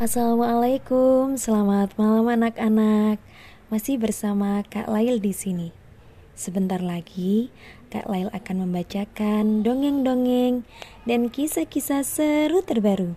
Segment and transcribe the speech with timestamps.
[0.00, 3.20] Assalamualaikum, selamat malam anak-anak.
[3.68, 5.68] Masih bersama Kak Lail di sini.
[6.32, 7.52] Sebentar lagi
[7.92, 10.64] Kak Lail akan membacakan dongeng-dongeng
[11.04, 13.12] dan kisah-kisah seru terbaru.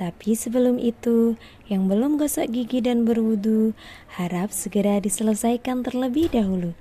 [0.00, 1.36] Tapi sebelum itu,
[1.68, 3.76] yang belum gosok gigi dan berwudu,
[4.16, 6.72] harap segera diselesaikan terlebih dahulu.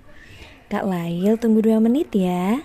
[0.72, 2.64] Kak Lail tunggu dua menit ya.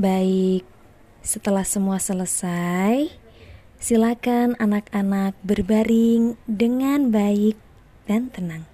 [0.00, 0.64] Baik,
[1.20, 3.12] setelah semua selesai,
[3.76, 7.60] silakan anak-anak berbaring dengan baik
[8.08, 8.64] dan tenang.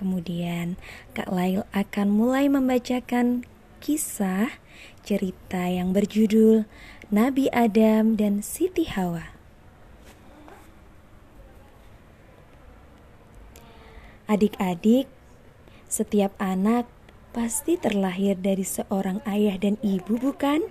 [0.00, 0.80] Kemudian,
[1.12, 3.44] Kak Lail akan mulai membacakan
[3.84, 4.56] kisah
[5.04, 6.64] cerita yang berjudul
[7.12, 9.36] Nabi Adam dan Siti Hawa.
[14.32, 15.12] Adik-adik,
[15.92, 16.88] setiap anak
[17.34, 20.62] pasti terlahir dari seorang ayah dan ibu, bukan?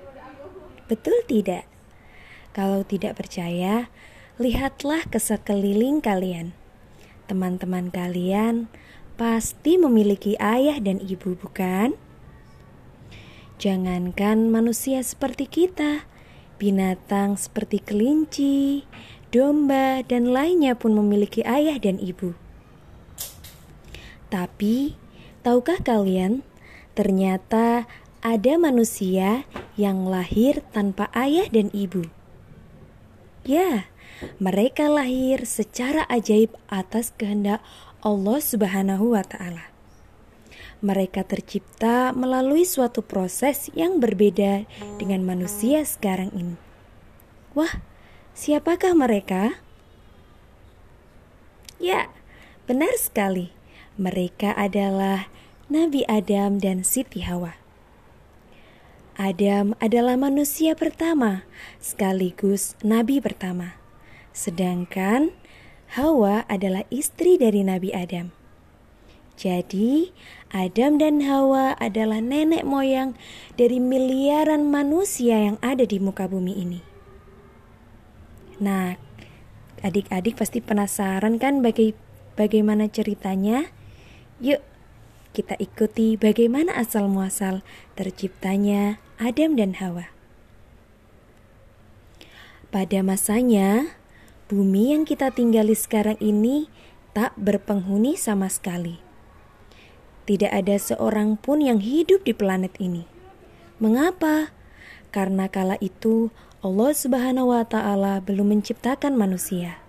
[0.88, 1.68] Betul tidak?
[2.56, 3.92] Kalau tidak percaya,
[4.40, 6.56] lihatlah ke sekeliling kalian.
[7.28, 8.72] Teman-teman kalian
[9.20, 12.00] pasti memiliki ayah dan ibu, bukan?
[13.60, 16.08] Jangankan manusia seperti kita,
[16.56, 18.88] binatang seperti kelinci,
[19.36, 22.32] domba, dan lainnya pun memiliki ayah dan ibu.
[24.32, 24.96] Tapi,
[25.44, 26.42] tahukah kalian
[26.94, 27.90] Ternyata
[28.22, 32.08] ada manusia yang lahir tanpa ayah dan ibu.
[33.44, 33.92] Ya,
[34.40, 37.60] mereka lahir secara ajaib atas kehendak
[38.00, 39.74] Allah Subhanahu wa Ta'ala.
[40.84, 44.68] Mereka tercipta melalui suatu proses yang berbeda
[45.00, 46.56] dengan manusia sekarang ini.
[47.56, 47.80] Wah,
[48.36, 49.64] siapakah mereka?
[51.80, 52.12] Ya,
[52.68, 53.56] benar sekali.
[53.96, 55.33] Mereka adalah
[55.74, 57.58] Nabi Adam dan Siti Hawa.
[59.18, 61.50] Adam adalah manusia pertama
[61.82, 63.82] sekaligus nabi pertama.
[64.38, 65.34] Sedangkan
[65.98, 68.30] Hawa adalah istri dari Nabi Adam.
[69.34, 70.14] Jadi,
[70.54, 73.18] Adam dan Hawa adalah nenek moyang
[73.58, 76.82] dari miliaran manusia yang ada di muka bumi ini.
[78.62, 78.94] Nah,
[79.82, 81.98] adik-adik pasti penasaran kan baga
[82.38, 83.74] bagaimana ceritanya?
[84.38, 84.62] Yuk,
[85.34, 87.66] kita ikuti bagaimana asal muasal
[87.98, 90.14] terciptanya Adam dan Hawa.
[92.70, 93.98] Pada masanya,
[94.46, 96.70] bumi yang kita tinggali sekarang ini
[97.18, 99.02] tak berpenghuni sama sekali.
[100.30, 103.10] Tidak ada seorang pun yang hidup di planet ini.
[103.82, 104.54] Mengapa?
[105.10, 106.30] Karena kala itu
[106.62, 109.82] Allah Subhanahu wa taala belum menciptakan manusia.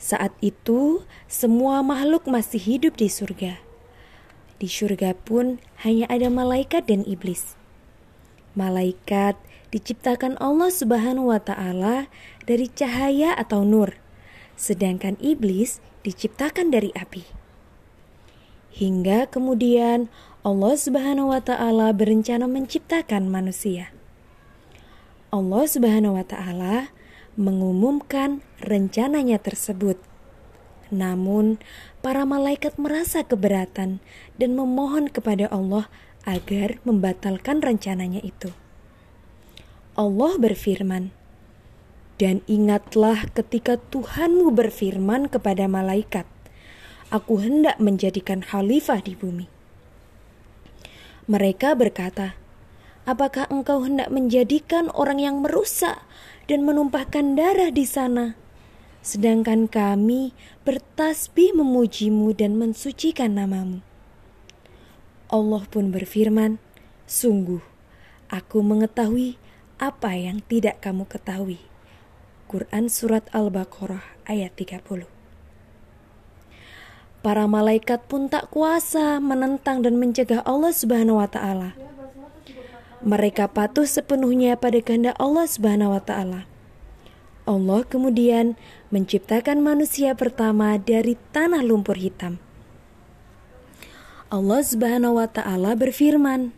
[0.00, 3.67] Saat itu, semua makhluk masih hidup di surga
[4.58, 7.54] di surga pun hanya ada malaikat dan iblis.
[8.58, 9.38] Malaikat
[9.70, 12.10] diciptakan Allah Subhanahu wa taala
[12.42, 13.94] dari cahaya atau nur,
[14.58, 17.22] sedangkan iblis diciptakan dari api.
[18.74, 20.10] Hingga kemudian
[20.42, 23.94] Allah Subhanahu wa taala berencana menciptakan manusia.
[25.30, 26.90] Allah Subhanahu wa taala
[27.38, 30.02] mengumumkan rencananya tersebut
[30.88, 31.60] namun,
[31.98, 33.98] para malaikat merasa keberatan
[34.38, 35.90] dan memohon kepada Allah
[36.22, 38.54] agar membatalkan rencananya itu.
[39.98, 41.10] Allah berfirman,
[42.22, 46.26] "Dan ingatlah ketika Tuhanmu berfirman kepada malaikat,
[47.08, 49.48] Aku hendak menjadikan khalifah di bumi."
[51.24, 52.36] Mereka berkata,
[53.08, 56.04] "Apakah engkau hendak menjadikan orang yang merusak
[56.52, 58.36] dan menumpahkan darah di sana?"
[59.08, 60.36] Sedangkan kami
[60.68, 63.80] bertasbih memujimu dan mensucikan namamu.
[65.32, 66.60] Allah pun berfirman,
[67.08, 67.64] Sungguh,
[68.28, 69.40] aku mengetahui
[69.80, 71.56] apa yang tidak kamu ketahui.
[72.48, 75.08] Quran Surat Al-Baqarah ayat 30
[77.24, 81.76] Para malaikat pun tak kuasa menentang dan mencegah Allah Subhanahu wa taala.
[83.04, 86.48] Mereka patuh sepenuhnya pada kehendak Allah Subhanahu wa taala.
[87.48, 88.60] Allah kemudian
[88.92, 92.36] menciptakan manusia pertama dari tanah lumpur hitam.
[94.28, 96.52] Allah Subhanahu wa taala berfirman,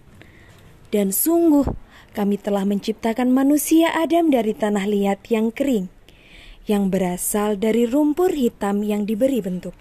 [0.91, 1.71] "Dan sungguh
[2.11, 5.87] kami telah menciptakan manusia Adam dari tanah liat yang kering,
[6.67, 9.79] yang berasal dari lumpur hitam yang diberi bentuk."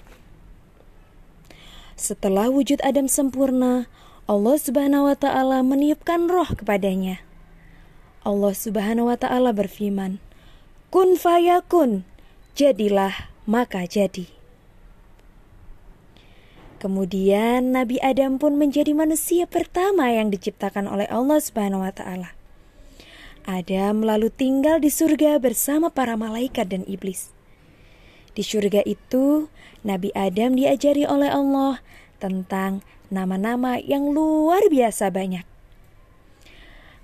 [1.98, 3.90] Setelah wujud Adam sempurna,
[4.30, 7.26] Allah Subhanahu wa taala meniupkan roh kepadanya
[8.20, 10.20] Allah Subhanahu wa taala berfirman,
[10.90, 12.06] "Kun fayakun."
[12.54, 14.30] Jadilah maka jadi.
[16.80, 22.32] Kemudian Nabi Adam pun menjadi manusia pertama yang diciptakan oleh Allah Subhanahu wa taala.
[23.44, 27.36] Adam lalu tinggal di surga bersama para malaikat dan iblis.
[28.32, 29.52] Di surga itu,
[29.84, 31.84] Nabi Adam diajari oleh Allah
[32.24, 32.80] tentang
[33.12, 35.44] nama-nama yang luar biasa banyak.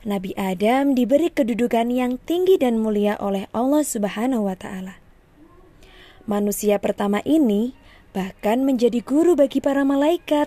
[0.06, 5.02] Nabi Adam diberi kedudukan yang tinggi dan mulia oleh Allah Subhanahu wa taala.
[6.30, 7.74] Manusia pertama ini
[8.14, 10.46] bahkan menjadi guru bagi para malaikat.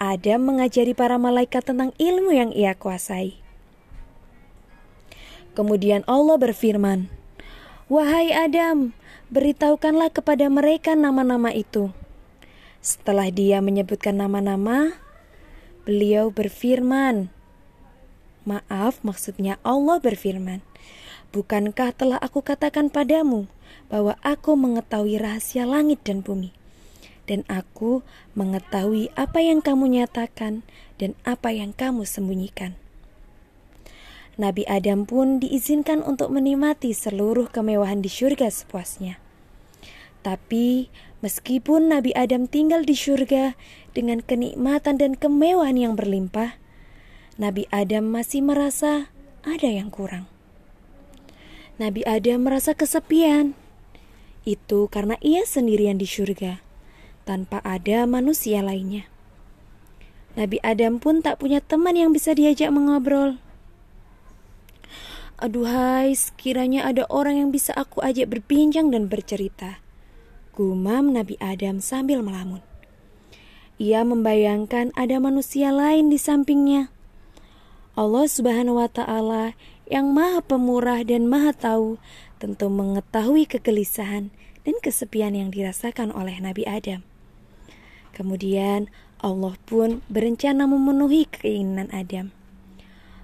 [0.00, 3.36] Adam mengajari para malaikat tentang ilmu yang ia kuasai.
[5.52, 7.12] Kemudian Allah berfirman,
[7.92, 8.96] "Wahai Adam,
[9.28, 11.92] beritahukanlah kepada mereka nama-nama itu."
[12.80, 14.96] Setelah dia menyebutkan nama-nama,
[15.84, 17.35] beliau berfirman,
[18.46, 20.62] "Maaf, maksudnya Allah berfirman,
[21.34, 23.50] Bukankah telah aku katakan padamu
[23.92, 26.54] bahwa aku mengetahui rahasia langit dan bumi,
[27.26, 28.06] dan aku
[28.38, 30.62] mengetahui apa yang kamu nyatakan
[30.96, 32.78] dan apa yang kamu sembunyikan.
[34.36, 39.16] Nabi Adam pun diizinkan untuk menikmati seluruh kemewahan di surga sepuasnya.
[40.20, 40.92] Tapi
[41.24, 43.56] meskipun Nabi Adam tinggal di surga
[43.96, 46.60] dengan kenikmatan dan kemewahan yang berlimpah,
[47.36, 49.12] Nabi Adam masih merasa
[49.44, 50.24] ada yang kurang.
[51.76, 53.52] Nabi Adam merasa kesepian.
[54.48, 56.64] Itu karena ia sendirian di surga,
[57.28, 59.04] tanpa ada manusia lainnya.
[60.32, 63.36] Nabi Adam pun tak punya teman yang bisa diajak mengobrol.
[65.36, 69.84] Aduhai, sekiranya ada orang yang bisa aku ajak berbincang dan bercerita.
[70.56, 72.64] Gumam Nabi Adam sambil melamun.
[73.76, 76.95] Ia membayangkan ada manusia lain di sampingnya.
[77.96, 79.56] Allah Subhanahu wa taala
[79.88, 81.96] yang maha pemurah dan maha tahu
[82.36, 84.28] tentu mengetahui kegelisahan
[84.68, 87.00] dan kesepian yang dirasakan oleh Nabi Adam.
[88.12, 88.92] Kemudian
[89.24, 92.36] Allah pun berencana memenuhi keinginan Adam.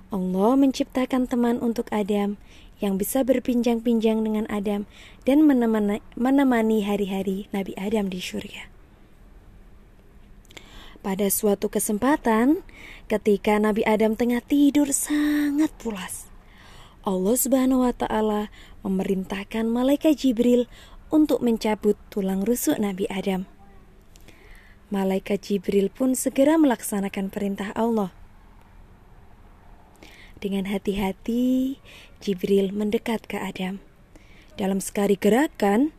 [0.09, 2.41] Allah menciptakan teman untuk Adam
[2.81, 4.89] yang bisa berpinjang-pinjang dengan Adam
[5.29, 5.45] dan
[6.17, 8.72] menemani hari-hari Nabi Adam di surga.
[11.03, 12.63] Pada suatu kesempatan,
[13.11, 16.31] ketika Nabi Adam tengah tidur sangat pulas,
[17.03, 18.55] Allah Subhanahu wa taala
[18.87, 20.71] memerintahkan malaikat Jibril
[21.11, 23.51] untuk mencabut tulang rusuk Nabi Adam.
[24.95, 28.15] Malaikat Jibril pun segera melaksanakan perintah Allah.
[30.39, 31.83] Dengan hati-hati,
[32.23, 33.83] Jibril mendekat ke Adam.
[34.55, 35.91] Dalam sekali gerakan,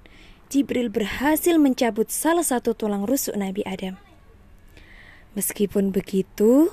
[0.48, 4.03] Jibril berhasil mencabut salah satu tulang rusuk Nabi Adam.
[5.34, 6.70] Meskipun begitu,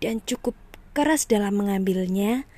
[0.00, 0.56] dan cukup
[0.96, 2.48] keras dalam mengambilnya,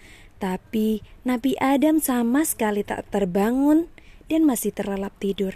[0.41, 3.91] tapi Nabi Adam sama sekali tak terbangun
[4.31, 5.55] dan masih terlelap tidur.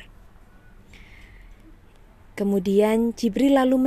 [2.37, 3.81] Kemudian Jibril lalu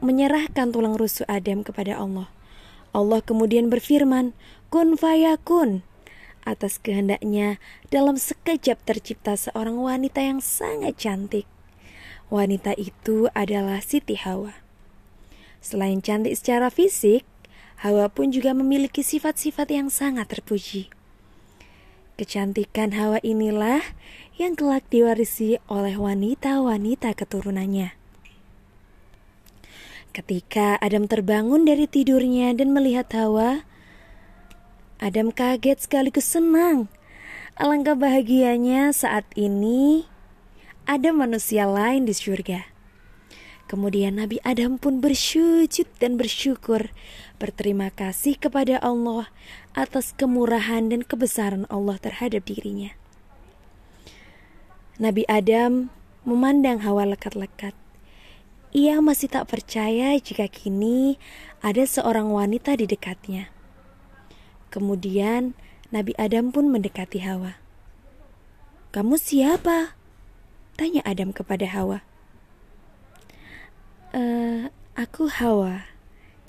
[0.00, 2.32] menyerahkan tulang rusuk Adam kepada Allah.
[2.96, 4.32] Allah kemudian berfirman,
[4.72, 5.84] Kun fayakun.
[6.48, 7.60] Atas kehendaknya,
[7.92, 11.44] dalam sekejap tercipta seorang wanita yang sangat cantik.
[12.30, 14.54] Wanita itu adalah Siti Hawa.
[15.58, 17.26] Selain cantik secara fisik,
[17.82, 20.94] Hawa pun juga memiliki sifat-sifat yang sangat terpuji.
[22.14, 23.82] Kecantikan Hawa inilah
[24.38, 27.98] yang kelak diwarisi oleh wanita-wanita keturunannya.
[30.14, 33.66] Ketika Adam terbangun dari tidurnya dan melihat Hawa,
[35.02, 36.92] Adam kaget sekaligus senang.
[37.58, 40.09] Alangkah bahagianya saat ini
[40.86, 42.70] ada manusia lain di surga.
[43.70, 46.90] Kemudian Nabi Adam pun bersujud dan bersyukur,
[47.38, 49.30] berterima kasih kepada Allah
[49.78, 52.90] atas kemurahan dan kebesaran Allah terhadap dirinya.
[54.98, 55.94] Nabi Adam
[56.26, 57.78] memandang Hawa lekat-lekat.
[58.74, 61.22] Ia masih tak percaya jika kini
[61.62, 63.54] ada seorang wanita di dekatnya.
[64.74, 65.54] Kemudian
[65.94, 67.58] Nabi Adam pun mendekati Hawa.
[68.90, 69.99] "Kamu siapa?"
[70.80, 72.00] Tanya Adam kepada Hawa.
[74.16, 75.84] Uh, aku Hawa,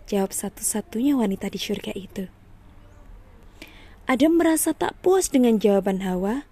[0.08, 2.32] jawab satu-satunya wanita di surga itu.
[4.08, 6.48] Adam merasa tak puas dengan jawaban Hawa.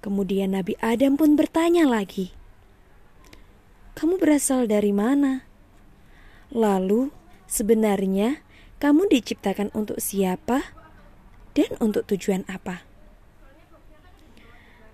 [0.00, 2.32] Kemudian Nabi Adam pun bertanya lagi,
[4.00, 5.44] "Kamu berasal dari mana?
[6.48, 7.12] Lalu,
[7.44, 8.40] sebenarnya
[8.80, 10.72] kamu diciptakan untuk siapa
[11.52, 12.89] dan untuk tujuan apa?"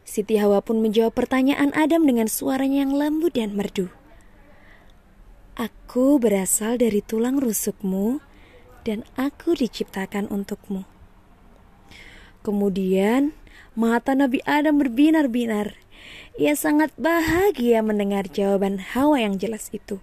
[0.06, 3.90] Siti Hawa pun menjawab pertanyaan Adam dengan suaranya yang lembut dan merdu.
[5.58, 8.22] Aku berasal dari tulang rusukmu
[8.86, 10.86] dan aku diciptakan untukmu.
[12.46, 13.34] Kemudian
[13.74, 15.74] mata Nabi Adam berbinar-binar.
[16.38, 19.98] Ia sangat bahagia mendengar jawaban Hawa yang jelas itu.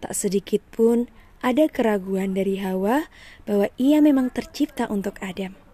[0.00, 1.12] Tak sedikit pun
[1.44, 3.12] ada keraguan dari Hawa
[3.44, 5.65] bahwa ia memang tercipta untuk Adam.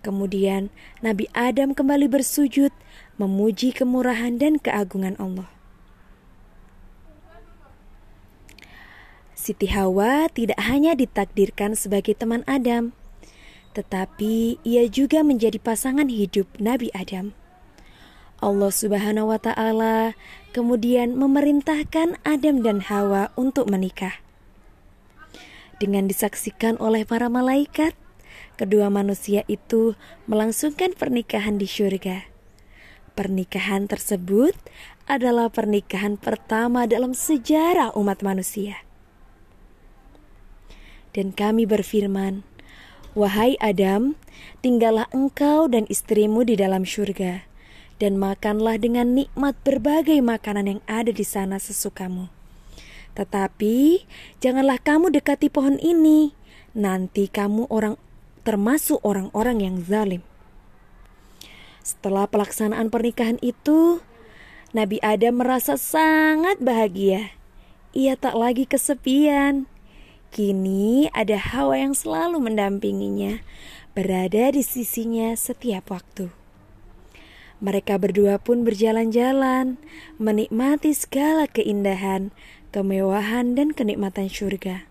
[0.00, 0.72] Kemudian
[1.04, 2.72] Nabi Adam kembali bersujud,
[3.20, 5.48] memuji kemurahan dan keagungan Allah.
[9.36, 12.92] Siti Hawa tidak hanya ditakdirkan sebagai teman Adam,
[13.72, 17.32] tetapi ia juga menjadi pasangan hidup Nabi Adam.
[18.40, 20.16] Allah Subhanahu wa Ta'ala
[20.56, 24.16] kemudian memerintahkan Adam dan Hawa untuk menikah.
[25.76, 27.96] Dengan disaksikan oleh para malaikat,
[28.60, 29.96] kedua manusia itu
[30.28, 32.28] melangsungkan pernikahan di surga.
[33.16, 34.52] Pernikahan tersebut
[35.08, 38.84] adalah pernikahan pertama dalam sejarah umat manusia.
[41.16, 42.44] Dan kami berfirman,
[43.16, 44.14] Wahai Adam,
[44.60, 47.48] tinggallah engkau dan istrimu di dalam surga,
[47.98, 52.30] dan makanlah dengan nikmat berbagai makanan yang ada di sana sesukamu.
[53.18, 54.06] Tetapi
[54.38, 56.30] janganlah kamu dekati pohon ini,
[56.70, 57.98] nanti kamu orang
[58.50, 60.26] termasuk orang-orang yang zalim.
[61.86, 64.02] Setelah pelaksanaan pernikahan itu,
[64.74, 67.30] Nabi Adam merasa sangat bahagia.
[67.94, 69.70] Ia tak lagi kesepian.
[70.34, 73.38] Kini ada Hawa yang selalu mendampinginya,
[73.94, 76.34] berada di sisinya setiap waktu.
[77.62, 79.78] Mereka berdua pun berjalan-jalan,
[80.18, 82.34] menikmati segala keindahan,
[82.74, 84.89] kemewahan, dan kenikmatan surga.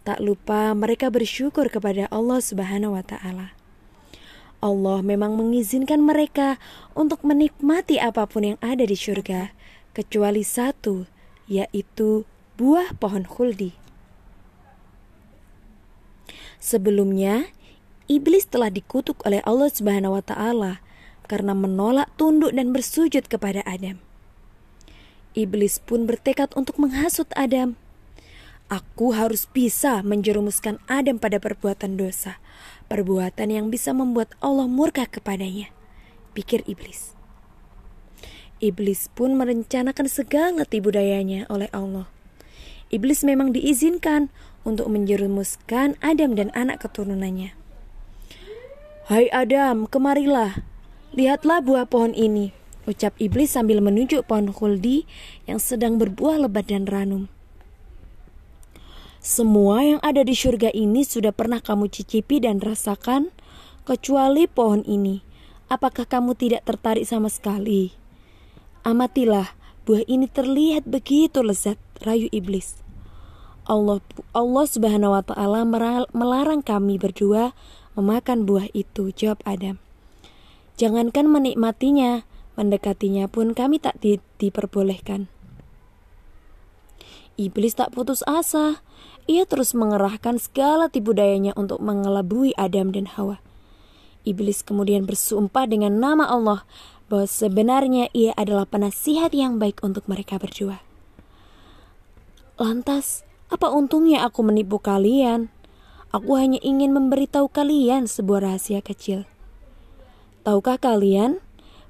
[0.00, 3.52] Tak lupa mereka bersyukur kepada Allah Subhanahu wa Ta'ala.
[4.60, 6.60] Allah memang mengizinkan mereka
[6.92, 9.56] untuk menikmati apa pun yang ada di surga,
[9.96, 11.08] kecuali satu,
[11.48, 12.28] yaitu
[12.60, 13.72] buah pohon khuldi.
[16.60, 17.48] Sebelumnya,
[18.04, 20.84] iblis telah dikutuk oleh Allah Subhanahu wa taala
[21.24, 23.96] karena menolak tunduk dan bersujud kepada Adam.
[25.32, 27.80] Iblis pun bertekad untuk menghasut Adam.
[28.70, 32.38] Aku harus bisa menjerumuskan Adam pada perbuatan dosa,
[32.86, 35.74] perbuatan yang bisa membuat Allah murka kepadanya,
[36.38, 37.18] pikir iblis.
[38.62, 42.06] Iblis pun merencanakan segala tipu dayanya oleh Allah.
[42.94, 44.30] Iblis memang diizinkan
[44.62, 47.50] untuk menjerumuskan Adam dan anak keturunannya.
[49.10, 50.62] Hai Adam, kemarilah.
[51.10, 52.54] Lihatlah buah pohon ini,
[52.86, 55.10] ucap iblis sambil menunjuk pohon khuldi
[55.50, 57.26] yang sedang berbuah lebat dan ranum.
[59.20, 63.28] Semua yang ada di surga ini sudah pernah kamu cicipi dan rasakan,
[63.84, 65.20] kecuali pohon ini.
[65.68, 67.92] Apakah kamu tidak tertarik sama sekali?
[68.80, 69.52] Amatilah,
[69.84, 72.80] buah ini terlihat begitu lezat, rayu iblis.
[73.68, 74.00] Allah
[74.32, 75.68] Allah Subhanahu wa taala
[76.16, 77.52] melarang kami berdua
[78.00, 79.76] memakan buah itu, jawab Adam.
[80.80, 82.24] Jangankan menikmatinya,
[82.56, 85.28] mendekatinya pun kami tak di, diperbolehkan.
[87.36, 88.80] Iblis tak putus asa.
[89.30, 93.38] Ia terus mengerahkan segala tipu dayanya untuk mengelabui Adam dan Hawa.
[94.26, 96.66] Iblis kemudian bersumpah dengan nama Allah
[97.06, 100.82] bahwa sebenarnya ia adalah penasihat yang baik untuk mereka berdua.
[102.58, 103.22] Lantas,
[103.54, 105.46] apa untungnya aku menipu kalian?
[106.10, 109.30] Aku hanya ingin memberitahu kalian sebuah rahasia kecil.
[110.42, 111.38] Tahukah kalian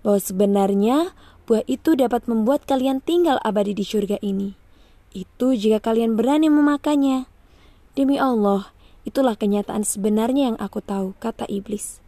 [0.04, 1.16] bahwa sebenarnya
[1.48, 4.60] buah itu dapat membuat kalian tinggal abadi di surga ini?
[5.16, 7.29] Itu jika kalian berani memakannya.
[8.00, 8.72] Demi Allah,
[9.04, 12.00] itulah kenyataan sebenarnya yang aku tahu, kata iblis.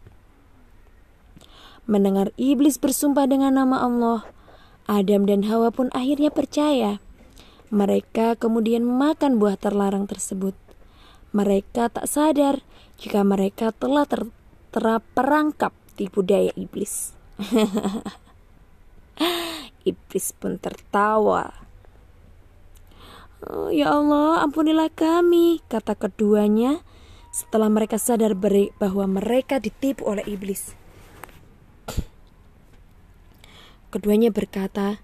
[1.85, 4.25] Mendengar iblis bersumpah dengan nama Allah,
[4.89, 6.97] Adam dan Hawa pun akhirnya percaya
[7.69, 10.57] mereka kemudian makan buah terlarang tersebut.
[11.29, 12.65] Mereka tak sadar
[12.97, 14.29] jika mereka telah ter
[14.73, 17.13] terperangkap tipu daya iblis.
[19.89, 21.62] iblis pun tertawa.
[23.43, 26.79] Oh, ya Allah, ampunilah kami, kata keduanya
[27.33, 30.71] setelah mereka sadar bahwa mereka ditipu oleh iblis.
[33.91, 35.03] Keduanya berkata,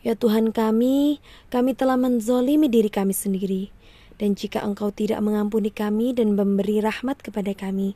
[0.00, 1.20] Ya Tuhan kami,
[1.52, 3.74] kami telah menzolimi diri kami sendiri.
[4.16, 7.92] Dan jika engkau tidak mengampuni kami dan memberi rahmat kepada kami,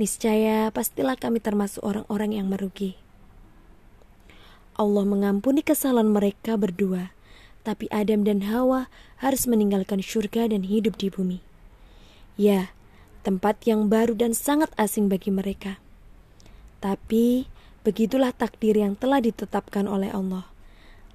[0.00, 2.96] niscaya pastilah kami termasuk orang-orang yang merugi.
[4.80, 7.12] Allah mengampuni kesalahan mereka berdua,
[7.62, 8.88] tapi Adam dan Hawa
[9.20, 11.38] harus meninggalkan surga dan hidup di bumi.
[12.40, 12.72] Ya,
[13.20, 15.76] tempat yang baru dan sangat asing bagi mereka.
[16.80, 17.44] Tapi
[17.84, 20.48] begitulah takdir yang telah ditetapkan oleh Allah.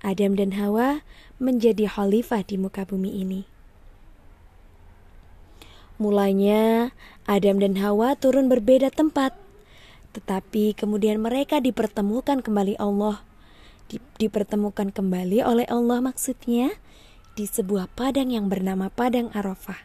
[0.05, 1.01] Adam dan Hawa
[1.41, 3.41] menjadi khalifah di muka bumi ini.
[5.97, 6.93] Mulanya
[7.25, 9.33] Adam dan Hawa turun berbeda tempat,
[10.13, 13.23] tetapi kemudian mereka dipertemukan kembali Allah.
[13.85, 16.77] Di, dipertemukan kembali oleh Allah maksudnya
[17.35, 19.83] di sebuah padang yang bernama Padang Arafah.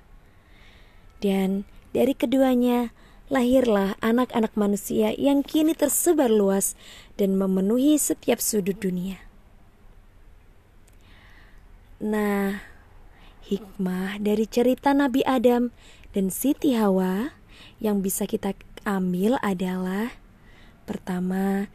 [1.21, 2.95] Dan dari keduanya
[3.31, 6.75] lahirlah anak-anak manusia yang kini tersebar luas
[7.21, 9.23] dan memenuhi setiap sudut dunia.
[12.01, 12.65] Nah,
[13.45, 15.69] hikmah dari cerita Nabi Adam
[16.17, 17.37] dan Siti Hawa
[17.79, 18.57] yang bisa kita
[18.89, 20.17] ambil adalah
[20.89, 21.69] pertama,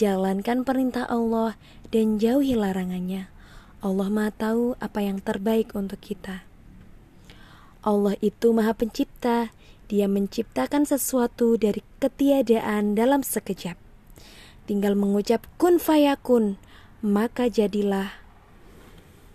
[0.00, 1.60] jalankan perintah Allah
[1.92, 3.28] dan jauhi larangannya.
[3.84, 6.48] Allah Maha tahu apa yang terbaik untuk kita.
[7.84, 9.52] Allah itu Maha Pencipta.
[9.92, 13.76] Dia menciptakan sesuatu dari ketiadaan dalam sekejap.
[14.64, 16.56] Tinggal mengucap kun fayakun,
[17.02, 18.14] maka jadilah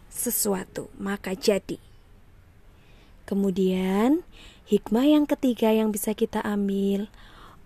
[0.07, 1.75] sesuatu, maka jadi.
[3.27, 4.23] Kemudian,
[4.69, 7.11] hikmah yang ketiga yang bisa kita ambil,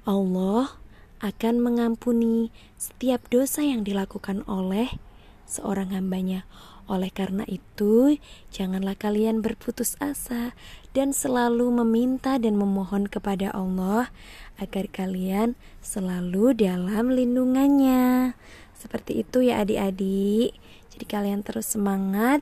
[0.07, 0.78] Allah
[1.19, 4.99] akan mengampuni setiap dosa yang dilakukan oleh
[5.47, 6.47] seorang hambanya.
[6.89, 8.17] Oleh karena itu,
[8.49, 10.57] janganlah kalian berputus asa
[10.97, 14.09] dan selalu meminta dan memohon kepada Allah
[14.57, 15.53] agar kalian
[15.85, 18.33] selalu dalam lindungannya.
[18.73, 20.57] Seperti itu ya adik-adik.
[20.89, 22.41] Jadi kalian terus semangat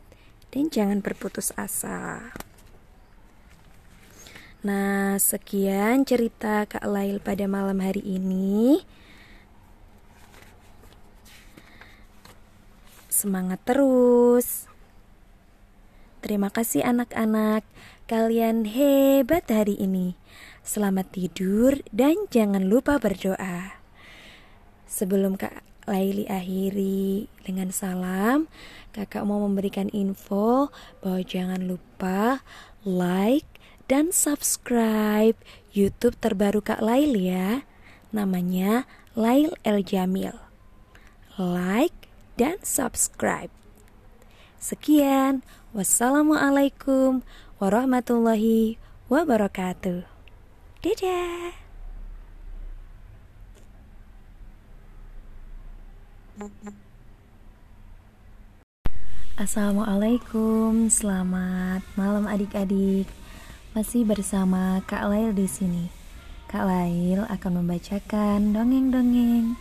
[0.56, 2.32] dan jangan berputus asa.
[4.68, 8.84] Nah, sekian cerita Kak Lail pada malam hari ini.
[13.08, 14.68] Semangat terus.
[16.20, 17.64] Terima kasih anak-anak,
[18.12, 20.20] kalian hebat hari ini.
[20.68, 23.80] Selamat tidur dan jangan lupa berdoa.
[24.84, 28.52] Sebelum Kak Laili akhiri dengan salam,
[28.92, 30.68] Kakak mau memberikan info
[31.00, 32.44] bahwa jangan lupa
[32.84, 33.48] like,
[33.88, 35.40] dan subscribe
[35.72, 37.64] YouTube terbaru Kak Lail ya.
[38.12, 38.84] Namanya
[39.16, 40.36] Lail El Jamil.
[41.40, 43.52] Like dan subscribe.
[44.60, 47.24] Sekian, wassalamualaikum
[47.64, 48.76] warahmatullahi
[49.08, 50.04] wabarakatuh.
[50.84, 51.56] Dadah.
[59.38, 63.27] Assalamualaikum, selamat malam adik-adik.
[63.78, 65.86] Masih bersama Kak Lail di sini.
[66.50, 69.54] Kak Lail akan membacakan dongeng-dongeng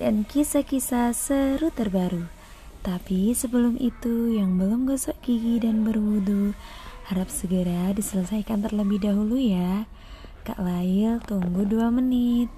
[0.00, 2.24] dan kisah-kisah seru terbaru.
[2.80, 6.56] Tapi sebelum itu, yang belum gosok gigi dan berwudu,
[7.12, 9.84] harap segera diselesaikan terlebih dahulu ya.
[10.48, 12.48] Kak Lail tunggu 2 menit.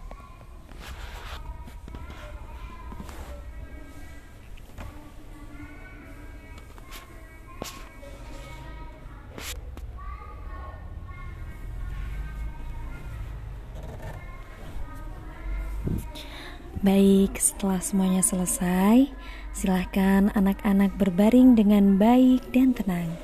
[16.82, 19.06] Baik, setelah semuanya selesai,
[19.54, 23.14] silahkan anak-anak berbaring dengan baik dan tenang.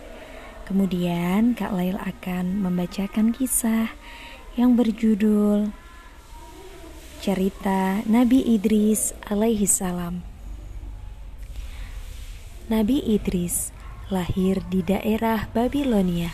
[0.63, 3.91] Kemudian Kak Lail akan membacakan kisah
[4.55, 5.75] yang berjudul
[7.19, 10.23] Cerita Nabi Idris alaihi salam.
[12.71, 13.75] Nabi Idris
[14.07, 16.31] lahir di daerah Babilonia.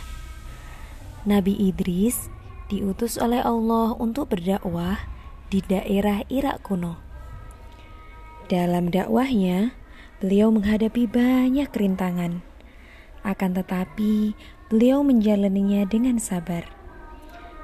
[1.25, 2.29] Nabi Idris
[2.69, 5.09] diutus oleh Allah untuk berdakwah
[5.49, 7.13] di daerah Irak kuno.
[8.44, 9.72] Dalam dakwahnya,
[10.20, 12.44] beliau menghadapi banyak rintangan.
[13.24, 14.37] Akan tetapi,
[14.68, 16.68] beliau menjalaninya dengan sabar.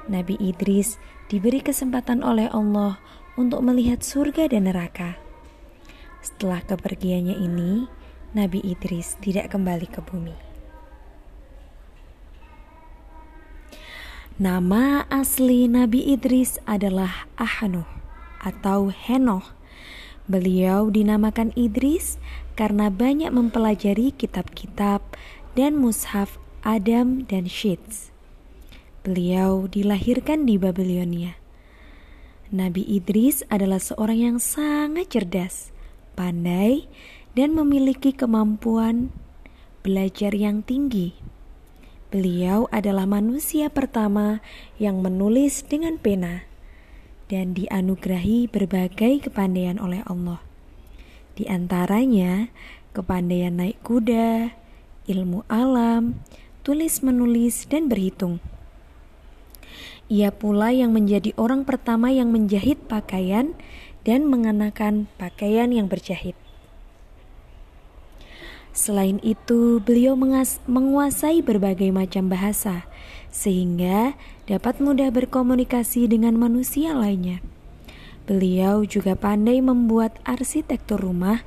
[0.09, 0.97] Nabi Idris
[1.29, 2.97] diberi kesempatan oleh Allah
[3.37, 5.21] untuk melihat surga dan neraka.
[6.25, 7.85] Setelah kepergiannya ini,
[8.33, 10.33] Nabi Idris tidak kembali ke bumi.
[14.41, 17.85] Nama asli Nabi Idris adalah Ahnuh
[18.41, 19.60] atau Henoh
[20.29, 22.21] Beliau dinamakan Idris
[22.53, 25.01] karena banyak mempelajari kitab-kitab
[25.57, 28.13] dan mushaf Adam dan Shits.
[29.01, 31.41] Beliau dilahirkan di Babilonia.
[32.53, 35.73] Nabi Idris adalah seorang yang sangat cerdas,
[36.13, 36.85] pandai,
[37.33, 39.09] dan memiliki kemampuan
[39.81, 41.17] belajar yang tinggi.
[42.13, 44.43] Beliau adalah manusia pertama
[44.77, 46.50] yang menulis dengan pena
[47.31, 50.43] dan dianugerahi berbagai kepandaian oleh Allah.
[51.31, 52.51] Di antaranya,
[52.91, 54.51] kepandaian naik kuda,
[55.07, 56.19] ilmu alam,
[56.67, 58.43] tulis menulis, dan berhitung.
[60.11, 63.55] Ia pula yang menjadi orang pertama yang menjahit pakaian
[64.03, 66.35] dan mengenakan pakaian yang berjahit.
[68.75, 70.19] Selain itu, beliau
[70.67, 72.90] menguasai berbagai macam bahasa
[73.31, 77.39] sehingga dapat mudah berkomunikasi dengan manusia lainnya.
[78.27, 81.41] Beliau juga pandai membuat arsitektur rumah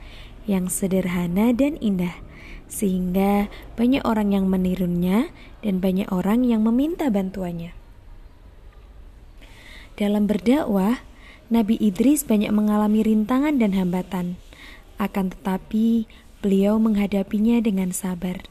[0.49, 2.19] yang sederhana dan indah,
[2.67, 3.47] sehingga
[3.79, 5.31] banyak orang yang menirunya
[5.63, 7.77] dan banyak orang yang meminta bantuannya.
[9.95, 11.07] Dalam berdakwah,
[11.53, 14.41] Nabi Idris banyak mengalami rintangan dan hambatan,
[14.99, 16.11] akan tetapi
[16.43, 18.43] beliau menghadapinya dengan sabar.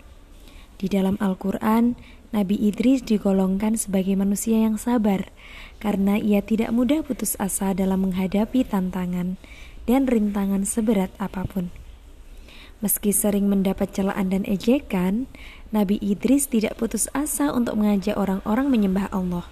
[0.80, 2.00] Di dalam Al-Quran,
[2.34, 5.30] Nabi Idris digolongkan sebagai manusia yang sabar
[5.78, 9.38] karena ia tidak mudah putus asa dalam menghadapi tantangan
[9.86, 11.70] dan rintangan seberat apa pun.
[12.82, 15.30] Meski sering mendapat celaan dan ejekan,
[15.70, 19.46] Nabi Idris tidak putus asa untuk mengajak orang-orang menyembah Allah.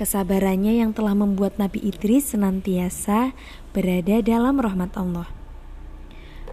[0.00, 3.36] Kesabarannya yang telah membuat Nabi Idris senantiasa
[3.76, 5.35] berada dalam rahmat Allah.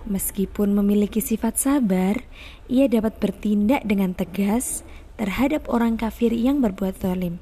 [0.04, 2.28] Meskipun memiliki sifat sabar,
[2.68, 4.84] ia dapat bertindak dengan tegas
[5.16, 7.40] terhadap orang kafir yang berbuat zalim.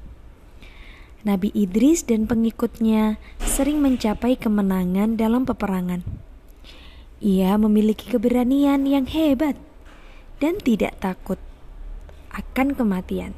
[1.26, 6.02] Nabi Idris dan pengikutnya sering mencapai kemenangan dalam peperangan.
[7.22, 9.54] Ia memiliki keberanian yang hebat
[10.42, 11.38] dan tidak takut
[12.34, 13.34] akan kematian,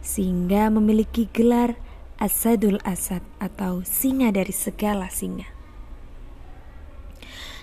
[0.00, 1.76] sehingga memiliki gelar
[2.16, 5.55] Asadul Asad atau singa dari segala singa.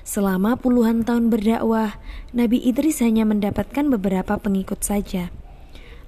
[0.03, 1.95] Selama puluhan tahun berdakwah,
[2.35, 5.31] Nabi Idris hanya mendapatkan beberapa pengikut saja.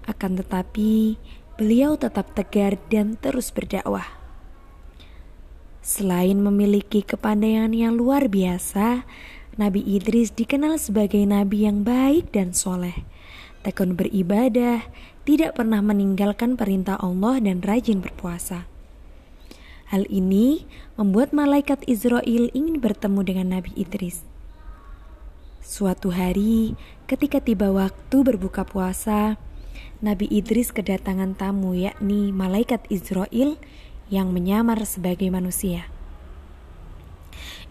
[0.03, 1.15] Akan tetapi,
[1.55, 4.05] beliau tetap tegar dan terus berdakwah.
[5.79, 9.07] Selain memiliki kepandaian yang luar biasa,
[9.55, 13.07] Nabi Idris dikenal sebagai nabi yang baik dan soleh.
[13.63, 14.83] Tekun beribadah,
[15.23, 18.67] tidak pernah meninggalkan perintah Allah dan rajin berpuasa.
[19.85, 20.65] Hal ini
[20.97, 24.25] membuat malaikat Israel ingin bertemu dengan Nabi Idris.
[25.61, 26.73] Suatu hari,
[27.05, 29.37] ketika tiba waktu berbuka puasa,
[30.01, 33.61] Nabi Idris kedatangan tamu, yakni malaikat Israel
[34.09, 35.89] yang menyamar sebagai manusia.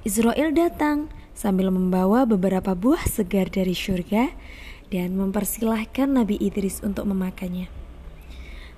[0.07, 4.31] Israel datang sambil membawa beberapa buah segar dari surga
[4.95, 7.67] dan mempersilahkan Nabi Idris untuk memakannya.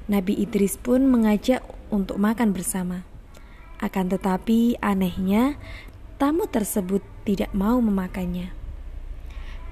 [0.08, 1.60] Nabi Idris pun mengajak
[1.92, 3.04] untuk makan bersama.
[3.76, 5.60] Akan tetapi anehnya
[6.16, 8.56] tamu tersebut tidak mau memakannya.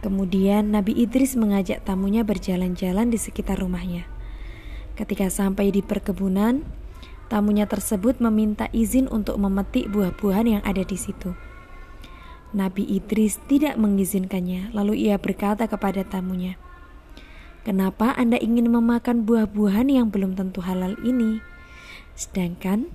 [0.05, 4.05] Kemudian Nabi Idris mengajak tamunya berjalan-jalan di sekitar rumahnya.
[5.01, 6.61] Ketika sampai di perkebunan,
[7.33, 11.33] tamunya tersebut meminta izin untuk memetik buah-buahan yang ada di situ.
[12.55, 16.61] Nabi Idris tidak mengizinkannya, lalu ia berkata kepada tamunya,
[17.65, 21.41] "Kenapa Anda ingin memakan buah-buahan yang belum tentu halal ini?
[22.15, 22.93] Sedangkan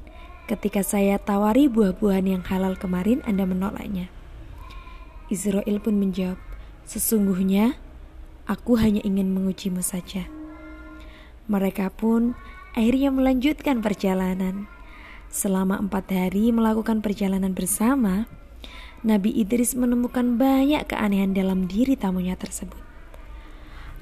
[0.50, 4.10] Ketika saya tawari buah-buahan yang halal kemarin, Anda menolaknya.
[5.30, 6.42] Israel pun menjawab,
[6.90, 7.78] Sesungguhnya,
[8.50, 10.26] aku hanya ingin mengujimu saja.
[11.46, 12.34] Mereka pun
[12.74, 14.66] akhirnya melanjutkan perjalanan.
[15.30, 18.26] Selama empat hari melakukan perjalanan bersama,
[19.06, 22.82] Nabi Idris menemukan banyak keanehan dalam diri tamunya tersebut.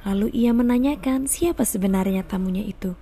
[0.08, 2.96] Lalu ia menanyakan siapa sebenarnya tamunya itu.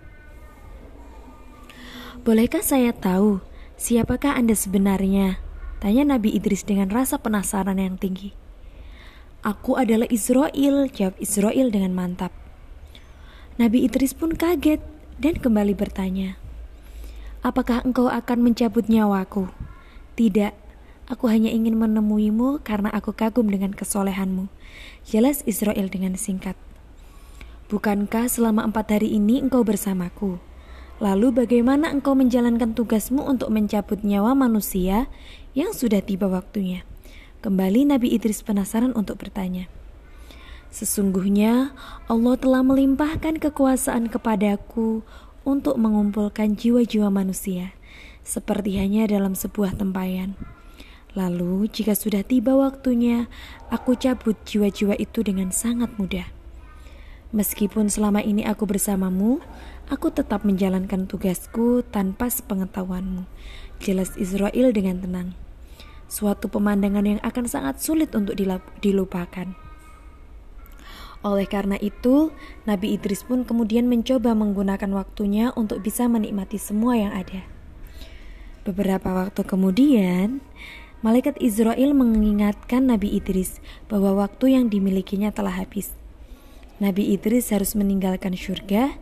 [2.25, 3.37] Bolehkah saya tahu
[3.77, 5.37] siapakah Anda sebenarnya?
[5.77, 8.33] Tanya Nabi Idris dengan rasa penasaran yang tinggi.
[9.45, 12.33] Aku adalah Israel, jawab Israel dengan mantap.
[13.61, 14.81] Nabi Idris pun kaget
[15.21, 16.41] dan kembali bertanya,
[17.45, 19.45] Apakah engkau akan mencabut nyawaku?
[20.17, 20.57] Tidak,
[21.05, 24.49] aku hanya ingin menemuimu karena aku kagum dengan kesolehanmu.
[25.05, 26.57] Jelas Israel dengan singkat.
[27.69, 30.54] Bukankah selama empat hari ini engkau bersamaku?
[31.03, 35.11] Lalu bagaimana engkau menjalankan tugasmu untuk mencabut nyawa manusia
[35.51, 36.87] yang sudah tiba waktunya?
[37.43, 39.67] Kembali Nabi Idris penasaran untuk bertanya.
[40.71, 41.75] Sesungguhnya
[42.07, 45.03] Allah telah melimpahkan kekuasaan kepadaku
[45.43, 47.75] untuk mengumpulkan jiwa-jiwa manusia,
[48.23, 50.39] seperti hanya dalam sebuah tempayan.
[51.15, 53.27] Lalu, jika sudah tiba waktunya,
[53.67, 56.27] aku cabut jiwa-jiwa itu dengan sangat mudah.
[57.35, 59.43] Meskipun selama ini aku bersamamu,
[59.85, 63.29] Aku tetap menjalankan tugasku tanpa sepengetahuanmu.
[63.77, 65.29] Jelas Israel dengan tenang.
[66.09, 68.33] Suatu pemandangan yang akan sangat sulit untuk
[68.81, 69.53] dilupakan.
[71.21, 72.33] Oleh karena itu,
[72.65, 77.45] Nabi Idris pun kemudian mencoba menggunakan waktunya untuk bisa menikmati semua yang ada.
[78.65, 80.41] Beberapa waktu kemudian,
[81.05, 85.93] malaikat Israel mengingatkan Nabi Idris bahwa waktu yang dimilikinya telah habis.
[86.81, 88.97] Nabi Idris harus meninggalkan surga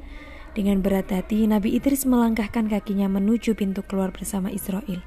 [0.53, 5.01] dengan berat hati, Nabi Idris melangkahkan kakinya menuju pintu keluar bersama Israel.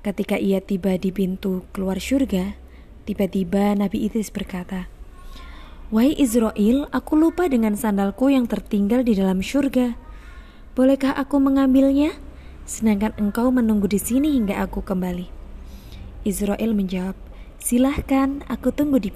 [0.00, 2.56] Ketika ia tiba di pintu keluar surga,
[3.04, 4.88] tiba-tiba Nabi Idris berkata,
[5.92, 9.96] Wahai Israel, aku lupa dengan sandalku yang tertinggal di dalam surga.
[10.72, 12.16] Bolehkah aku mengambilnya?
[12.64, 15.28] Sedangkan engkau menunggu di sini hingga aku kembali.
[16.24, 17.16] Israel menjawab,
[17.60, 19.12] Silahkan, aku tunggu di,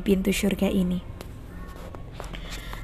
[0.00, 1.15] pintu surga ini.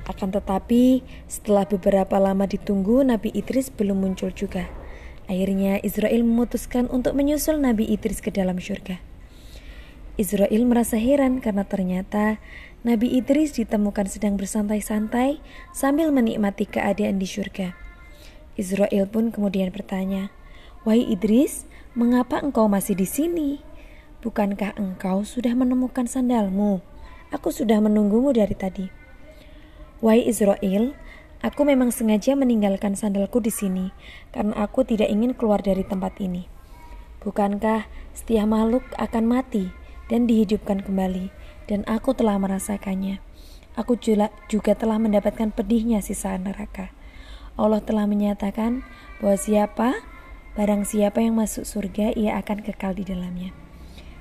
[0.03, 4.67] Akan tetapi, setelah beberapa lama ditunggu, Nabi Idris belum muncul juga.
[5.31, 8.99] Akhirnya Israel memutuskan untuk menyusul Nabi Idris ke dalam surga.
[10.19, 12.43] Israel merasa heran karena ternyata
[12.83, 15.39] Nabi Idris ditemukan sedang bersantai-santai
[15.71, 17.73] sambil menikmati keadaan di surga.
[18.59, 20.29] Israel pun kemudian bertanya,
[20.85, 21.65] "Wahai Idris,
[21.97, 23.51] mengapa engkau masih di sini?
[24.21, 26.85] Bukankah engkau sudah menemukan sandalmu?
[27.33, 29.02] Aku sudah menunggumu dari tadi."
[30.03, 30.99] "Wahai Israel,
[31.41, 33.95] aku memang sengaja meninggalkan sandalku di sini
[34.35, 36.51] karena aku tidak ingin keluar dari tempat ini.
[37.23, 39.71] Bukankah setiap makhluk akan mati
[40.11, 41.31] dan dihidupkan kembali?"
[41.71, 43.23] dan aku telah merasakannya.
[43.73, 46.93] Aku juga telah mendapatkan pedihnya sisa neraka.
[47.57, 48.85] Allah telah menyatakan
[49.21, 49.89] bahwa siapa,
[50.53, 53.57] barang siapa yang masuk surga, ia akan kekal di dalamnya.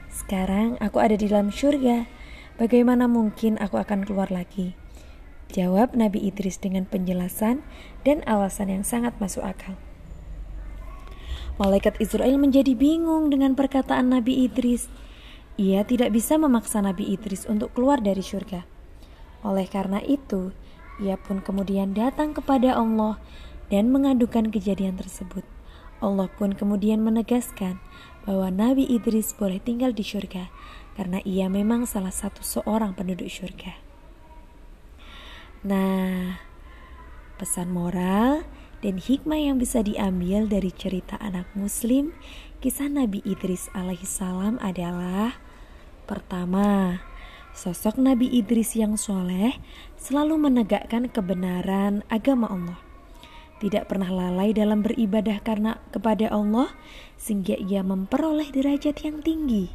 [0.08, 2.08] Sekarang aku ada di dalam surga.
[2.56, 4.81] Bagaimana mungkin aku akan keluar lagi?
[5.52, 7.60] Jawab Nabi Idris dengan penjelasan
[8.08, 9.76] dan alasan yang sangat masuk akal.
[11.60, 14.88] Malaikat Israel menjadi bingung dengan perkataan Nabi Idris.
[15.60, 18.64] Ia tidak bisa memaksa Nabi Idris untuk keluar dari surga.
[19.44, 20.56] Oleh karena itu,
[21.04, 23.20] ia pun kemudian datang kepada Allah
[23.68, 25.44] dan mengadukan kejadian tersebut.
[26.00, 27.84] Allah pun kemudian menegaskan
[28.24, 30.48] bahwa Nabi Idris boleh tinggal di surga
[30.96, 33.91] karena ia memang salah satu seorang penduduk surga.
[35.62, 36.42] Nah,
[37.38, 38.50] pesan moral
[38.82, 42.18] dan hikmah yang bisa diambil dari cerita anak muslim
[42.66, 45.38] kisah Nabi Idris alaihissalam adalah
[46.10, 46.98] Pertama,
[47.54, 49.62] sosok Nabi Idris yang soleh
[50.02, 52.82] selalu menegakkan kebenaran agama Allah.
[53.62, 56.74] Tidak pernah lalai dalam beribadah karena kepada Allah
[57.22, 59.70] sehingga ia memperoleh derajat yang tinggi.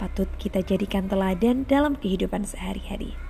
[0.00, 3.29] Patut kita jadikan teladan dalam kehidupan sehari-hari.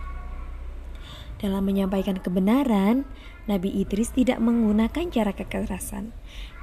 [1.41, 3.09] Dalam menyampaikan kebenaran,
[3.49, 6.13] Nabi Idris tidak menggunakan cara kekerasan.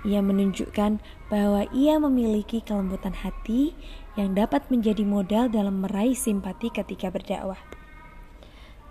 [0.05, 1.01] Ia menunjukkan
[1.33, 3.73] bahwa ia memiliki kelembutan hati
[4.13, 7.57] yang dapat menjadi modal dalam meraih simpati ketika berdakwah.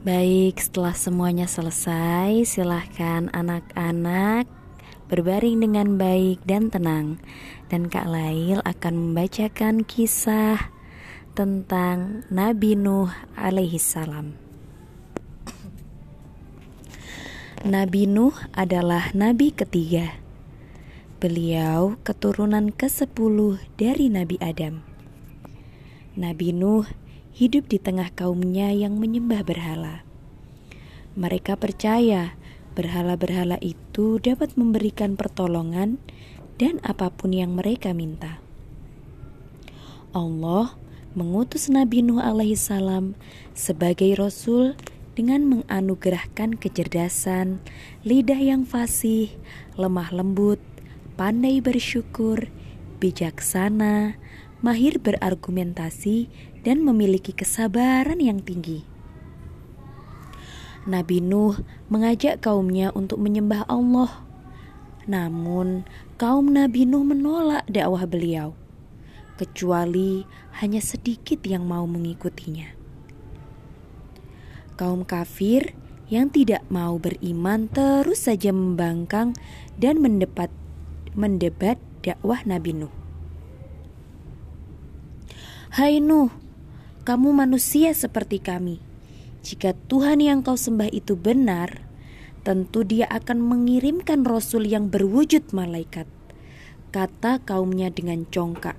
[0.05, 4.45] Baik, setelah semuanya selesai, silahkan anak-anak
[5.09, 7.17] berbaring dengan baik dan tenang.
[7.73, 10.69] Dan Kak Lail akan membacakan kisah
[11.33, 14.37] tentang Nabi Nuh alaihi salam.
[17.65, 20.21] Nabi Nuh adalah nabi ketiga.
[21.17, 24.85] Beliau keturunan ke-10 dari Nabi Adam.
[26.13, 26.85] Nabi Nuh
[27.35, 30.07] hidup di tengah kaumnya yang menyembah berhala.
[31.19, 32.39] Mereka percaya
[32.79, 35.99] berhala-berhala itu dapat memberikan pertolongan
[36.55, 38.39] dan apa pun yang mereka minta.
[40.15, 40.79] Allah
[41.11, 43.19] mengutus Nabi Nuh alaihissalam
[43.51, 44.79] sebagai rasul
[45.15, 47.59] dengan menganugerahkan kecerdasan,
[48.07, 49.31] lidah yang fasih,
[49.75, 50.59] lemah lembut,
[51.19, 52.47] pandai bersyukur,
[52.99, 54.19] bijaksana,
[54.59, 56.27] mahir berargumentasi,
[56.65, 58.81] dan memiliki kesabaran yang tinggi.
[60.89, 64.25] Nabi Nuh mengajak kaumnya untuk menyembah Allah.
[65.05, 65.85] Namun,
[66.17, 68.57] kaum Nabi Nuh menolak dakwah beliau
[69.35, 70.23] kecuali
[70.63, 72.71] hanya sedikit yang mau mengikutinya.
[74.79, 75.75] Kaum kafir
[76.07, 79.35] yang tidak mau beriman terus saja membangkang
[79.75, 80.51] dan mendebat,
[81.17, 82.93] mendebat dakwah Nabi Nuh.
[85.75, 86.31] Hai Nuh,
[87.05, 88.81] kamu manusia seperti kami.
[89.45, 91.85] Jika Tuhan yang kau sembah itu benar,
[92.41, 96.09] tentu dia akan mengirimkan rasul yang berwujud malaikat.
[96.89, 98.73] Kata kaumnya dengan congkak.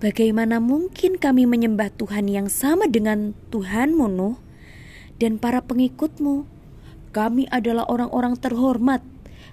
[0.00, 4.40] Bagaimana mungkin kami menyembah Tuhan yang sama dengan Tuhanmu Nuh
[5.20, 6.48] dan para pengikutmu?
[7.12, 9.04] Kami adalah orang-orang terhormat,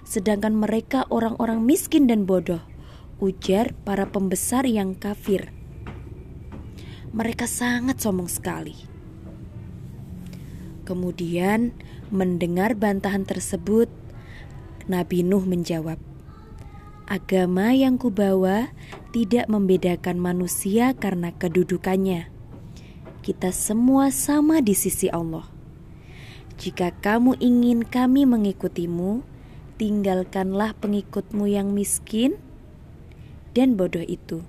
[0.08, 2.64] sedangkan mereka orang-orang miskin dan bodoh.
[3.20, 5.61] Ujar para pembesar yang kafir.
[7.12, 8.72] Mereka sangat sombong sekali.
[10.88, 11.76] Kemudian,
[12.08, 13.92] mendengar bantahan tersebut,
[14.88, 16.00] Nabi Nuh menjawab,
[17.04, 18.72] Agama yang kubawa
[19.12, 22.32] tidak membedakan manusia karena kedudukannya.
[23.20, 25.44] Kita semua sama di sisi Allah.
[26.56, 29.20] Jika kamu ingin kami mengikutimu,
[29.76, 32.40] tinggalkanlah pengikutmu yang miskin
[33.52, 34.40] dan bodoh itu,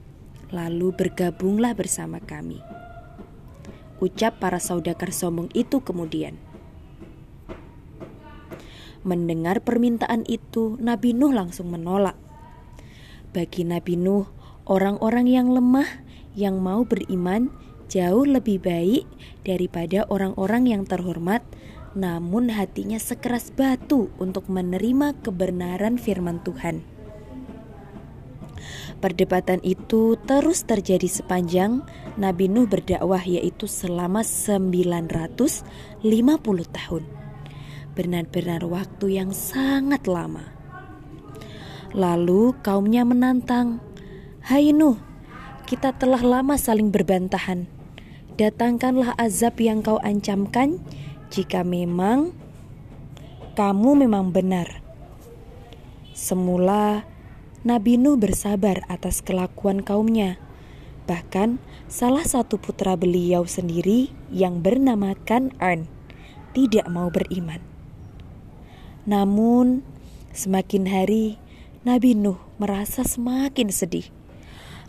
[0.53, 2.61] lalu bergabunglah bersama kami.
[3.97, 6.37] Ucap para saudagar sombong itu kemudian.
[9.01, 12.15] Mendengar permintaan itu, Nabi Nuh langsung menolak.
[13.33, 14.29] Bagi Nabi Nuh,
[14.69, 16.05] orang-orang yang lemah
[16.37, 17.49] yang mau beriman
[17.91, 19.03] jauh lebih baik
[19.43, 21.43] daripada orang-orang yang terhormat
[21.93, 26.92] namun hatinya sekeras batu untuk menerima kebenaran firman Tuhan.
[29.03, 31.83] Perdebatan itu terus terjadi sepanjang
[32.15, 35.99] Nabi Nuh berdakwah yaitu selama 950
[36.71, 37.03] tahun.
[37.99, 40.55] Benar-benar waktu yang sangat lama.
[41.91, 43.83] Lalu kaumnya menantang,
[44.39, 44.95] Hai Nuh,
[45.67, 47.67] kita telah lama saling berbantahan.
[48.39, 50.79] Datangkanlah azab yang kau ancamkan
[51.27, 52.31] jika memang
[53.59, 54.79] kamu memang benar.
[56.15, 57.03] Semula
[57.63, 60.35] Nabi Nuh bersabar atas kelakuan kaumnya.
[61.07, 65.87] Bahkan salah satu putra beliau sendiri yang bernama Kan'an
[66.51, 67.63] tidak mau beriman.
[69.07, 69.79] Namun
[70.35, 71.39] semakin hari
[71.87, 74.11] Nabi Nuh merasa semakin sedih.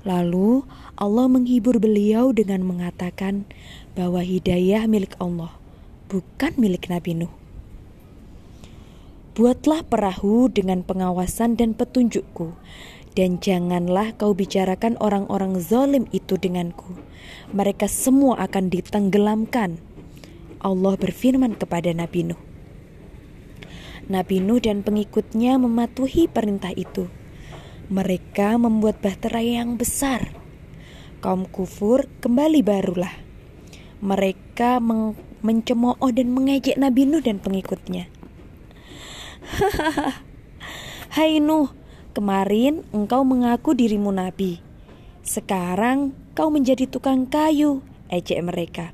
[0.02, 0.66] Lalu
[0.98, 3.46] Allah menghibur beliau dengan mengatakan
[3.94, 5.54] bahwa hidayah milik Allah,
[6.10, 7.43] bukan milik Nabi Nuh.
[9.34, 12.54] Buatlah perahu dengan pengawasan dan petunjukku,
[13.18, 16.94] dan janganlah kau bicarakan orang-orang zalim itu denganku.
[17.50, 19.82] Mereka semua akan ditenggelamkan.
[20.62, 22.38] Allah berfirman kepada Nabi Nuh.
[24.06, 27.10] Nabi Nuh dan pengikutnya mematuhi perintah itu.
[27.90, 30.30] Mereka membuat bahtera yang besar.
[31.18, 33.18] Kaum kufur kembali barulah.
[33.98, 38.13] Mereka men mencemooh dan mengejek Nabi Nuh dan pengikutnya.
[41.16, 41.70] Hai Nuh,
[42.16, 44.58] kemarin engkau mengaku dirimu nabi.
[45.22, 48.90] Sekarang kau menjadi tukang kayu, ejek mereka.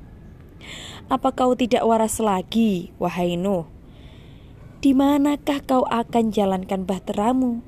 [1.11, 3.81] Apa kau tidak waras lagi, wahai Nuh?
[4.81, 7.61] di manakah kau akan jalankan bahteramu?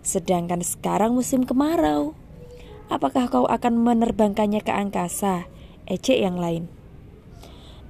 [0.00, 2.16] Sedangkan sekarang musim kemarau.
[2.88, 5.52] Apakah kau akan menerbangkannya ke angkasa?
[5.84, 6.72] Ecek yang lain.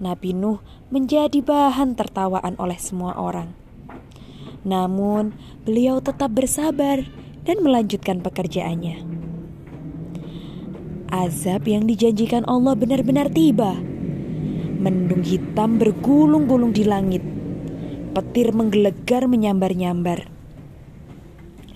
[0.03, 0.59] Nabi Nuh
[0.91, 3.66] menjadi bahan tertawaan oleh semua orang.
[4.67, 5.31] Namun,
[5.63, 7.07] beliau tetap bersabar
[7.47, 9.07] dan melanjutkan pekerjaannya.
[11.07, 13.79] Azab yang dijanjikan Allah benar-benar tiba.
[14.83, 17.23] Mendung hitam bergulung-gulung di langit
[18.17, 20.33] petir menggelegar menyambar-nyambar.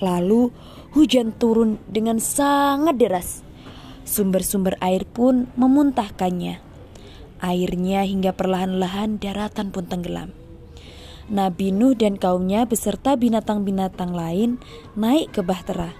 [0.00, 0.48] Lalu
[0.96, 3.44] hujan turun dengan sangat deras.
[4.08, 6.64] Sumber-sumber air pun memuntahkannya.
[7.44, 10.39] Airnya hingga perlahan-lahan daratan pun tenggelam.
[11.30, 14.58] Nabi Nuh dan kaumnya beserta binatang-binatang lain
[14.98, 15.94] naik ke Bahtera.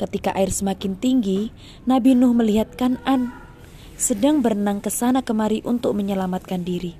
[0.00, 1.52] Ketika air semakin tinggi,
[1.84, 3.36] Nabi Nuh melihat Kanan
[3.94, 6.98] sedang berenang ke sana kemari untuk menyelamatkan diri.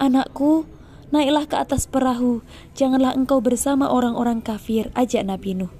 [0.00, 0.66] Anakku,
[1.14, 2.42] naiklah ke atas perahu,
[2.74, 5.72] janganlah engkau bersama orang-orang kafir, ajak Nabi Nuh.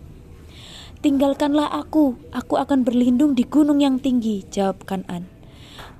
[0.98, 5.30] Tinggalkanlah aku, aku akan berlindung di gunung yang tinggi, jawab Kanan.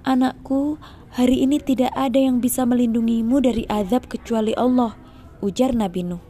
[0.02, 0.78] Anakku,
[1.18, 4.94] hari ini tidak ada yang bisa melindungimu dari azab kecuali Allah,
[5.42, 6.22] ujar Nabi Nuh.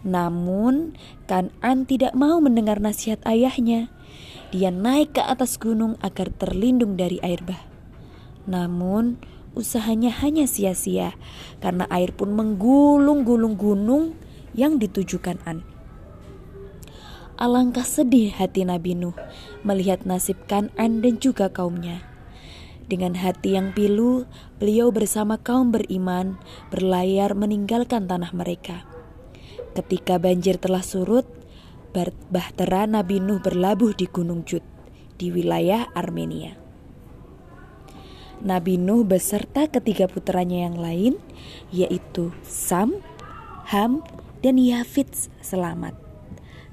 [0.00, 0.96] Namun,
[1.28, 3.92] Kanan tidak mau mendengar nasihat ayahnya.
[4.56, 7.60] Dia naik ke atas gunung agar terlindung dari air bah.
[8.48, 9.20] Namun,
[9.52, 11.12] usahanya hanya sia-sia
[11.60, 14.16] karena air pun menggulung-gulung gunung
[14.56, 15.60] yang ditujukan An.
[17.36, 19.12] Alangkah sedih hati Nabi Nuh
[19.60, 22.15] melihat nasib Kanan dan juga kaumnya.
[22.86, 24.30] Dengan hati yang pilu,
[24.62, 26.38] beliau bersama kaum beriman
[26.70, 28.86] berlayar meninggalkan tanah mereka.
[29.74, 31.26] Ketika banjir telah surut,
[32.30, 34.62] Bahtera Nabi Nuh berlabuh di Gunung Jud,
[35.18, 36.54] di wilayah Armenia.
[38.44, 41.16] Nabi Nuh beserta ketiga putranya yang lain,
[41.72, 43.00] yaitu Sam,
[43.72, 44.04] Ham,
[44.44, 45.08] dan Yafid
[45.40, 45.96] selamat.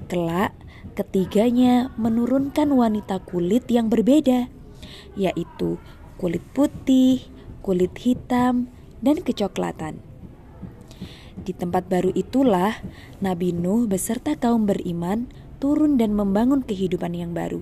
[0.06, 0.52] Kelak,
[0.92, 4.52] ketiganya menurunkan wanita kulit yang berbeda,
[5.16, 5.80] yaitu
[6.24, 7.20] kulit putih,
[7.60, 8.72] kulit hitam,
[9.04, 10.00] dan kecoklatan.
[11.44, 12.80] Di tempat baru itulah
[13.20, 15.28] Nabi Nuh beserta kaum beriman
[15.60, 17.60] turun dan membangun kehidupan yang baru.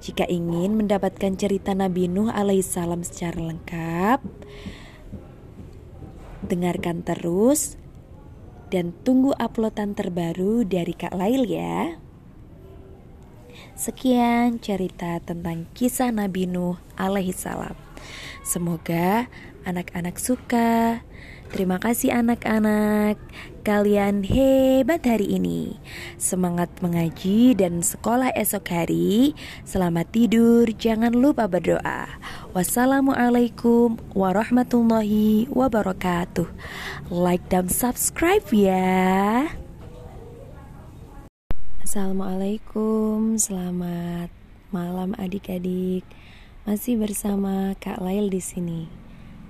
[0.00, 4.24] Jika ingin mendapatkan cerita Nabi Nuh alaihissalam secara lengkap,
[6.48, 7.76] dengarkan terus
[8.72, 12.00] dan tunggu uploadan terbaru dari Kak Lail ya.
[13.84, 17.76] Sekian cerita tentang kisah Nabi Nuh alaihissalam.
[18.40, 19.28] Semoga
[19.68, 21.04] anak-anak suka.
[21.52, 23.20] Terima kasih anak-anak.
[23.60, 25.76] Kalian hebat hari ini.
[26.16, 29.36] Semangat mengaji dan sekolah esok hari.
[29.68, 32.08] Selamat tidur, jangan lupa berdoa.
[32.56, 36.48] Wassalamualaikum warahmatullahi wabarakatuh.
[37.12, 39.44] Like dan subscribe ya.
[41.94, 44.26] Assalamualaikum, selamat
[44.74, 46.02] malam adik-adik.
[46.66, 48.90] Masih bersama Kak Lail di sini.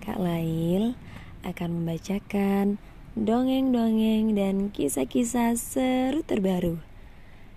[0.05, 0.93] Kak Lail
[1.41, 2.77] akan membacakan
[3.17, 6.85] dongeng-dongeng dan kisah-kisah seru terbaru.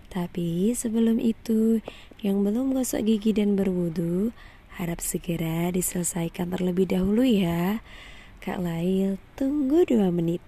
[0.08, 1.84] Tapi sebelum itu,
[2.24, 4.32] yang belum gosok gigi dan berwudu,
[4.80, 7.84] harap segera diselesaikan terlebih dahulu ya.
[8.40, 10.47] Kak Lail, tunggu dua menit.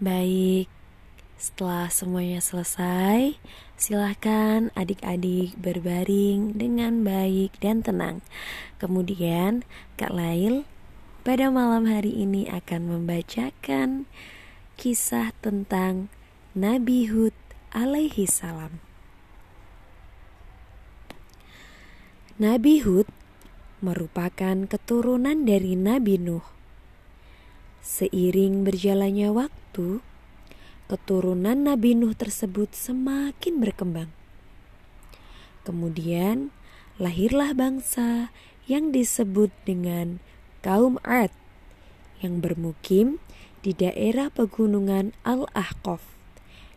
[0.00, 0.64] Baik,
[1.36, 3.36] setelah semuanya selesai,
[3.76, 8.24] silahkan adik-adik berbaring dengan baik dan tenang.
[8.80, 9.60] Kemudian,
[10.00, 10.64] Kak Lail
[11.20, 14.08] pada malam hari ini akan membacakan
[14.80, 16.08] kisah tentang
[16.56, 17.36] Nabi Hud
[17.68, 18.80] alaihi salam.
[22.40, 23.04] Nabi Hud
[23.84, 26.59] merupakan keturunan dari Nabi Nuh.
[27.80, 30.04] Seiring berjalannya waktu,
[30.84, 34.12] keturunan Nabi Nuh tersebut semakin berkembang.
[35.64, 36.52] Kemudian
[37.00, 38.28] lahirlah bangsa
[38.68, 40.20] yang disebut dengan
[40.60, 41.32] kaum Ad
[42.20, 43.16] yang bermukim
[43.64, 46.04] di daerah pegunungan Al-Ahqaf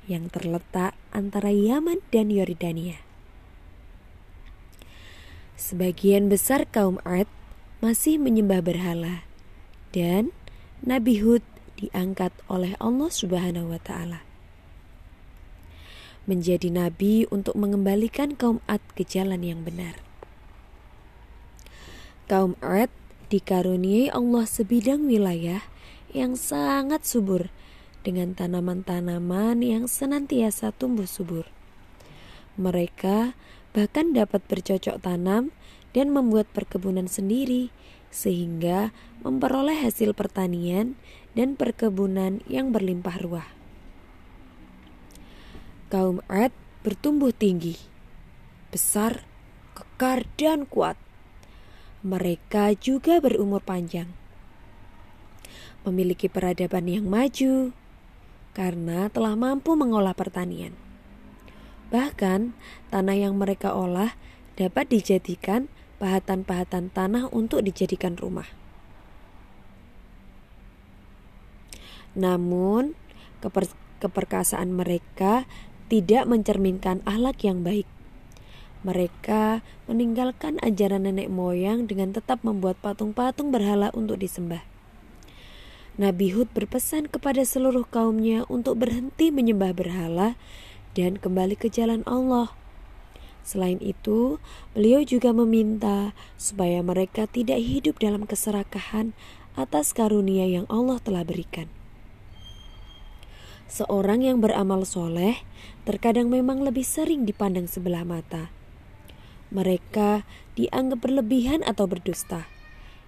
[0.08, 3.04] yang terletak antara Yaman dan Yordania.
[5.60, 7.28] Sebagian besar kaum Ad
[7.84, 9.28] masih menyembah berhala
[9.91, 10.32] dan
[10.84, 11.47] Nabi Hud
[11.79, 14.19] diangkat oleh Allah Subhanahu wa taala.
[16.27, 19.95] Menjadi nabi untuk mengembalikan kaum Ad ke jalan yang benar.
[22.27, 22.91] Kaum Ad
[23.31, 25.63] dikaruniai Allah sebidang wilayah
[26.11, 27.47] yang sangat subur
[28.03, 31.47] dengan tanaman-tanaman yang senantiasa tumbuh subur.
[32.59, 33.39] Mereka
[33.71, 35.55] bahkan dapat bercocok tanam
[35.95, 37.71] dan membuat perkebunan sendiri
[38.14, 38.93] sehingga
[39.26, 40.93] memperoleh hasil pertanian
[41.34, 43.49] dan perkebunan yang berlimpah ruah.
[45.89, 46.53] Kaum Ad
[46.86, 47.74] bertumbuh tinggi,
[48.70, 49.26] besar,
[49.74, 50.95] kekar, dan kuat.
[52.05, 54.11] Mereka juga berumur panjang,
[55.82, 57.74] memiliki peradaban yang maju
[58.53, 60.78] karena telah mampu mengolah pertanian.
[61.89, 62.53] Bahkan,
[62.93, 64.14] tanah yang mereka olah
[64.53, 65.72] dapat dijadikan
[66.04, 68.51] pahatan-pahatan tanah untuk dijadikan rumah.
[72.20, 72.99] Namun,
[73.39, 73.72] keper
[74.04, 75.47] keperkasaan mereka
[75.88, 77.88] tidak mencerminkan akhlak yang baik.
[78.84, 84.60] Mereka meninggalkan ajaran nenek moyang dengan tetap membuat patung-patung berhala untuk disembah.
[85.95, 90.36] Nabi Hud berpesan kepada seluruh kaumnya untuk berhenti menyembah berhala
[90.99, 92.51] dan kembali ke jalan Allah.
[93.43, 94.39] Selain itu,
[94.71, 99.11] beliau juga meminta supaya mereka tidak hidup dalam keserakahan
[99.59, 101.67] atas karunia yang Allah telah berikan.
[103.67, 105.43] Seorang yang beramal soleh
[105.83, 108.53] terkadang memang lebih sering dipandang sebelah mata.
[109.51, 110.25] Mereka
[110.55, 112.47] dianggap berlebihan atau berdusta.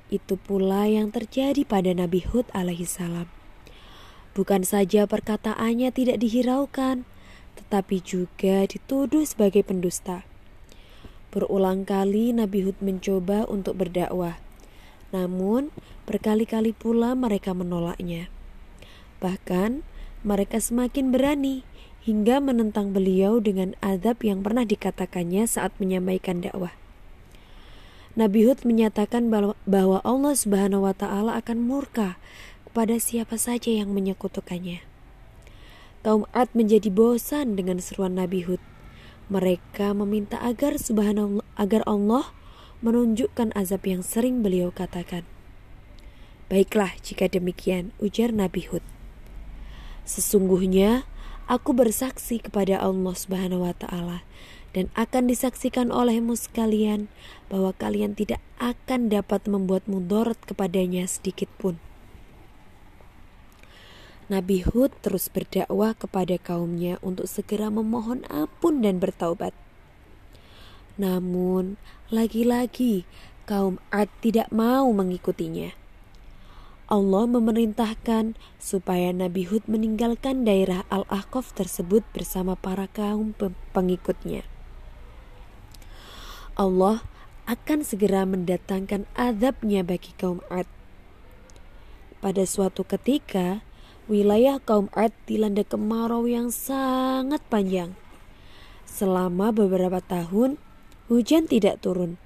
[0.10, 3.26] Itu pula yang terjadi pada Nabi Hud alaihissalam.
[4.36, 7.08] Bukan saja perkataannya tidak dihiraukan,
[7.76, 10.24] tetapi juga dituduh sebagai pendusta.
[11.28, 14.40] Berulang kali Nabi Hud mencoba untuk berdakwah,
[15.12, 15.76] namun
[16.08, 18.32] berkali-kali pula mereka menolaknya.
[19.20, 19.84] Bahkan
[20.24, 21.68] mereka semakin berani
[22.08, 26.72] hingga menentang beliau dengan adab yang pernah dikatakannya saat menyampaikan dakwah.
[28.16, 29.28] Nabi Hud menyatakan
[29.68, 32.16] bahwa Allah Subhanahu wa taala akan murka
[32.72, 34.95] kepada siapa saja yang menyekutukannya.
[36.06, 38.62] Kaum Ad menjadi bosan dengan seruan Nabi Hud.
[39.34, 42.30] Mereka meminta agar Subhanallah agar Allah
[42.86, 45.26] menunjukkan azab yang sering beliau katakan.
[46.46, 48.86] Baiklah jika demikian, ujar Nabi Hud.
[50.06, 51.10] Sesungguhnya
[51.50, 54.22] aku bersaksi kepada Allah Subhanahu wa taala
[54.78, 57.10] dan akan disaksikan olehmu sekalian
[57.50, 61.82] bahwa kalian tidak akan dapat membuat mudorot kepadanya sedikit pun.
[64.26, 69.54] Nabi Hud terus berdakwah kepada kaumnya untuk segera memohon ampun dan bertaubat.
[70.98, 71.78] Namun,
[72.10, 73.06] lagi-lagi
[73.46, 75.78] kaum Ad tidak mau mengikutinya.
[76.86, 83.34] Allah memerintahkan supaya Nabi Hud meninggalkan daerah Al-Ahqaf tersebut bersama para kaum
[83.74, 84.46] pengikutnya.
[86.54, 87.02] Allah
[87.46, 90.70] akan segera mendatangkan azabnya bagi kaum Ad.
[92.22, 93.62] Pada suatu ketika,
[94.06, 97.98] wilayah kaum Ad dilanda kemarau yang sangat panjang.
[98.86, 100.62] Selama beberapa tahun,
[101.10, 102.22] hujan tidak turun,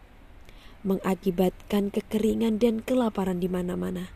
[0.83, 4.11] mengakibatkan kekeringan dan kelaparan di mana-mana.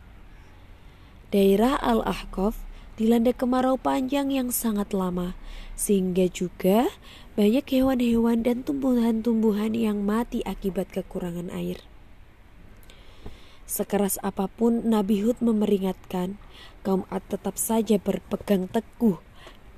[1.32, 2.54] Daerah Al-Ahqaf
[2.94, 5.34] dilanda kemarau panjang yang sangat lama,
[5.74, 6.86] sehingga juga
[7.34, 11.82] banyak hewan-hewan dan tumbuhan-tumbuhan yang mati akibat kekurangan air.
[13.64, 16.36] Sekeras apa pun Nabi Hud memeringatkan,
[16.84, 19.16] kaum Ad tetap saja berpegang teguh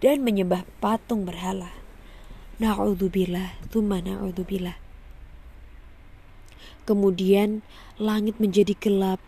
[0.03, 1.71] dan menyembah patung berhala.
[2.59, 4.75] Na'udzubillah, thumma na'udzubillah.
[6.83, 7.63] Kemudian
[7.99, 9.23] langit menjadi gelap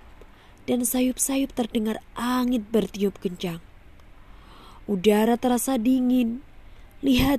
[0.66, 3.62] dan sayup-sayup terdengar angin bertiup kencang.
[4.90, 6.42] Udara terasa dingin.
[6.98, 7.38] Lihat,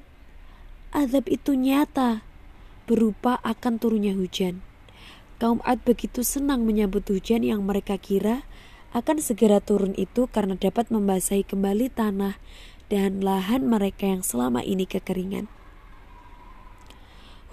[0.95, 2.24] azab itu nyata,
[2.88, 4.63] berupa akan turunnya hujan.
[5.39, 8.43] Kaum Ad begitu senang menyambut hujan yang mereka kira
[8.91, 12.35] akan segera turun itu karena dapat membasahi kembali tanah
[12.91, 15.47] dan lahan mereka yang selama ini kekeringan.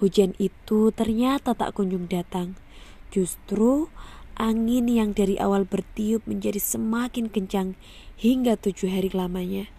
[0.03, 2.59] Hujan itu ternyata tak kunjung datang.
[3.07, 3.87] Justru
[4.35, 7.79] angin yang dari awal bertiup menjadi semakin kencang
[8.19, 9.71] hingga tujuh hari lamanya.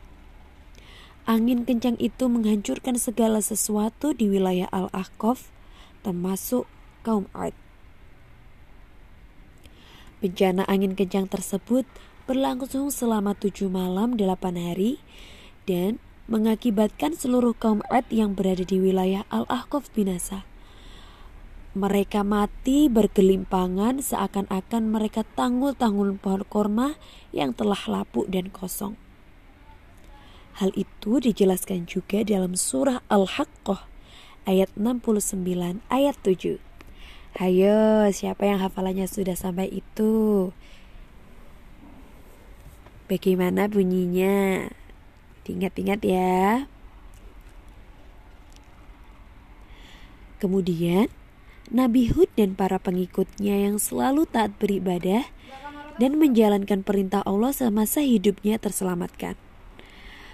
[1.29, 5.53] Angin kencang itu menghancurkan segala sesuatu di wilayah Al-Ahqaf,
[6.01, 6.65] termasuk
[7.05, 7.68] kaum Ad.
[10.19, 11.87] Bencana angin kencang tersebut
[12.27, 14.99] berlangsung selama tujuh malam delapan hari
[15.71, 20.45] dan mengakibatkan seluruh kaum Ad yang berada di wilayah Al-Ahqaf binasa.
[21.79, 26.89] Mereka mati bergelimpangan seakan-akan mereka tanggul-tanggul pohon korma
[27.31, 28.99] yang telah lapuk dan kosong.
[30.59, 33.87] Hal itu dijelaskan juga dalam surah Al-Haqqah
[34.51, 35.47] ayat 69
[35.87, 36.68] ayat 7.
[37.39, 40.51] Hayo, siapa yang hafalannya sudah sampai itu?
[43.07, 44.67] Bagaimana bunyinya?
[45.47, 46.67] Ingat-ingat ya.
[50.43, 51.07] Kemudian,
[51.71, 55.31] Nabi Hud dan para pengikutnya yang selalu taat beribadah
[56.03, 59.39] dan menjalankan perintah Allah semasa hidupnya terselamatkan.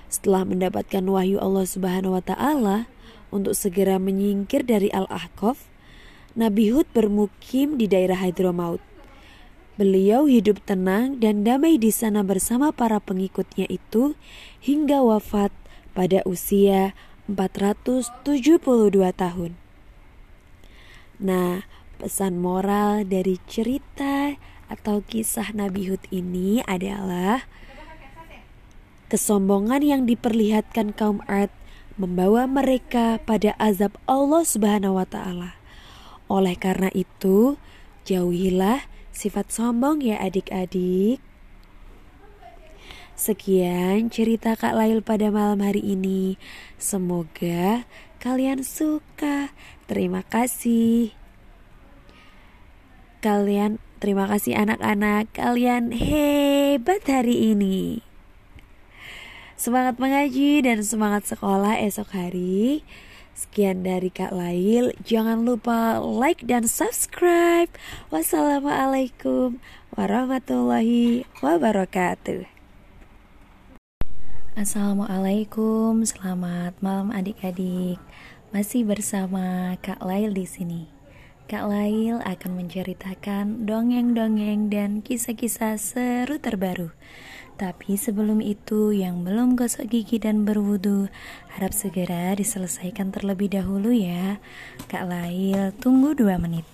[0.09, 2.89] Setelah mendapatkan wahyu Allah Subhanahu wa taala
[3.29, 5.74] untuk segera menyingkir dari Al-Ahqaf,
[6.35, 8.82] Nabi Hud bermukim di daerah Hadramaut.
[9.78, 14.18] Beliau hidup tenang dan damai di sana bersama para pengikutnya itu
[14.59, 15.55] hingga wafat
[15.95, 16.91] pada usia
[19.14, 19.55] tahun.
[21.22, 21.70] Nah,
[22.03, 24.35] pesan moral dari cerita
[24.66, 27.47] atau kisah Nabi Hud ini adalah
[29.07, 31.55] kesombongan yang diperlihatkan kaum Ad
[31.95, 35.64] membawa mereka pada azab Allah Subhanahu wa taala.
[36.35, 37.55] Oleh karena itu,
[38.03, 38.82] jauhilah
[39.14, 41.22] sifat sombong ya adik-adik.
[43.14, 46.35] Sekian cerita Kak Lail pada malam hari ini.
[46.74, 47.87] Semoga
[48.18, 49.55] kalian suka.
[49.87, 51.14] Terima kasih.
[53.22, 55.30] Kalian terima kasih anak-anak.
[55.30, 58.03] Kalian hebat hari ini.
[59.55, 62.82] Semangat mengaji dan semangat sekolah esok hari.
[63.35, 64.95] Sekian dari Kak Lail.
[65.03, 67.66] Jangan lupa like dan subscribe.
[68.14, 69.59] Wassalamualaikum
[69.99, 72.47] warahmatullahi wabarakatuh.
[74.55, 77.99] Assalamualaikum, selamat malam adik-adik.
[78.55, 80.82] Masih bersama Kak Lail di sini.
[81.51, 86.95] Kak Lail akan menceritakan dongeng-dongeng dan kisah-kisah seru terbaru.
[87.55, 91.07] Tapi sebelum itu, yang belum gosok gigi dan berwudu,
[91.55, 94.43] harap segera diselesaikan terlebih dahulu ya.
[94.91, 96.74] Kak Lail, tunggu dua menit.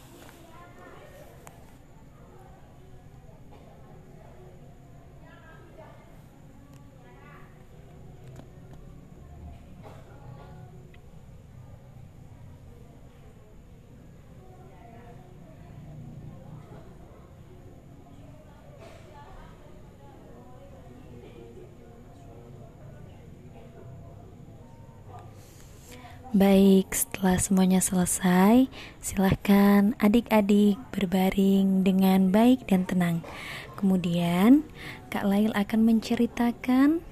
[26.31, 28.71] Baik, setelah semuanya selesai,
[29.03, 33.27] silahkan adik-adik berbaring dengan baik dan tenang.
[33.75, 34.63] Kemudian,
[35.11, 37.03] Kak Lail akan menceritakan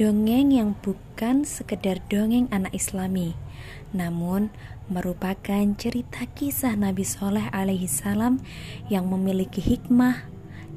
[0.00, 3.36] dongeng yang bukan sekedar dongeng anak islami,
[3.92, 4.48] namun
[4.88, 8.40] merupakan cerita kisah Nabi Soleh alaihi salam
[8.88, 10.24] yang memiliki hikmah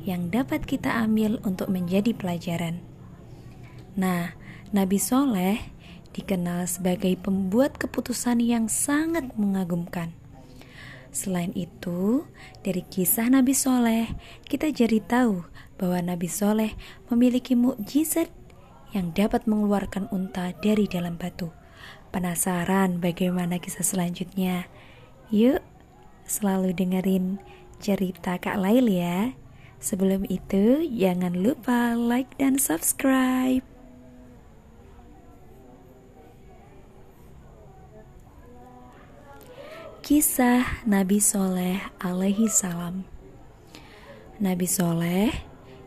[0.03, 2.83] yang dapat kita ambil untuk menjadi pelajaran.
[3.95, 4.35] Nah,
[4.75, 5.71] Nabi Soleh
[6.13, 10.13] dikenal sebagai pembuat keputusan yang sangat mengagumkan.
[11.13, 12.25] Selain itu,
[12.65, 14.09] dari kisah Nabi Soleh,
[14.49, 15.45] kita jadi tahu
[15.77, 16.73] bahwa Nabi Soleh
[17.13, 18.33] memiliki mukjizat
[18.97, 21.53] yang dapat mengeluarkan unta dari dalam batu.
[22.13, 24.69] Penasaran bagaimana kisah selanjutnya?
[25.33, 25.61] Yuk,
[26.29, 27.41] selalu dengerin
[27.81, 29.33] cerita Kak Lail ya.
[29.81, 33.72] Sebelum itu, jangan lupa like dan subscribe.
[40.03, 43.07] Kisah Nabi Soleh alaihi salam
[44.35, 45.31] Nabi Soleh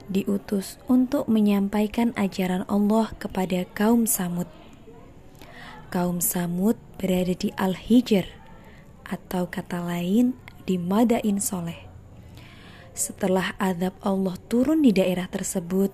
[0.09, 4.49] diutus untuk menyampaikan ajaran Allah kepada kaum Samud.
[5.93, 8.25] Kaum Samud berada di Al-Hijr
[9.05, 10.33] atau kata lain
[10.65, 11.85] di Madain Soleh.
[12.97, 15.93] Setelah azab Allah turun di daerah tersebut,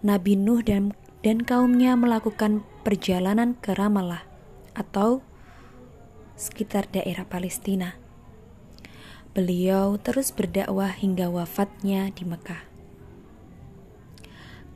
[0.00, 4.24] Nabi Nuh dan, dan kaumnya melakukan perjalanan ke Ramallah
[4.72, 5.20] atau
[6.36, 7.96] sekitar daerah Palestina.
[9.32, 12.62] Beliau terus berdakwah hingga wafatnya di Mekah.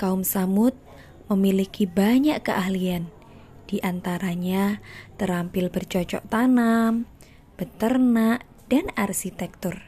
[0.00, 0.72] Kaum Samud
[1.28, 3.12] memiliki banyak keahlian,
[3.68, 4.80] di antaranya
[5.20, 7.04] terampil bercocok tanam,
[7.60, 8.42] beternak,
[8.72, 9.84] dan arsitektur.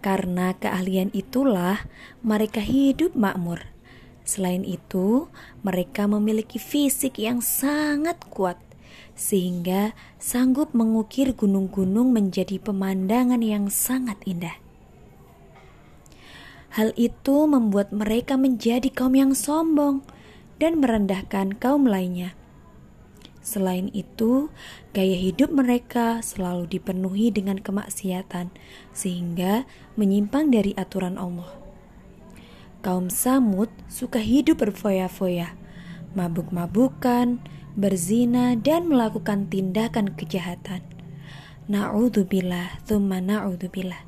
[0.00, 1.84] Karena keahlian itulah
[2.24, 3.68] mereka hidup makmur.
[4.24, 5.28] Selain itu,
[5.60, 8.56] mereka memiliki fisik yang sangat kuat
[9.20, 14.56] sehingga sanggup mengukir gunung-gunung menjadi pemandangan yang sangat indah.
[16.72, 20.00] Hal itu membuat mereka menjadi kaum yang sombong
[20.56, 22.32] dan merendahkan kaum lainnya.
[23.44, 24.48] Selain itu,
[24.96, 28.52] gaya hidup mereka selalu dipenuhi dengan kemaksiatan,
[28.96, 29.68] sehingga
[30.00, 31.48] menyimpang dari aturan Allah.
[32.80, 35.56] Kaum Samud suka hidup berfoya-foya,
[36.12, 37.40] mabuk-mabukan,
[37.78, 40.82] berzina dan melakukan tindakan kejahatan.
[41.70, 44.02] Na'udzubillah, thumma na'udzubillah.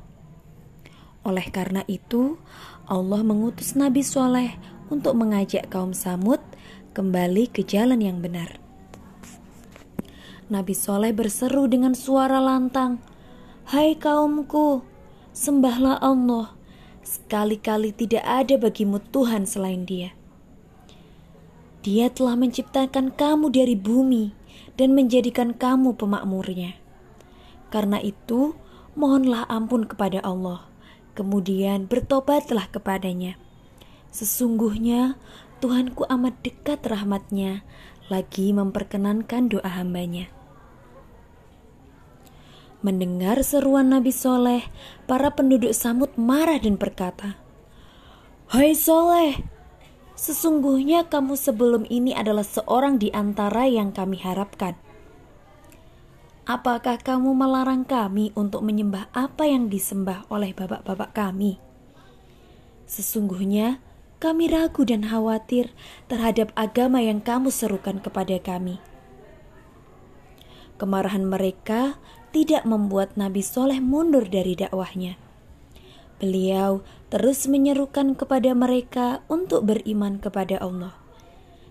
[1.23, 2.35] Oleh karena itu,
[2.83, 4.59] Allah mengutus Nabi Soleh
[4.91, 6.43] untuk mengajak kaum Samud
[6.91, 8.59] kembali ke jalan yang benar.
[10.51, 12.99] Nabi Soleh berseru dengan suara lantang,
[13.63, 14.83] Hai kaumku,
[15.31, 16.51] sembahlah Allah,
[16.99, 20.11] sekali-kali tidak ada bagimu Tuhan selain dia.
[21.83, 24.31] Dia telah menciptakan kamu dari bumi
[24.79, 26.79] dan menjadikan kamu pemakmurnya.
[27.67, 28.55] Karena itu,
[28.95, 30.63] mohonlah ampun kepada Allah,
[31.11, 33.35] kemudian bertobatlah kepadanya.
[34.15, 35.19] Sesungguhnya
[35.59, 37.67] Tuhanku amat dekat rahmatnya,
[38.07, 40.27] lagi memperkenankan doa hambanya.
[42.83, 44.67] Mendengar seruan Nabi Soleh,
[45.07, 47.39] para penduduk Samud marah dan berkata,
[48.51, 49.39] Hai Soleh,
[50.23, 54.79] sesungguhnya kamu sebelum ini adalah seorang di antara yang kami harapkan.
[56.47, 61.59] Apakah kamu melarang kami untuk menyembah apa yang disembah oleh bapak-bapak kami?
[62.87, 63.83] Sesungguhnya
[64.23, 65.75] kami ragu dan khawatir
[66.07, 68.79] terhadap agama yang kamu serukan kepada kami.
[70.79, 71.99] Kemarahan mereka
[72.31, 75.19] tidak membuat Nabi Soleh mundur dari dakwahnya.
[76.23, 76.83] Beliau
[77.13, 80.97] terus menyerukan kepada mereka untuk beriman kepada Allah.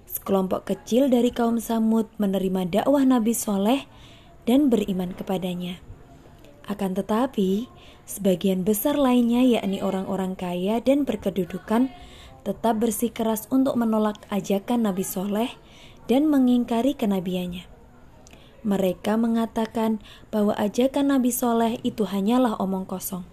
[0.07, 3.82] Sekelompok kecil dari kaum Samud menerima dakwah Nabi Soleh
[4.47, 5.82] dan beriman kepadanya.
[6.70, 7.66] Akan tetapi,
[8.07, 11.90] sebagian besar lainnya yakni orang-orang kaya dan berkedudukan
[12.47, 15.51] tetap bersikeras untuk menolak ajakan Nabi Soleh
[16.07, 17.66] dan mengingkari kenabiannya.
[18.62, 19.99] Mereka mengatakan
[20.30, 23.32] bahwa ajakan Nabi Soleh itu hanyalah omong kosong.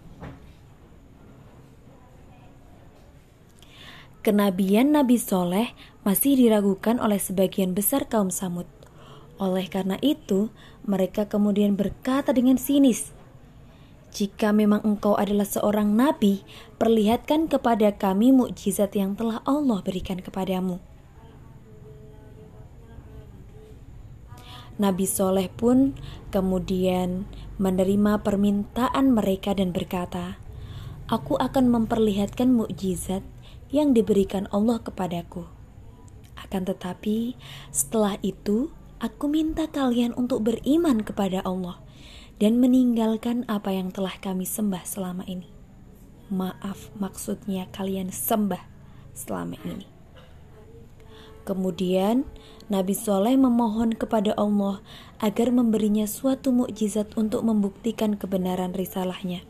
[4.29, 5.73] Kenabian Nabi Soleh
[6.05, 8.69] masih diragukan oleh sebagian besar kaum Samud.
[9.41, 10.53] Oleh karena itu,
[10.85, 13.09] mereka kemudian berkata dengan sinis,
[14.13, 16.45] "Jika memang engkau adalah seorang nabi,
[16.77, 20.77] perlihatkan kepada kami mukjizat yang telah Allah berikan kepadamu."
[24.77, 25.97] Nabi Soleh pun
[26.29, 27.25] kemudian
[27.57, 30.37] menerima permintaan mereka dan berkata,
[31.09, 33.25] "Aku akan memperlihatkan mukjizat
[33.69, 35.45] yang diberikan Allah kepadaku.
[36.37, 37.37] Akan tetapi,
[37.69, 41.77] setelah itu aku minta kalian untuk beriman kepada Allah
[42.39, 45.51] dan meninggalkan apa yang telah kami sembah selama ini.
[46.29, 48.61] Maaf, maksudnya kalian sembah
[49.13, 49.85] selama ini.
[51.43, 52.29] Kemudian
[52.69, 54.85] Nabi Soleh memohon kepada Allah
[55.17, 59.41] agar memberinya suatu mukjizat untuk membuktikan kebenaran risalahnya.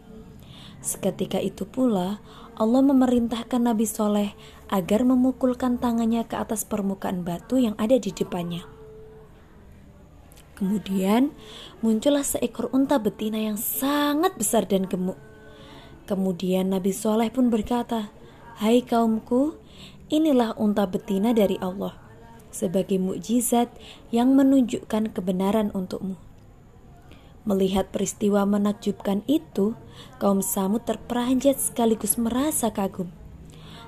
[0.80, 2.24] Seketika itu pula
[2.60, 4.36] Allah memerintahkan Nabi Soleh
[4.68, 8.68] agar memukulkan tangannya ke atas permukaan batu yang ada di depannya.
[10.60, 11.32] Kemudian
[11.80, 15.16] muncullah seekor unta betina yang sangat besar dan gemuk.
[16.04, 18.12] Kemudian Nabi Soleh pun berkata,
[18.60, 19.56] Hai kaumku,
[20.12, 21.96] inilah unta betina dari Allah
[22.52, 23.72] sebagai mukjizat
[24.12, 26.29] yang menunjukkan kebenaran untukmu.
[27.48, 29.78] Melihat peristiwa menakjubkan itu,
[30.20, 33.12] kaum Samud terperanjat sekaligus merasa kagum.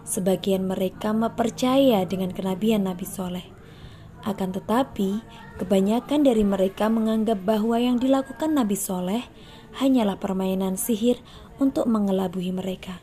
[0.08, 3.48] Sebagian mereka percaya dengan kenabian Nabi Soleh.
[4.22, 5.22] Akan tetapi,
[5.58, 9.26] kebanyakan dari mereka menganggap bahwa yang dilakukan Nabi Soleh
[9.82, 11.18] hanyalah permainan sihir
[11.58, 13.02] untuk mengelabui mereka.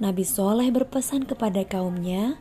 [0.00, 2.40] Nabi Soleh berpesan kepada kaumnya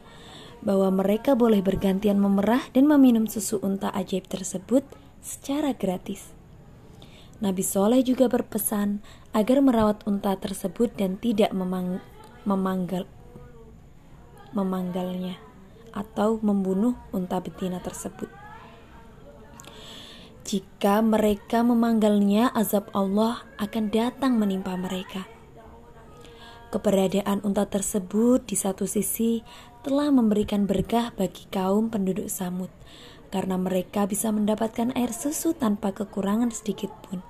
[0.63, 4.83] bahwa mereka boleh bergantian memerah dan meminum susu unta ajaib tersebut
[5.19, 6.38] secara gratis.
[7.39, 8.99] Nabi Soleh juga berpesan
[9.31, 12.03] agar merawat unta tersebut dan tidak memang,
[12.43, 13.07] memanggal,
[14.51, 15.39] memanggalnya
[15.95, 18.27] atau membunuh unta betina tersebut.
[20.49, 25.29] Jika mereka memanggalnya, azab Allah akan datang menimpa mereka.
[26.73, 29.45] Keberadaan unta tersebut di satu sisi
[29.85, 32.69] telah memberikan berkah bagi kaum penduduk Samud,
[33.29, 37.21] karena mereka bisa mendapatkan air susu tanpa kekurangan sedikit pun.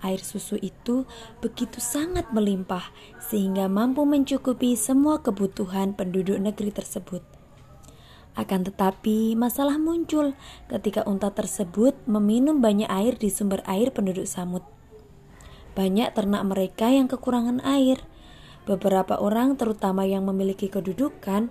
[0.00, 1.04] Air susu itu
[1.44, 2.88] begitu sangat melimpah
[3.20, 7.20] sehingga mampu mencukupi semua kebutuhan penduduk negeri tersebut.
[8.32, 10.32] Akan tetapi, masalah muncul
[10.70, 14.64] ketika unta tersebut meminum banyak air di sumber air penduduk Samud.
[15.76, 18.00] Banyak ternak mereka yang kekurangan air.
[18.64, 21.50] Beberapa orang, terutama yang memiliki kedudukan,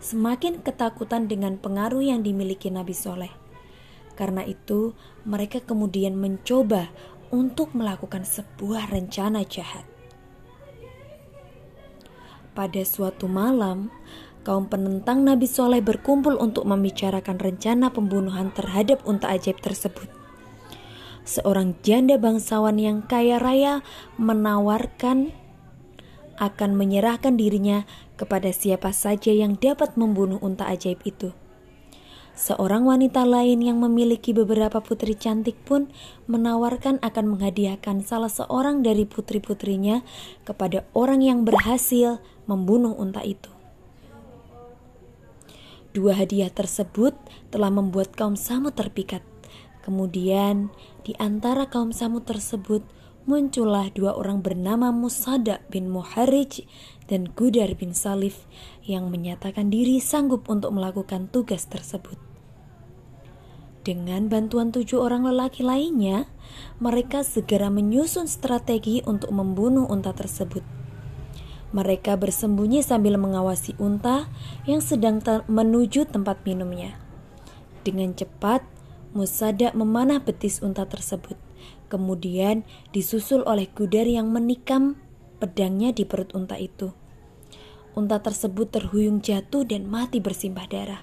[0.00, 3.32] semakin ketakutan dengan pengaruh yang dimiliki Nabi Soleh.
[4.16, 6.92] Karena itu, mereka kemudian mencoba
[7.30, 9.86] untuk melakukan sebuah rencana jahat.
[12.50, 13.88] Pada suatu malam,
[14.42, 20.10] kaum penentang Nabi Soleh berkumpul untuk membicarakan rencana pembunuhan terhadap unta ajaib tersebut.
[21.22, 23.86] Seorang janda bangsawan yang kaya raya
[24.18, 25.30] menawarkan
[26.40, 27.84] akan menyerahkan dirinya
[28.20, 31.32] kepada siapa saja yang dapat membunuh unta ajaib itu.
[32.36, 35.88] Seorang wanita lain yang memiliki beberapa putri cantik pun
[36.28, 40.04] menawarkan akan menghadiahkan salah seorang dari putri-putrinya
[40.44, 43.48] kepada orang yang berhasil membunuh unta itu.
[45.90, 47.18] Dua hadiah tersebut
[47.50, 49.26] telah membuat kaum Samud terpikat.
[49.82, 50.70] Kemudian,
[51.02, 52.86] di antara kaum Samud tersebut
[53.28, 56.64] muncullah dua orang bernama Musada bin Muharrij
[57.10, 58.48] dan Gudar bin Salif
[58.86, 62.16] yang menyatakan diri sanggup untuk melakukan tugas tersebut.
[63.80, 66.28] Dengan bantuan tujuh orang lelaki lainnya,
[66.84, 70.60] mereka segera menyusun strategi untuk membunuh unta tersebut.
[71.72, 74.28] Mereka bersembunyi sambil mengawasi unta
[74.68, 77.00] yang sedang menuju tempat minumnya.
[77.80, 78.62] Dengan cepat,
[79.10, 81.49] Musada memanah betis unta tersebut.
[81.90, 82.62] Kemudian
[82.94, 84.94] disusul oleh Gudar yang menikam
[85.42, 86.94] pedangnya di perut unta itu.
[87.98, 91.02] Unta tersebut terhuyung jatuh dan mati bersimbah darah.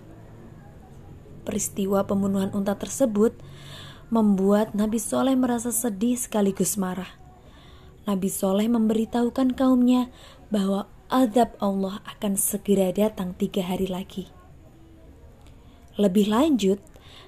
[1.43, 3.35] Peristiwa pembunuhan unta tersebut
[4.07, 7.11] membuat Nabi Soleh merasa sedih sekaligus marah.
[8.07, 10.07] Nabi Soleh memberitahukan kaumnya
[10.47, 14.31] bahwa azab Allah akan segera datang tiga hari lagi.
[15.99, 16.79] Lebih lanjut,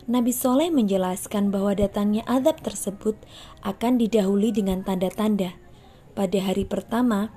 [0.10, 3.14] Nabi Soleh menjelaskan bahwa datangnya azab tersebut
[3.62, 5.54] akan didahului dengan tanda-tanda.
[6.18, 7.30] Pada hari pertama,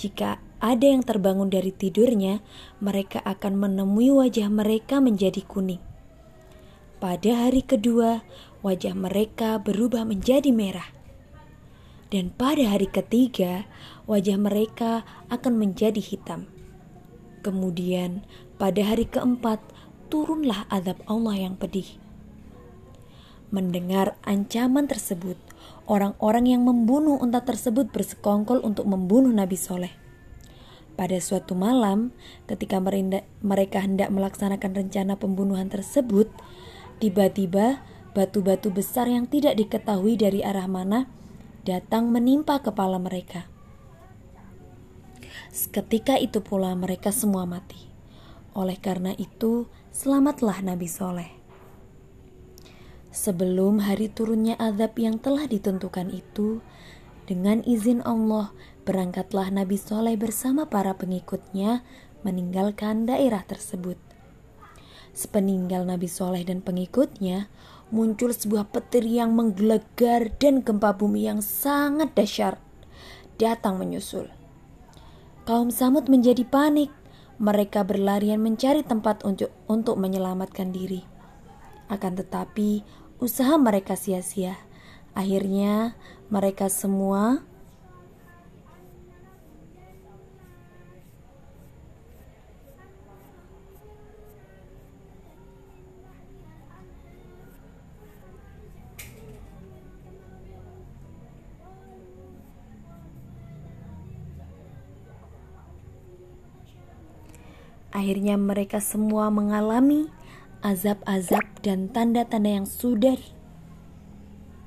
[0.00, 2.40] jika ada yang terbangun dari tidurnya,
[2.80, 5.84] mereka akan menemui wajah mereka menjadi kuning.
[6.96, 8.24] Pada hari kedua,
[8.64, 10.88] wajah mereka berubah menjadi merah.
[12.08, 13.68] Dan pada hari ketiga,
[14.08, 16.48] wajah mereka akan menjadi hitam.
[17.44, 18.24] Kemudian,
[18.56, 19.60] pada hari keempat,
[20.08, 22.03] turunlah azab Allah yang pedih.
[23.54, 25.38] Mendengar ancaman tersebut,
[25.86, 29.94] orang-orang yang membunuh unta tersebut bersekongkol untuk membunuh Nabi Soleh.
[30.98, 32.10] Pada suatu malam,
[32.50, 36.34] ketika mereka hendak melaksanakan rencana pembunuhan tersebut,
[36.98, 37.78] tiba-tiba
[38.10, 41.06] batu-batu besar yang tidak diketahui dari arah mana
[41.62, 43.46] datang menimpa kepala mereka.
[45.54, 47.78] Seketika itu pula mereka semua mati.
[48.50, 51.43] Oleh karena itu, selamatlah Nabi Soleh.
[53.14, 56.58] Sebelum hari turunnya azab yang telah ditentukan itu,
[57.30, 58.50] dengan izin Allah,
[58.82, 61.86] berangkatlah Nabi Soleh bersama para pengikutnya
[62.26, 63.94] meninggalkan daerah tersebut.
[65.14, 67.46] Sepeninggal Nabi Soleh dan pengikutnya,
[67.94, 72.58] muncul sebuah petir yang menggelegar dan gempa bumi yang sangat dahsyat
[73.38, 74.26] datang menyusul.
[75.46, 76.90] Kaum Samud menjadi panik.
[77.34, 81.02] Mereka berlarian mencari tempat untuk, untuk menyelamatkan diri.
[81.90, 82.86] Akan tetapi,
[83.22, 84.58] usaha mereka sia-sia.
[85.14, 85.94] Akhirnya,
[86.32, 87.44] mereka semua
[107.94, 110.10] Akhirnya mereka semua mengalami
[110.64, 113.20] azab-azab dan tanda-tanda yang sudah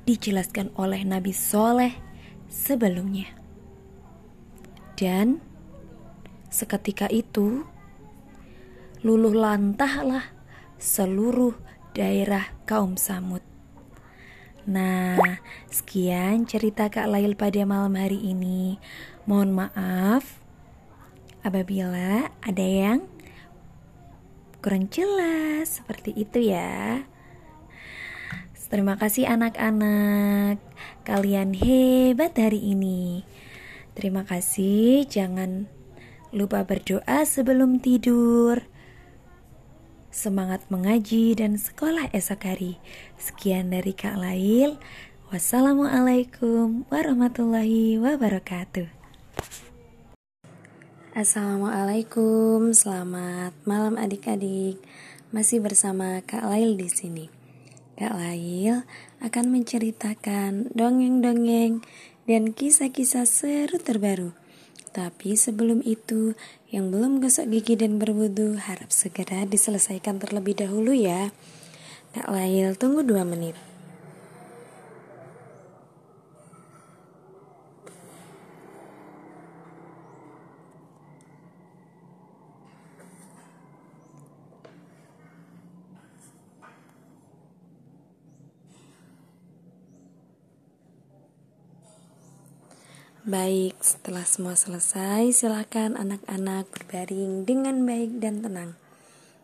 [0.06, 1.98] dijelaskan oleh Nabi Soleh
[2.46, 3.34] sebelumnya.
[4.94, 5.42] Dan
[6.54, 7.66] seketika itu
[9.02, 10.32] luluh lantahlah
[10.78, 11.58] seluruh
[11.98, 13.42] daerah kaum Samud.
[14.68, 15.18] Nah,
[15.72, 18.78] sekian cerita Kak Lail pada malam hari ini.
[19.26, 20.44] Mohon maaf
[21.42, 23.08] apabila ada yang
[24.62, 27.06] kurang jelas seperti itu ya.
[28.68, 30.60] Terima kasih anak-anak,
[31.08, 33.24] kalian hebat hari ini.
[33.96, 35.72] Terima kasih, jangan
[36.36, 38.68] lupa berdoa sebelum tidur.
[40.12, 42.74] Semangat mengaji dan sekolah esok hari.
[43.16, 44.76] Sekian dari Kak Lail.
[45.32, 48.97] Wassalamualaikum warahmatullahi wabarakatuh.
[51.18, 54.78] Assalamualaikum, selamat malam adik-adik.
[55.34, 57.26] Masih bersama Kak Lail di sini.
[57.98, 58.86] Kak Lail
[59.26, 61.82] akan menceritakan dongeng-dongeng
[62.30, 64.38] dan kisah-kisah seru terbaru.
[64.94, 66.38] Tapi sebelum itu,
[66.70, 71.34] yang belum gosok gigi dan berwudu harap segera diselesaikan terlebih dahulu ya.
[72.14, 73.58] Kak Lail tunggu dua menit.
[93.28, 98.80] Baik, setelah semua selesai, silakan anak-anak berbaring dengan baik dan tenang.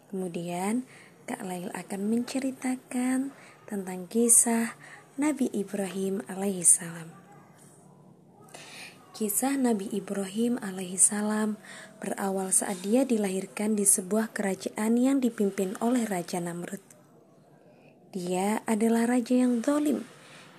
[0.08, 0.88] Kemudian,
[1.28, 3.36] Kak Lail akan menceritakan
[3.68, 4.80] tentang kisah
[5.20, 7.12] Nabi Ibrahim alaihissalam.
[9.20, 11.60] Kisah Nabi Ibrahim alaihissalam
[12.00, 16.80] berawal saat dia dilahirkan di sebuah kerajaan yang dipimpin oleh Raja Namrud.
[18.16, 20.08] Dia adalah raja yang zalim,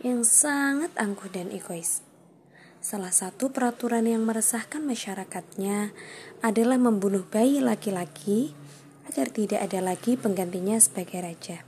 [0.04, 2.03] yang sangat angkuh dan egois.
[2.84, 5.96] Salah satu peraturan yang meresahkan masyarakatnya
[6.44, 8.52] adalah membunuh bayi laki-laki
[9.08, 11.64] agar tidak ada lagi penggantinya sebagai raja.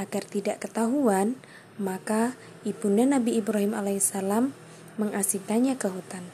[0.00, 1.36] agar tidak ketahuan,
[1.76, 4.56] maka ibunda Nabi Ibrahim alaihissalam
[4.96, 6.24] mengasingkannya ke hutan.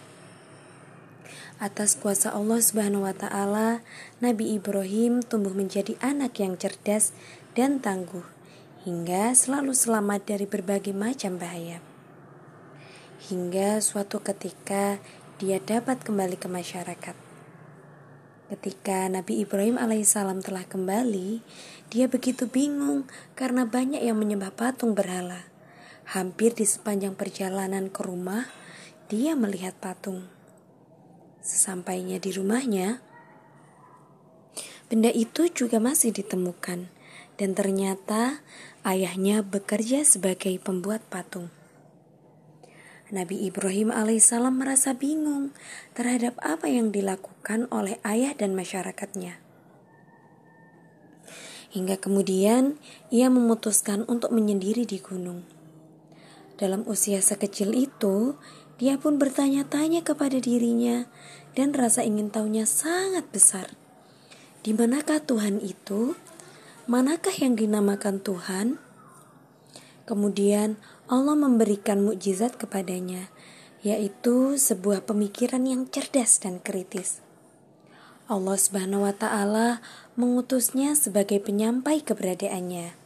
[1.58, 3.82] Atas kuasa Allah Subhanahu wa taala,
[4.22, 7.10] Nabi Ibrahim tumbuh menjadi anak yang cerdas
[7.58, 8.26] dan tangguh
[8.86, 11.91] hingga selalu selamat dari berbagai macam bahaya.
[13.22, 14.98] Hingga suatu ketika
[15.38, 17.14] dia dapat kembali ke masyarakat.
[18.50, 21.38] Ketika Nabi Ibrahim alaihissalam telah kembali,
[21.86, 23.06] dia begitu bingung
[23.38, 25.46] karena banyak yang menyembah patung berhala.
[26.02, 28.50] Hampir di sepanjang perjalanan ke rumah,
[29.06, 30.26] dia melihat patung.
[31.46, 33.06] Sesampainya di rumahnya,
[34.90, 36.90] benda itu juga masih ditemukan,
[37.38, 38.42] dan ternyata
[38.82, 41.61] ayahnya bekerja sebagai pembuat patung.
[43.12, 45.52] Nabi Ibrahim alaihissalam merasa bingung
[45.92, 49.36] terhadap apa yang dilakukan oleh ayah dan masyarakatnya.
[51.76, 52.80] Hingga kemudian
[53.12, 55.44] ia memutuskan untuk menyendiri di gunung.
[56.56, 58.40] Dalam usia sekecil itu,
[58.80, 61.04] dia pun bertanya-tanya kepada dirinya
[61.52, 63.76] dan rasa ingin tahunya sangat besar.
[64.64, 66.16] Di manakah Tuhan itu?
[66.88, 68.80] Manakah yang dinamakan Tuhan?
[70.08, 70.80] Kemudian
[71.12, 73.28] Allah memberikan mukjizat kepadanya,
[73.84, 77.20] yaitu sebuah pemikiran yang cerdas dan kritis.
[78.32, 79.84] Allah Subhanahu wa taala
[80.16, 82.96] mengutusnya sebagai penyampai keberadaannya.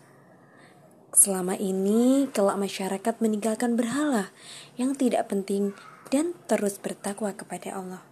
[1.11, 4.31] Selama ini, kelak masyarakat meninggalkan berhala
[4.79, 5.75] yang tidak penting
[6.15, 8.07] dan terus bertakwa kepada Allah.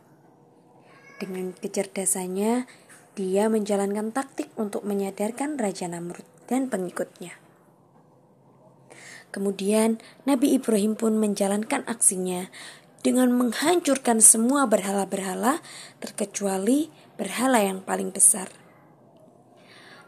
[1.23, 2.67] Dengan kecerdasannya,
[3.15, 7.44] dia menjalankan taktik untuk menyadarkan Raja Namrud dan pengikutnya.
[9.35, 12.49] Kemudian, Nabi Ibrahim pun menjalankan aksinya
[13.05, 15.61] dengan menghancurkan semua berhala-berhala,
[16.01, 16.89] terkecuali
[17.21, 18.49] berhala yang paling besar.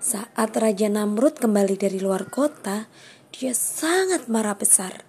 [0.01, 2.89] Saat Raja Namrud kembali dari luar kota,
[3.37, 5.05] dia sangat marah besar.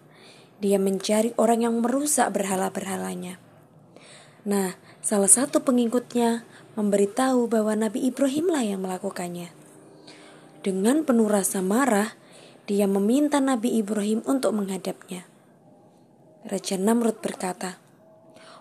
[0.59, 3.39] Dia mencari orang yang merusak berhala-berhalanya.
[4.43, 6.43] Nah, salah satu pengikutnya
[6.75, 9.53] memberitahu bahwa Nabi Ibrahimlah yang melakukannya.
[10.65, 12.19] Dengan penuh rasa marah,
[12.67, 15.23] dia meminta Nabi Ibrahim untuk menghadapnya.
[16.43, 17.79] Raja Namrud berkata,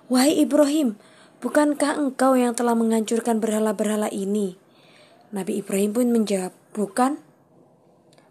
[0.06, 0.94] "Wahai Ibrahim,
[1.42, 4.54] bukankah engkau yang telah menghancurkan berhala-berhala ini?"
[5.34, 7.18] Nabi Ibrahim pun menjawab, "Bukan."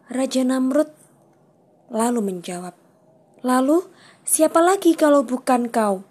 [0.07, 0.95] Raja Namrud
[1.91, 2.75] lalu menjawab,
[3.43, 3.83] "Lalu
[4.23, 6.07] siapa lagi kalau bukan kau?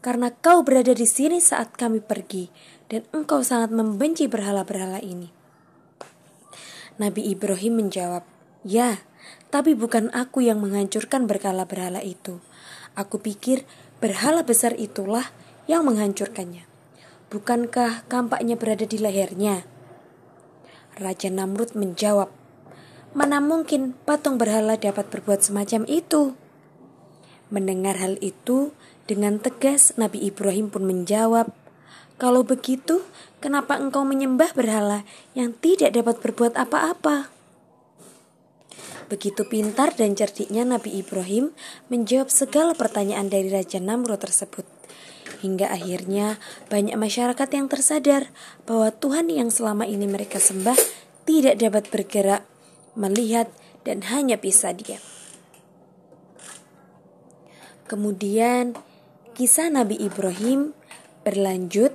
[0.00, 2.48] Karena kau berada di sini saat kami pergi
[2.88, 5.28] dan engkau sangat membenci berhala-berhala ini."
[6.96, 8.33] Nabi Ibrahim menjawab,
[8.64, 9.04] "Ya,
[9.52, 12.40] tapi bukan aku yang menghancurkan berhala-berhala itu.
[12.96, 13.68] Aku pikir
[14.00, 15.28] berhala besar itulah
[15.68, 16.64] yang menghancurkannya.
[17.28, 19.68] Bukankah kampaknya berada di lehernya?"
[20.96, 22.32] Raja Namrud menjawab,
[23.12, 26.32] "Mana mungkin patung berhala dapat berbuat semacam itu?"
[27.52, 28.72] Mendengar hal itu,
[29.04, 31.52] dengan tegas Nabi Ibrahim pun menjawab,
[32.16, 33.04] "Kalau begitu,
[33.44, 35.04] kenapa engkau menyembah berhala
[35.36, 37.33] yang tidak dapat berbuat apa-apa?"
[39.06, 41.52] Begitu pintar dan cerdiknya Nabi Ibrahim
[41.92, 44.64] menjawab segala pertanyaan dari Raja Namrud tersebut.
[45.44, 46.40] Hingga akhirnya
[46.72, 48.32] banyak masyarakat yang tersadar
[48.64, 50.76] bahwa Tuhan yang selama ini mereka sembah
[51.28, 52.42] tidak dapat bergerak,
[52.96, 53.52] melihat,
[53.84, 55.00] dan hanya bisa diam.
[57.84, 58.72] Kemudian
[59.36, 60.72] kisah Nabi Ibrahim
[61.20, 61.92] berlanjut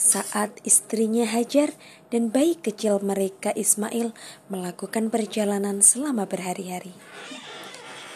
[0.00, 1.76] saat istrinya Hajar
[2.10, 4.12] dan bayi kecil mereka Ismail
[4.52, 6.94] melakukan perjalanan selama berhari-hari.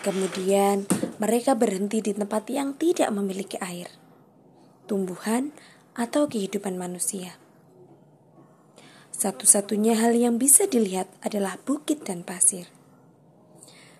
[0.04, 0.84] Kemudian
[1.16, 3.88] mereka berhenti di tempat yang tidak memiliki air
[4.84, 5.52] tumbuhan,
[5.94, 7.38] atau kehidupan manusia.
[9.14, 12.66] Satu-satunya hal yang bisa dilihat adalah bukit dan pasir.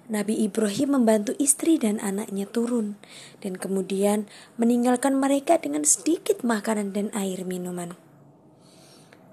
[0.05, 3.01] Nabi Ibrahim membantu istri dan anaknya turun,
[3.41, 4.29] dan kemudian
[4.61, 7.97] meninggalkan mereka dengan sedikit makanan dan air minuman.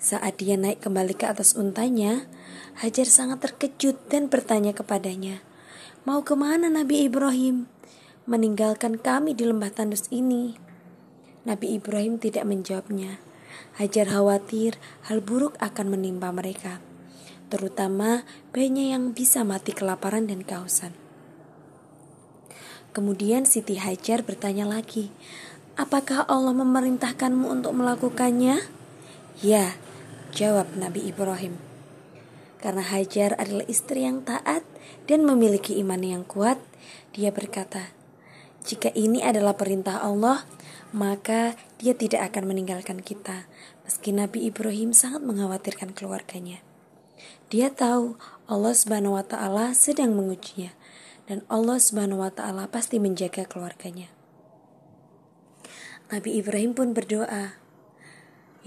[0.01, 2.25] Saat dia naik kembali ke atas untanya,
[2.81, 5.45] Hajar sangat terkejut dan bertanya kepadanya,
[6.09, 7.69] "Mau ke mana Nabi Ibrahim?
[8.25, 10.57] Meninggalkan kami di lembah tandus ini."
[11.45, 13.21] Nabi Ibrahim tidak menjawabnya.
[13.77, 16.81] Hajar khawatir hal buruk akan menimpa mereka,
[17.53, 20.97] terutama bayinya yang bisa mati kelaparan dan kehausan.
[22.89, 25.13] Kemudian Siti Hajar bertanya lagi,
[25.77, 28.65] "Apakah Allah memerintahkanmu untuk melakukannya?"
[29.45, 29.77] "Ya,"
[30.31, 31.59] jawab Nabi Ibrahim.
[32.63, 34.63] Karena Hajar adalah istri yang taat
[35.05, 36.61] dan memiliki iman yang kuat,
[37.11, 37.91] dia berkata,
[38.63, 40.47] "Jika ini adalah perintah Allah,
[40.91, 43.47] maka dia tidak akan meninggalkan kita,
[43.87, 46.59] meski Nabi Ibrahim sangat mengkhawatirkan keluarganya.
[47.51, 50.71] Dia tahu Allah Subhanahu wa taala sedang mengujinya
[51.27, 54.11] dan Allah Subhanahu wa taala pasti menjaga keluarganya.
[56.11, 57.55] Nabi Ibrahim pun berdoa,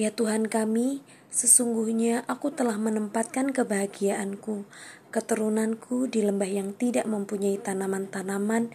[0.01, 1.05] "Ya Tuhan kami,
[1.35, 4.63] sesungguhnya aku telah menempatkan kebahagiaanku,
[5.11, 8.71] keturunanku di lembah yang tidak mempunyai tanaman-tanaman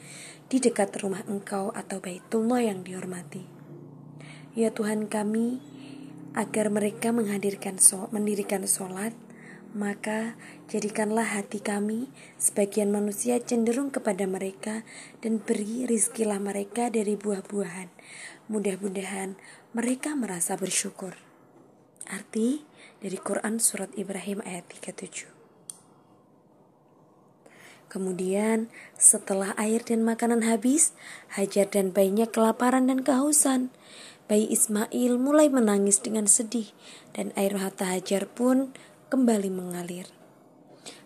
[0.51, 3.47] di dekat rumah Engkau atau Baitullah yang dihormati.
[4.59, 5.63] Ya Tuhan kami,
[6.35, 7.79] agar mereka menghadirkan
[8.11, 9.15] mendirikan sholat,
[9.71, 10.35] maka
[10.67, 14.83] jadikanlah hati kami sebagian manusia cenderung kepada mereka
[15.23, 17.87] dan beri rizkilah mereka dari buah-buahan.
[18.51, 19.39] Mudah-mudahan
[19.71, 21.28] mereka merasa bersyukur.
[22.09, 22.65] Arti
[23.05, 25.29] dari Quran Surat Ibrahim ayat 37
[27.89, 30.93] Kemudian setelah air dan makanan habis,
[31.33, 33.73] Hajar dan bayinya kelaparan dan kehausan.
[34.29, 36.69] Bayi Ismail mulai menangis dengan sedih
[37.17, 38.77] dan air mata Hajar pun
[39.09, 40.05] kembali mengalir.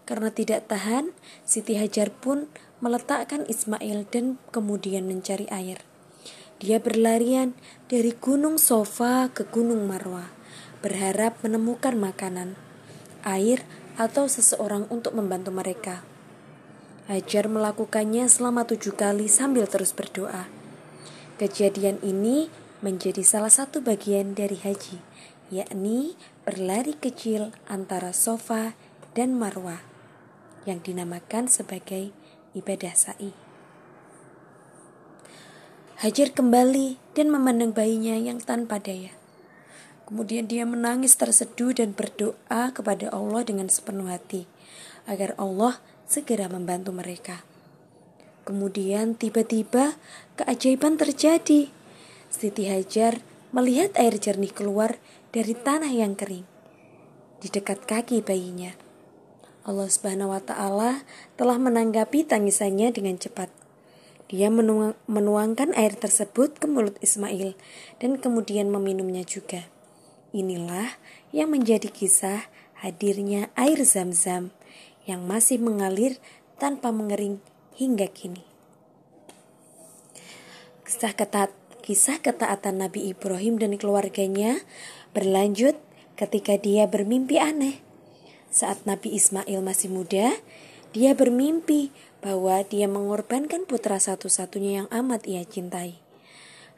[0.03, 1.15] Karena tidak tahan,
[1.47, 2.51] Siti Hajar pun
[2.83, 5.79] meletakkan Ismail dan kemudian mencari air.
[6.59, 7.55] Dia berlarian
[7.87, 10.42] dari gunung Sofa ke gunung Marwa,
[10.83, 12.59] berharap menemukan makanan,
[13.23, 13.63] air,
[13.95, 16.03] atau seseorang untuk membantu mereka.
[17.07, 20.51] Hajar melakukannya selama tujuh kali sambil terus berdoa.
[21.39, 22.51] Kejadian ini
[22.83, 24.99] menjadi salah satu bagian dari haji,
[25.47, 28.75] yakni berlari kecil antara sofa
[29.15, 29.79] dan marwah
[30.67, 32.11] yang dinamakan sebagai
[32.55, 33.31] ibadah sa'i.
[36.03, 39.22] Hajar kembali dan memandang bayinya yang tanpa daya.
[40.03, 44.45] Kemudian dia menangis terseduh dan berdoa kepada Allah dengan sepenuh hati
[45.07, 47.47] agar Allah segera membantu mereka.
[48.43, 49.95] Kemudian tiba-tiba
[50.35, 51.71] keajaiban terjadi.
[52.27, 53.23] Siti Hajar
[53.55, 54.99] melihat air jernih keluar
[55.31, 56.43] dari tanah yang kering
[57.43, 58.71] di dekat kaki bayinya.
[59.67, 61.03] Allah Subhanahu wa taala
[61.35, 63.51] telah menanggapi tangisannya dengan cepat.
[64.31, 67.55] Dia menuang, menuangkan air tersebut ke mulut Ismail
[67.99, 69.72] dan kemudian meminumnya juga.
[70.33, 70.97] Inilah
[71.29, 72.49] yang menjadi kisah
[72.81, 74.49] hadirnya air zam-zam
[75.05, 76.17] yang masih mengalir
[76.57, 77.37] tanpa mengering
[77.77, 78.41] hingga kini.
[80.83, 81.53] Kisah ketat
[81.83, 84.63] Kisah ketaatan Nabi Ibrahim dan keluarganya
[85.11, 85.75] berlanjut
[86.15, 87.83] ketika dia bermimpi aneh.
[88.47, 90.31] Saat Nabi Ismail masih muda,
[90.95, 91.91] dia bermimpi
[92.23, 96.02] bahwa dia mengorbankan putra satu-satunya yang amat ia cintai.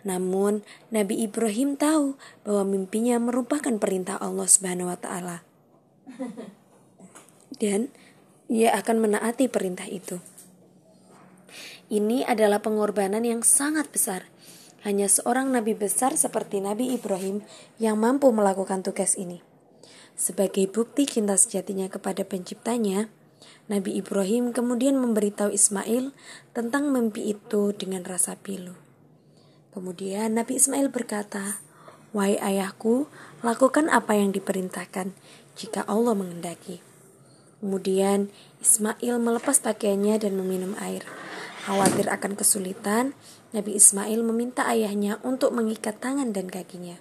[0.06, 0.62] Namun,
[0.94, 5.42] Nabi Ibrahim tahu bahwa mimpinya merupakan perintah Allah Subhanahu wa taala.
[7.62, 7.90] Dan
[8.46, 10.22] ia akan menaati perintah itu.
[11.90, 14.30] Ini adalah pengorbanan yang sangat besar
[14.86, 17.42] hanya seorang nabi besar seperti Nabi Ibrahim
[17.82, 19.42] yang mampu melakukan tugas ini.
[20.14, 23.10] Sebagai bukti cinta sejatinya kepada penciptanya,
[23.66, 26.14] Nabi Ibrahim kemudian memberitahu Ismail
[26.54, 28.85] tentang mimpi itu dengan rasa pilu.
[29.76, 31.60] Kemudian Nabi Ismail berkata,
[32.16, 33.12] Wahai ayahku,
[33.44, 35.12] lakukan apa yang diperintahkan
[35.60, 36.80] jika Allah mengendaki.
[37.60, 38.32] Kemudian
[38.64, 41.04] Ismail melepas pakaiannya dan meminum air.
[41.68, 43.20] Khawatir akan kesulitan,
[43.52, 46.96] Nabi Ismail meminta ayahnya untuk mengikat tangan dan kakinya.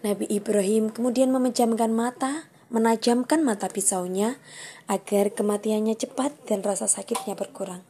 [0.00, 4.40] Nabi Ibrahim kemudian memejamkan mata, menajamkan mata pisaunya
[4.88, 7.84] agar kematiannya cepat dan rasa sakitnya berkurang.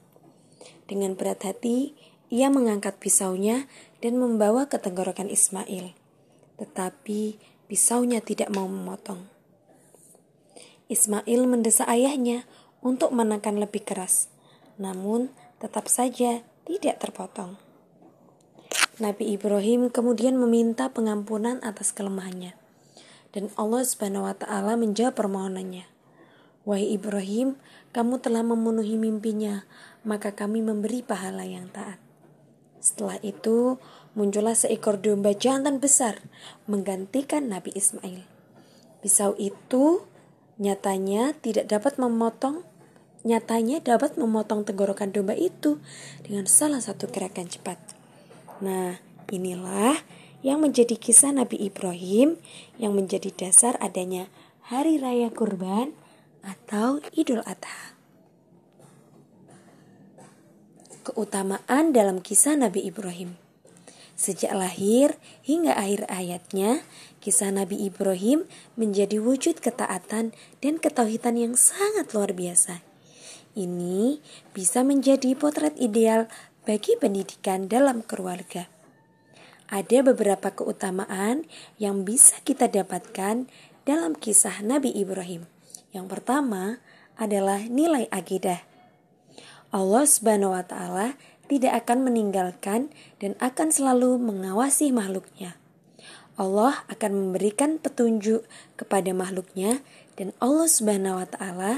[0.90, 1.94] Dengan berat hati,
[2.30, 3.66] ia mengangkat pisaunya
[3.98, 5.92] dan membawa ke tenggorokan Ismail.
[6.56, 7.20] Tetapi
[7.66, 9.26] pisaunya tidak mau memotong.
[10.86, 12.46] Ismail mendesak ayahnya
[12.80, 14.30] untuk menekan lebih keras
[14.80, 15.28] namun
[15.60, 17.60] tetap saja tidak terpotong.
[18.96, 22.56] Nabi Ibrahim kemudian meminta pengampunan atas kelemahannya.
[23.30, 25.86] Dan Allah Subhanahu wa taala menjawab permohonannya.
[26.66, 27.60] Wahai Ibrahim,
[27.94, 29.64] kamu telah memenuhi mimpinya,
[30.02, 32.00] maka kami memberi pahala yang taat.
[32.80, 33.76] Setelah itu,
[34.16, 36.24] muncullah seekor domba jantan besar
[36.64, 38.24] menggantikan Nabi Ismail.
[39.04, 40.04] Pisau itu
[40.60, 42.64] nyatanya tidak dapat memotong
[43.20, 45.76] nyatanya dapat memotong tenggorokan domba itu
[46.24, 47.76] dengan salah satu gerakan cepat.
[48.64, 48.96] Nah,
[49.28, 50.00] inilah
[50.40, 52.40] yang menjadi kisah Nabi Ibrahim
[52.80, 54.32] yang menjadi dasar adanya
[54.72, 55.92] Hari Raya Kurban
[56.40, 57.99] atau Idul Adha.
[61.00, 63.36] Keutamaan dalam kisah Nabi Ibrahim
[64.20, 66.84] Sejak lahir hingga akhir ayatnya,
[67.24, 68.44] kisah Nabi Ibrahim
[68.76, 72.84] menjadi wujud ketaatan dan ketauhidan yang sangat luar biasa
[73.58, 74.22] ini
[74.54, 76.30] bisa menjadi potret ideal
[76.66, 78.70] bagi pendidikan dalam keluarga.
[79.70, 81.46] Ada beberapa keutamaan
[81.78, 83.46] yang bisa kita dapatkan
[83.86, 85.46] dalam kisah Nabi Ibrahim.
[85.94, 86.82] Yang pertama
[87.14, 88.69] adalah nilai akidah.
[89.70, 91.14] Allah Subhanahu wa taala
[91.50, 95.58] tidak akan meninggalkan dan akan selalu mengawasi makhluknya.
[96.38, 98.46] Allah akan memberikan petunjuk
[98.78, 99.82] kepada makhluknya
[100.14, 101.72] dan Allah Subhanahu wa taala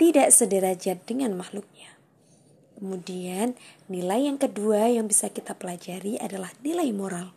[0.00, 1.92] tidak sederajat dengan makhluknya.
[2.82, 3.54] Kemudian,
[3.86, 7.30] nilai yang kedua yang bisa kita pelajari adalah nilai moral.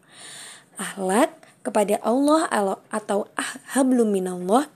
[0.73, 2.49] Akhlak kepada Allah
[2.89, 3.29] atau
[3.77, 4.73] hablum minallah.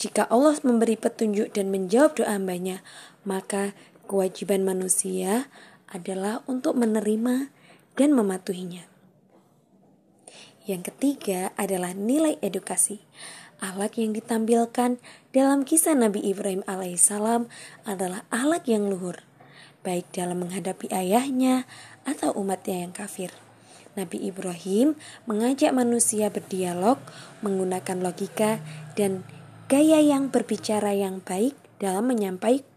[0.00, 2.82] Jika Allah memberi petunjuk dan menjawab doa hambanya,
[3.22, 3.70] maka
[4.10, 5.46] kewajiban manusia
[5.86, 7.54] adalah untuk menerima
[7.94, 8.90] dan mematuhinya.
[10.66, 12.98] Yang ketiga adalah nilai edukasi.
[13.62, 14.98] Ahlak yang ditampilkan
[15.30, 17.46] dalam kisah Nabi Ibrahim alaihissalam
[17.86, 19.22] adalah ahlak yang luhur,
[19.86, 21.70] baik dalam menghadapi ayahnya
[22.02, 23.30] atau umatnya yang kafir.
[23.98, 24.96] Nabi Ibrahim
[25.26, 27.02] mengajak manusia berdialog
[27.42, 28.62] menggunakan logika
[28.94, 29.26] dan
[29.66, 32.69] gaya yang berbicara yang baik dalam menyampaikan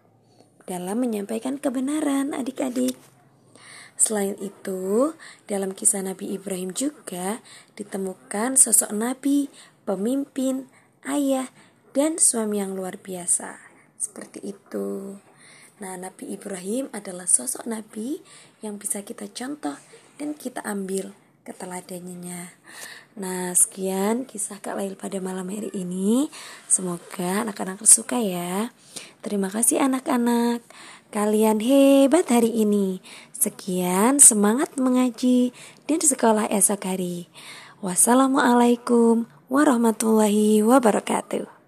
[0.69, 2.95] dalam menyampaikan kebenaran adik-adik.
[3.94, 5.14] Selain itu,
[5.45, 7.40] dalam kisah Nabi Ibrahim juga
[7.77, 9.53] ditemukan sosok nabi,
[9.85, 10.68] pemimpin,
[11.06, 11.53] ayah,
[11.94, 13.61] dan suami yang luar biasa.
[14.02, 15.22] Seperti itu.
[15.80, 18.19] Nah, Nabi Ibrahim adalah sosok nabi
[18.65, 19.77] yang bisa kita contoh
[20.18, 21.14] dan kita ambil
[21.44, 22.56] keteladanannya.
[23.14, 26.34] Nah, sekian kisah Kak Lail pada malam hari ini.
[26.65, 28.73] Semoga anak-anak suka ya.
[29.23, 30.59] Terima kasih anak-anak.
[31.07, 32.99] Kalian hebat hari ini.
[33.31, 35.55] Sekian semangat mengaji
[35.87, 37.31] dan sekolah esok hari.
[37.79, 41.62] Wassalamualaikum warahmatullahi wabarakatuh.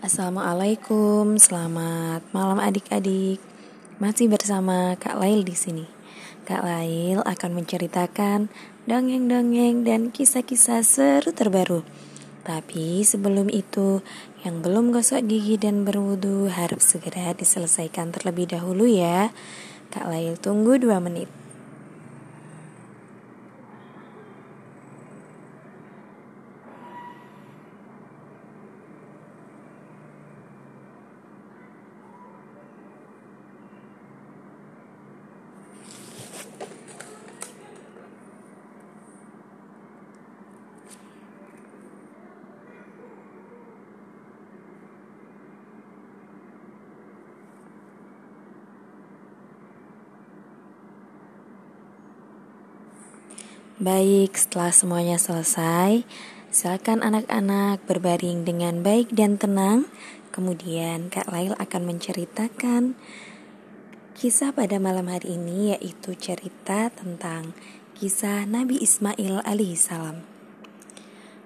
[0.00, 3.36] Assalamualaikum, selamat malam adik-adik.
[4.00, 5.84] Masih bersama Kak Lail di sini.
[6.48, 8.48] Kak Lail akan menceritakan
[8.88, 11.84] dongeng-dongeng dan kisah-kisah seru terbaru.
[12.48, 14.00] Tapi sebelum itu,
[14.40, 19.28] yang belum gosok gigi dan berwudu harus segera diselesaikan terlebih dahulu ya.
[19.92, 21.39] Kak Lail tunggu 2 menit.
[53.80, 56.04] Baik, setelah semuanya selesai,
[56.52, 59.88] silakan anak-anak berbaring dengan baik dan tenang.
[60.36, 62.92] Kemudian Kak Lail akan menceritakan
[64.12, 67.56] kisah pada malam hari ini yaitu cerita tentang
[67.96, 70.28] kisah Nabi Ismail alaihissalam.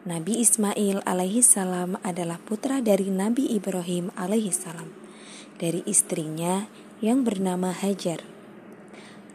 [0.02, 4.90] Nabi Ismail alaihissalam adalah putra dari Nabi Ibrahim alaihissalam
[5.62, 6.66] dari istrinya
[6.98, 8.27] yang bernama Hajar.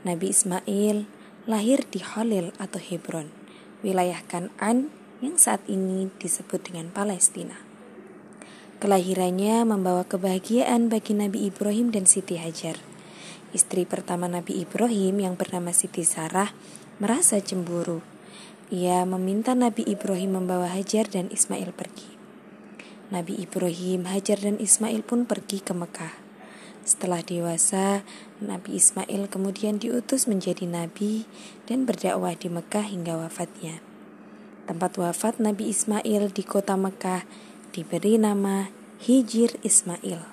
[0.03, 1.18] Nabi Ismail
[1.49, 3.33] lahir di Khalil atau Hebron,
[3.81, 7.57] wilayah Kanan yang saat ini disebut dengan Palestina.
[8.77, 12.77] Kelahirannya membawa kebahagiaan bagi Nabi Ibrahim dan Siti Hajar.
[13.49, 16.53] Istri pertama Nabi Ibrahim yang bernama Siti Sarah
[17.01, 18.05] merasa cemburu.
[18.69, 22.13] Ia meminta Nabi Ibrahim membawa Hajar dan Ismail pergi.
[23.09, 26.13] Nabi Ibrahim, Hajar dan Ismail pun pergi ke Mekah.
[26.85, 28.05] Setelah dewasa,
[28.39, 31.27] Nabi Ismail kemudian diutus menjadi nabi
[31.67, 33.83] dan berdakwah di Mekah hingga wafatnya.
[34.67, 37.27] Tempat wafat Nabi Ismail di kota Mekah
[37.75, 38.71] diberi nama
[39.03, 40.23] Hijir Ismail.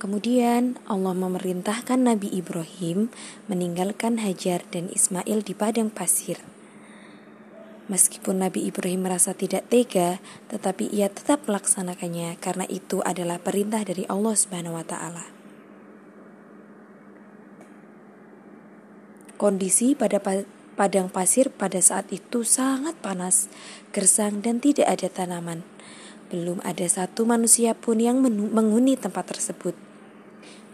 [0.00, 3.12] Kemudian Allah memerintahkan Nabi Ibrahim
[3.48, 6.40] meninggalkan Hajar dan Ismail di padang pasir
[7.84, 10.16] Meskipun Nabi Ibrahim merasa tidak tega,
[10.48, 15.33] tetapi ia tetap melaksanakannya karena itu adalah perintah dari Allah Subhanahu wa taala.
[19.34, 20.22] Kondisi pada
[20.74, 23.50] padang pasir pada saat itu sangat panas,
[23.90, 25.66] gersang dan tidak ada tanaman.
[26.30, 29.74] Belum ada satu manusia pun yang menghuni tempat tersebut.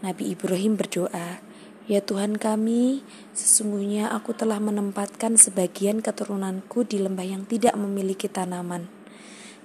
[0.01, 1.41] Nabi Ibrahim berdoa,
[1.89, 3.01] Ya Tuhan kami,
[3.33, 8.85] sesungguhnya aku telah menempatkan sebagian keturunanku di lembah yang tidak memiliki tanaman,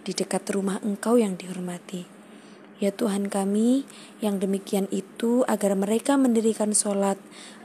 [0.05, 2.09] di dekat rumah Engkau yang dihormati.
[2.77, 3.89] Ya Tuhan kami,
[4.20, 7.16] yang demikian itu agar mereka mendirikan sholat,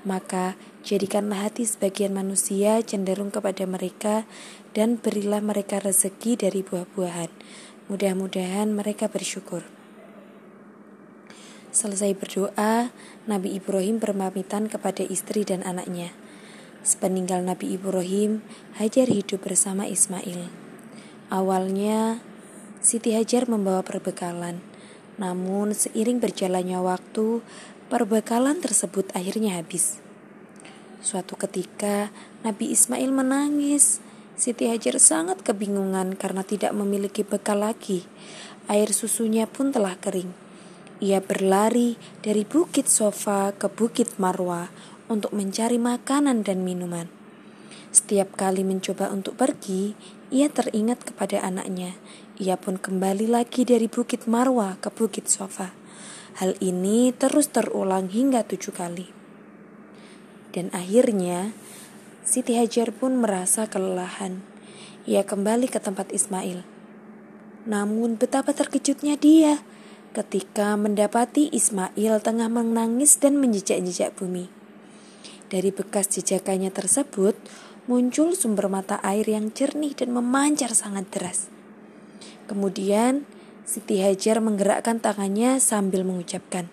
[0.07, 4.25] maka jadikanlah hati sebagian manusia cenderung kepada mereka
[4.73, 7.31] dan berilah mereka rezeki dari buah-buahan.
[7.87, 9.61] Mudah-mudahan mereka bersyukur.
[11.71, 12.91] Selesai berdoa,
[13.31, 16.11] Nabi Ibrahim berpamitan kepada istri dan anaknya.
[16.83, 18.43] Sepeninggal Nabi Ibrahim,
[18.75, 20.51] Hajar hidup bersama Ismail.
[21.31, 22.19] Awalnya,
[22.83, 24.59] Siti Hajar membawa perbekalan.
[25.15, 27.39] Namun, seiring berjalannya waktu,
[27.87, 30.00] perbekalan tersebut akhirnya habis.
[31.01, 32.13] Suatu ketika,
[32.45, 33.97] Nabi Ismail menangis
[34.37, 38.05] Siti Hajar sangat kebingungan karena tidak memiliki bekal lagi.
[38.69, 40.29] Air susunya pun telah kering.
[41.01, 44.69] Ia berlari dari bukit Sofa ke bukit Marwa
[45.09, 47.09] untuk mencari makanan dan minuman.
[47.89, 49.97] Setiap kali mencoba untuk pergi,
[50.29, 51.97] ia teringat kepada anaknya.
[52.37, 55.73] Ia pun kembali lagi dari bukit Marwa ke bukit Sofa.
[56.37, 59.20] Hal ini terus terulang hingga tujuh kali.
[60.51, 61.55] Dan akhirnya,
[62.27, 64.43] Siti Hajar pun merasa kelelahan.
[65.07, 66.61] Ia kembali ke tempat Ismail.
[67.65, 69.63] Namun betapa terkejutnya dia
[70.11, 74.51] ketika mendapati Ismail tengah menangis dan menjejak-jejak bumi.
[75.47, 77.35] Dari bekas jejakannya tersebut
[77.87, 81.47] muncul sumber mata air yang jernih dan memancar sangat deras.
[82.47, 83.23] Kemudian
[83.63, 86.67] Siti Hajar menggerakkan tangannya sambil mengucapkan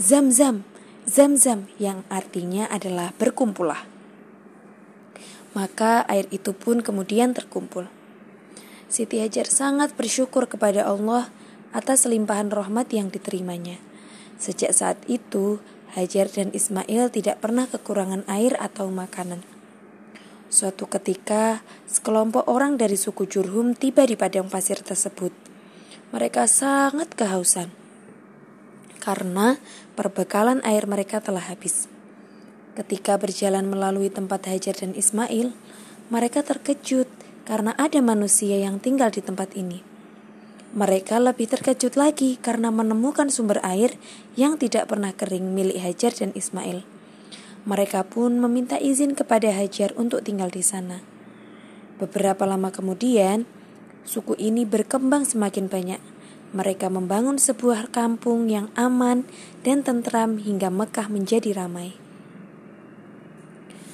[0.00, 0.64] Zam-zam,
[1.10, 3.90] zam-zam yang artinya adalah berkumpullah
[5.52, 7.90] maka air itu pun kemudian terkumpul.
[8.90, 11.30] Siti Hajar sangat bersyukur kepada Allah
[11.70, 13.78] atas limpahan rahmat yang diterimanya.
[14.38, 15.62] Sejak saat itu,
[15.94, 19.42] Hajar dan Ismail tidak pernah kekurangan air atau makanan.
[20.50, 25.30] Suatu ketika, sekelompok orang dari suku Jurhum tiba di padang pasir tersebut.
[26.10, 27.70] Mereka sangat kehausan
[29.00, 29.56] karena
[30.00, 31.84] perbekalan air mereka telah habis.
[32.72, 35.52] Ketika berjalan melalui tempat Hajar dan Ismail,
[36.08, 37.04] mereka terkejut
[37.44, 39.84] karena ada manusia yang tinggal di tempat ini.
[40.72, 44.00] Mereka lebih terkejut lagi karena menemukan sumber air
[44.40, 46.80] yang tidak pernah kering milik Hajar dan Ismail.
[47.68, 51.04] Mereka pun meminta izin kepada Hajar untuk tinggal di sana.
[52.00, 53.44] Beberapa lama kemudian,
[54.08, 56.00] suku ini berkembang semakin banyak.
[56.50, 59.22] Mereka membangun sebuah kampung yang aman
[59.62, 61.94] dan tentram hingga Mekah menjadi ramai.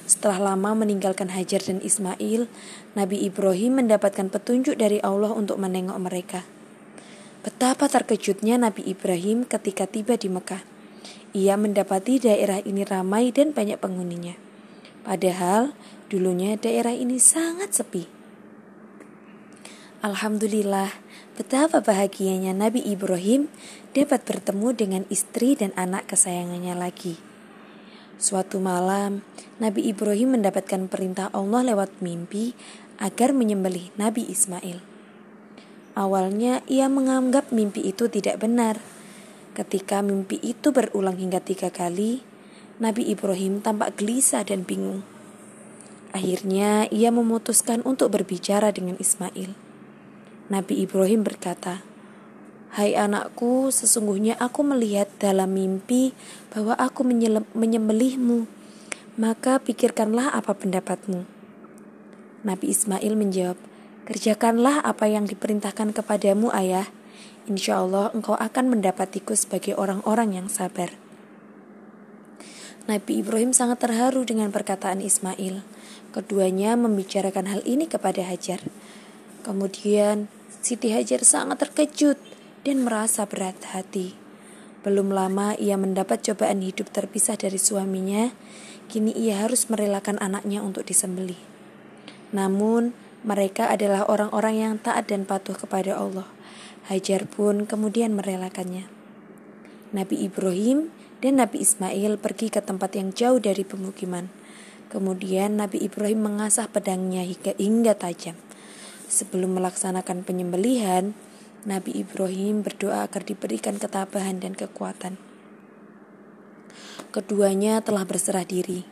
[0.07, 2.47] Setelah lama meninggalkan Hajar dan Ismail,
[2.95, 6.41] Nabi Ibrahim mendapatkan petunjuk dari Allah untuk menengok mereka.
[7.43, 10.63] Betapa terkejutnya Nabi Ibrahim ketika tiba di Mekah.
[11.35, 14.33] Ia mendapati daerah ini ramai dan banyak penghuninya.
[15.05, 15.75] Padahal
[16.07, 18.07] dulunya daerah ini sangat sepi.
[20.03, 20.91] Alhamdulillah,
[21.37, 23.45] betapa bahagianya Nabi Ibrahim
[23.93, 27.21] dapat bertemu dengan istri dan anak kesayangannya lagi.
[28.17, 29.21] Suatu malam,
[29.61, 32.57] Nabi Ibrahim mendapatkan perintah Allah lewat mimpi
[32.97, 34.81] agar menyembelih Nabi Ismail.
[35.93, 38.81] Awalnya ia menganggap mimpi itu tidak benar.
[39.53, 42.25] Ketika mimpi itu berulang hingga tiga kali,
[42.81, 45.05] Nabi Ibrahim tampak gelisah dan bingung.
[46.13, 49.66] Akhirnya ia memutuskan untuk berbicara dengan Ismail.
[50.47, 51.83] Nabi Ibrahim berkata,
[52.71, 56.15] Hai anakku, sesungguhnya aku melihat dalam mimpi
[56.55, 57.03] bahwa aku
[57.51, 58.47] menyembelihmu.
[59.19, 61.27] Maka pikirkanlah apa pendapatmu.
[62.47, 63.59] Nabi Ismail menjawab,
[64.07, 66.87] Kerjakanlah apa yang diperintahkan kepadamu ayah.
[67.43, 70.95] Insya Allah engkau akan mendapatiku sebagai orang-orang yang sabar.
[72.87, 75.59] Nabi Ibrahim sangat terharu dengan perkataan Ismail.
[76.15, 78.63] Keduanya membicarakan hal ini kepada Hajar.
[79.43, 82.17] Kemudian Siti Hajar sangat terkejut
[82.65, 84.17] dan merasa berat hati.
[84.81, 88.31] Belum lama ia mendapat cobaan hidup terpisah dari suaminya,
[88.87, 91.39] kini ia harus merelakan anaknya untuk disembelih.
[92.31, 92.95] Namun,
[93.27, 96.27] mereka adalah orang-orang yang taat dan patuh kepada Allah.
[96.87, 98.87] Hajar pun kemudian merelakannya.
[99.91, 104.31] Nabi Ibrahim dan Nabi Ismail pergi ke tempat yang jauh dari pemukiman.
[104.87, 108.39] Kemudian Nabi Ibrahim mengasah pedangnya hingga, hingga tajam.
[109.07, 111.15] Sebelum melaksanakan penyembelihan,
[111.63, 115.15] Nabi Ibrahim berdoa agar diberikan ketabahan dan kekuatan.
[117.15, 118.83] Keduanya telah berserah diri.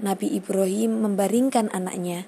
[0.00, 2.24] Nabi Ibrahim membaringkan anaknya.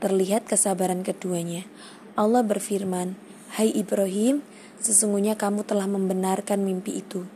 [0.00, 1.68] Terlihat kesabaran keduanya.
[2.16, 3.20] Allah berfirman,
[3.52, 4.40] "Hai Ibrahim,
[4.80, 7.28] sesungguhnya kamu telah membenarkan mimpi itu.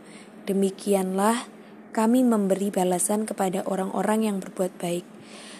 [0.49, 1.45] Demikianlah
[1.93, 5.05] kami memberi balasan kepada orang-orang yang berbuat baik.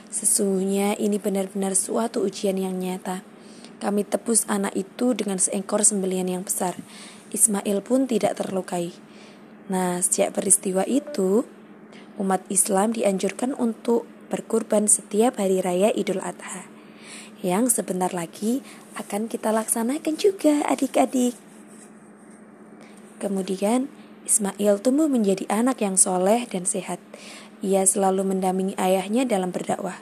[0.09, 3.32] Sesungguhnya ini benar-benar suatu ujian yang nyata."
[3.83, 6.79] Kami tebus anak itu dengan seekor sembelian yang besar.
[7.35, 8.95] Ismail pun tidak terlukai.
[9.67, 11.43] Nah, sejak peristiwa itu,
[12.15, 16.71] umat Islam dianjurkan untuk berkurban setiap hari raya Idul Adha.
[17.43, 18.63] Yang sebentar lagi
[18.95, 21.35] akan kita laksanakan juga adik-adik.
[23.19, 23.91] Kemudian
[24.23, 27.03] Ismail tumbuh menjadi anak yang soleh dan sehat.
[27.67, 29.99] Ia selalu mendampingi ayahnya dalam berdakwah.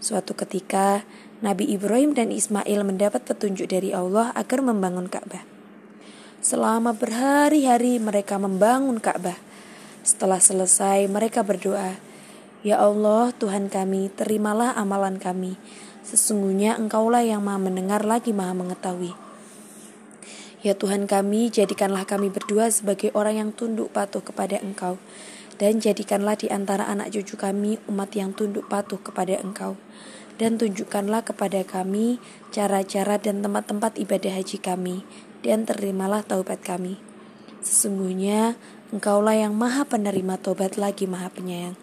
[0.00, 1.04] Suatu ketika,
[1.40, 5.40] Nabi Ibrahim dan Ismail mendapat petunjuk dari Allah agar membangun Ka'bah.
[6.44, 9.40] Selama berhari-hari mereka membangun Ka'bah.
[10.04, 11.96] Setelah selesai, mereka berdoa,
[12.60, 15.56] "Ya Allah, Tuhan kami, terimalah amalan kami.
[16.04, 19.16] Sesungguhnya Engkaulah yang Maha Mendengar lagi Maha Mengetahui."
[20.60, 25.00] Ya Tuhan kami, jadikanlah kami berdua sebagai orang yang tunduk patuh kepada Engkau,
[25.56, 29.80] dan jadikanlah di antara anak cucu kami umat yang tunduk patuh kepada Engkau
[30.40, 32.16] dan tunjukkanlah kepada kami
[32.48, 35.04] cara-cara dan tempat-tempat ibadah haji kami,
[35.44, 36.96] dan terimalah taubat kami.
[37.60, 38.56] Sesungguhnya
[38.90, 41.78] Engkaulah yang maha penerima taubat lagi maha penyayang.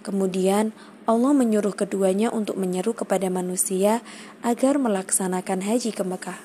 [0.00, 0.72] Kemudian
[1.04, 4.00] Allah menyuruh keduanya untuk menyeru kepada manusia
[4.40, 6.40] agar melaksanakan haji ke Mekah.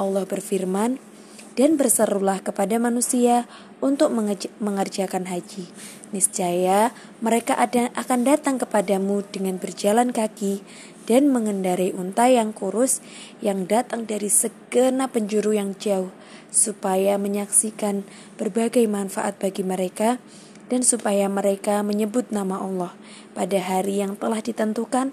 [0.00, 0.96] Allah berfirman,
[1.58, 3.50] dan berserulah kepada manusia
[3.82, 4.14] untuk
[4.62, 5.66] mengerjakan haji.
[6.14, 10.62] Niscaya mereka ada, akan datang kepadamu dengan berjalan kaki
[11.10, 13.02] dan mengendarai unta yang kurus
[13.42, 16.14] yang datang dari segenap penjuru yang jauh,
[16.54, 18.06] supaya menyaksikan
[18.38, 20.22] berbagai manfaat bagi mereka
[20.70, 22.94] dan supaya mereka menyebut nama Allah
[23.34, 25.10] pada hari yang telah ditentukan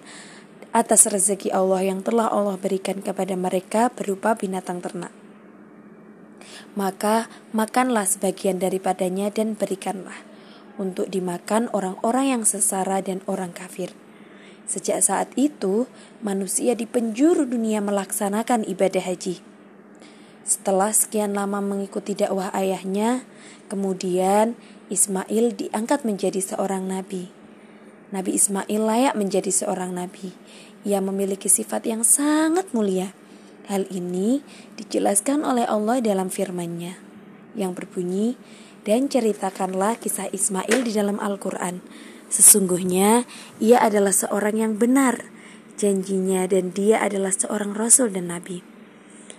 [0.75, 5.24] atas rezeki Allah yang telah Allah berikan kepada mereka berupa binatang ternak
[6.73, 10.21] maka makanlah sebagian daripadanya dan berikanlah
[10.75, 13.95] untuk dimakan orang-orang yang sesara dan orang kafir.
[14.65, 15.85] Sejak saat itu,
[16.25, 19.39] manusia di penjuru dunia melaksanakan ibadah haji.
[20.45, 23.25] Setelah sekian lama mengikuti dakwah ayahnya,
[23.69, 24.57] kemudian
[24.89, 27.29] Ismail diangkat menjadi seorang nabi.
[28.13, 30.33] Nabi Ismail layak menjadi seorang nabi.
[30.85, 33.13] Ia memiliki sifat yang sangat mulia
[33.65, 34.45] Hal ini
[34.77, 37.01] dijelaskan oleh Allah dalam firman-Nya
[37.57, 38.37] yang berbunyi,
[38.85, 41.81] dan ceritakanlah kisah Ismail di dalam Al-Quran.
[42.29, 43.25] Sesungguhnya
[43.57, 45.25] ia adalah seorang yang benar
[45.75, 48.63] janjinya dan dia adalah seorang rasul dan nabi.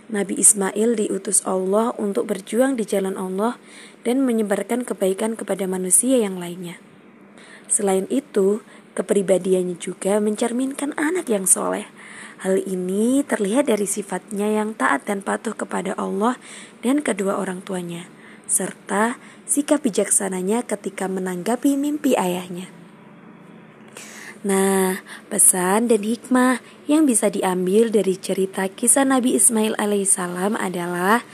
[0.07, 3.59] Nabi Ismail diutus Allah untuk berjuang di jalan Allah
[4.07, 6.79] dan menyebarkan kebaikan kepada manusia yang lainnya.
[7.67, 8.63] Selain itu,
[8.97, 11.85] kepribadiannya juga mencerminkan anak yang soleh
[12.37, 16.37] Hal ini terlihat dari sifatnya yang taat dan patuh kepada Allah
[16.85, 18.05] dan kedua orang tuanya,
[18.45, 19.17] serta
[19.49, 22.69] sikap bijaksananya ketika menanggapi mimpi ayahnya.
[24.45, 25.01] Nah,
[25.33, 31.25] pesan dan hikmah yang bisa diambil dari cerita kisah Nabi Ismail alaihissalam adalah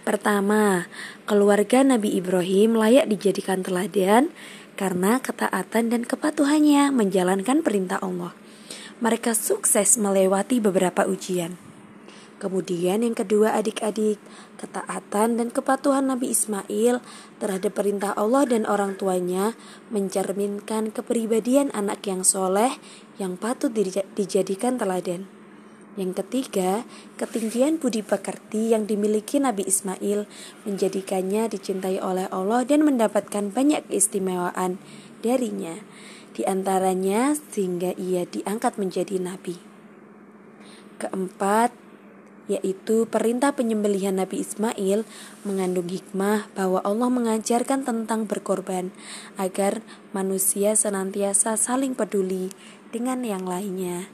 [0.00, 0.88] Pertama,
[1.28, 4.32] keluarga Nabi Ibrahim layak dijadikan teladan
[4.80, 8.32] karena ketaatan dan kepatuhannya menjalankan perintah Allah
[9.00, 11.56] mereka sukses melewati beberapa ujian.
[12.40, 14.16] Kemudian yang kedua adik-adik,
[14.56, 17.04] ketaatan dan kepatuhan Nabi Ismail
[17.36, 19.52] terhadap perintah Allah dan orang tuanya
[19.92, 22.80] mencerminkan kepribadian anak yang soleh
[23.20, 23.72] yang patut
[24.16, 25.39] dijadikan teladan.
[26.00, 26.88] Yang ketiga,
[27.20, 30.24] ketinggian budi pekerti yang dimiliki Nabi Ismail
[30.64, 34.80] menjadikannya dicintai oleh Allah dan mendapatkan banyak keistimewaan
[35.20, 35.76] darinya
[36.32, 39.60] di antaranya sehingga ia diangkat menjadi nabi.
[40.96, 41.76] Keempat,
[42.48, 45.04] yaitu perintah penyembelihan Nabi Ismail
[45.44, 48.88] mengandung hikmah bahwa Allah mengajarkan tentang berkorban
[49.36, 49.84] agar
[50.16, 52.50] manusia senantiasa saling peduli
[52.88, 54.08] dengan yang lainnya.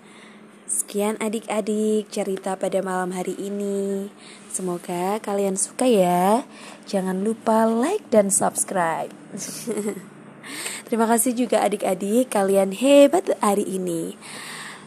[0.66, 4.10] Sekian adik-adik cerita pada malam hari ini.
[4.51, 6.43] Semoga kalian suka ya.
[6.90, 9.14] Jangan lupa like dan subscribe.
[10.90, 14.18] Terima kasih juga adik-adik kalian hebat hari ini.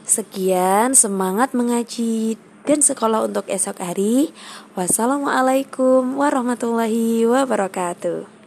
[0.03, 2.35] Sekian semangat mengaji
[2.67, 4.35] dan sekolah untuk esok hari.
[4.75, 8.38] Wassalamualaikum warahmatullahi wabarakatuh.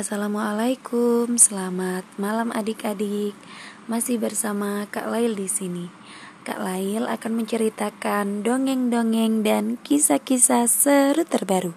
[0.00, 3.36] Assalamualaikum, selamat malam adik-adik.
[3.84, 5.92] Masih bersama Kak Lail di sini.
[6.40, 11.76] Kak Lail akan menceritakan dongeng-dongeng dan kisah-kisah seru terbaru.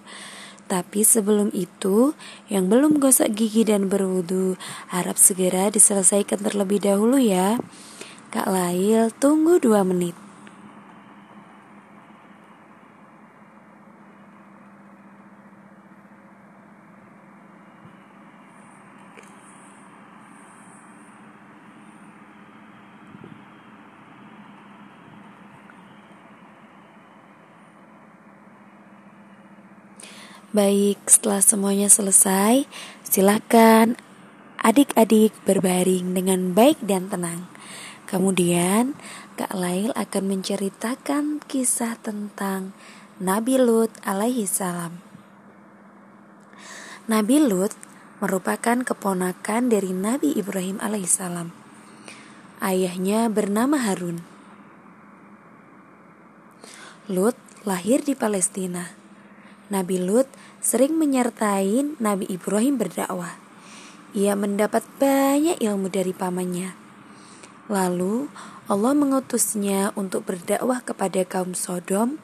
[0.72, 2.16] Tapi sebelum itu,
[2.48, 4.56] yang belum gosok gigi dan berwudu,
[4.88, 7.60] harap segera diselesaikan terlebih dahulu ya.
[8.32, 10.23] Kak Lail, tunggu dua menit.
[30.54, 32.70] Baik, setelah semuanya selesai,
[33.02, 33.98] silakan
[34.62, 37.50] adik-adik berbaring dengan baik dan tenang.
[38.06, 38.94] Kemudian
[39.34, 42.70] Kak Lail akan menceritakan kisah tentang
[43.18, 45.02] Nabi Lut alaihi salam.
[47.10, 47.74] Nabi Lut
[48.22, 51.50] merupakan keponakan dari Nabi Ibrahim alaihissalam.
[52.62, 54.22] Ayahnya bernama Harun.
[57.10, 57.34] Lut
[57.66, 59.02] lahir di Palestina.
[59.72, 60.28] Nabi Lut
[60.64, 63.36] sering menyertai Nabi Ibrahim berdakwah.
[64.16, 66.72] Ia mendapat banyak ilmu dari pamannya.
[67.68, 68.32] Lalu
[68.72, 72.16] Allah mengutusnya untuk berdakwah kepada kaum Sodom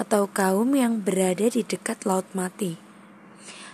[0.00, 2.92] atau kaum yang berada di dekat Laut Mati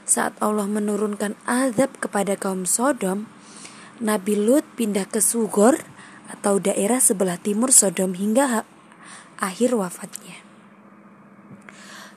[0.09, 3.28] saat Allah menurunkan azab kepada kaum Sodom,
[4.01, 5.85] Nabi Lut pindah ke Sugor
[6.32, 8.65] atau daerah sebelah timur Sodom hingga
[9.36, 10.40] akhir wafatnya.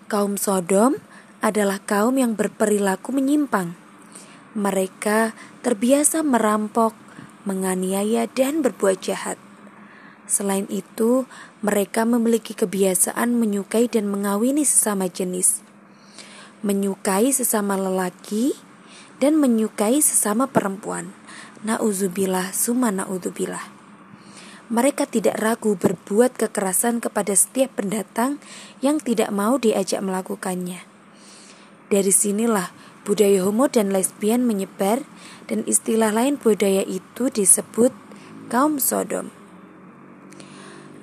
[0.07, 1.03] Kaum Sodom
[1.41, 3.73] adalah kaum yang berperilaku menyimpang.
[4.53, 5.33] Mereka
[5.65, 6.95] terbiasa merampok,
[7.43, 9.35] menganiaya, dan berbuat jahat.
[10.29, 11.25] Selain itu,
[11.59, 15.65] mereka memiliki kebiasaan menyukai dan mengawini sesama jenis
[16.61, 18.53] menyukai sesama lelaki
[19.17, 21.09] dan menyukai sesama perempuan.
[21.65, 23.65] Nauzubillah summa naudzubillah.
[24.71, 28.39] Mereka tidak ragu berbuat kekerasan kepada setiap pendatang
[28.79, 30.90] yang tidak mau diajak melakukannya.
[31.91, 32.71] Dari sinilah
[33.03, 35.03] budaya homo dan lesbian menyebar
[35.51, 37.91] dan istilah lain budaya itu disebut
[38.47, 39.27] kaum Sodom.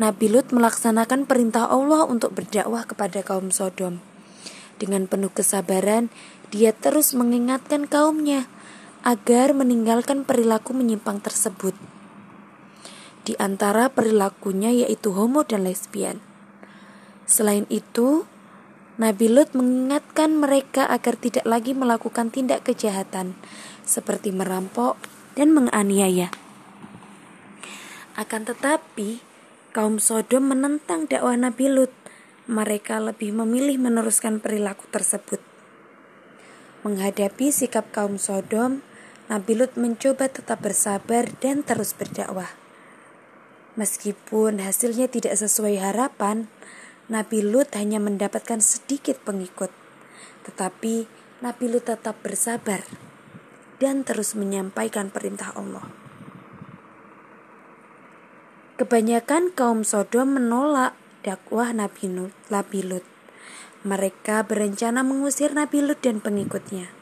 [0.00, 4.00] Nabi Lut melaksanakan perintah Allah untuk berdakwah kepada kaum Sodom.
[4.80, 6.08] Dengan penuh kesabaran,
[6.48, 8.48] dia terus mengingatkan kaumnya
[9.04, 11.76] agar meninggalkan perilaku menyimpang tersebut.
[13.28, 16.24] Di antara perilakunya yaitu homo dan lesbian.
[17.28, 18.24] Selain itu,
[18.98, 23.38] Nabi Lut mengingatkan mereka agar tidak lagi melakukan tindak kejahatan
[23.86, 24.98] seperti merampok
[25.38, 26.34] dan menganiaya.
[28.18, 29.22] Akan tetapi,
[29.70, 31.94] kaum Sodom menentang dakwah Nabi Lut
[32.50, 35.38] mereka lebih memilih meneruskan perilaku tersebut.
[36.82, 38.82] Menghadapi sikap kaum Sodom,
[39.30, 42.50] Nabi Lut mencoba tetap bersabar dan terus berdakwah.
[43.78, 46.50] Meskipun hasilnya tidak sesuai harapan,
[47.08, 49.72] Nabi Lut hanya mendapatkan sedikit pengikut.
[50.44, 51.08] Tetapi
[51.40, 52.84] Nabi Lut tetap bersabar
[53.80, 55.88] dan terus menyampaikan perintah Allah.
[58.76, 60.92] Kebanyakan kaum Sodom menolak
[61.24, 63.02] dakwah Nabi Lut, Nabi Lut.
[63.88, 66.92] Mereka berencana mengusir Nabi Lut dan pengikutnya.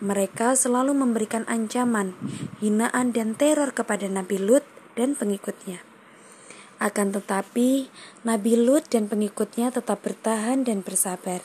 [0.00, 2.18] Mereka selalu memberikan ancaman,
[2.58, 4.66] hinaan, dan teror kepada Nabi Lut
[4.98, 5.86] dan pengikutnya.
[6.76, 7.88] Akan tetapi,
[8.28, 11.40] Nabi Lut dan pengikutnya tetap bertahan dan bersabar.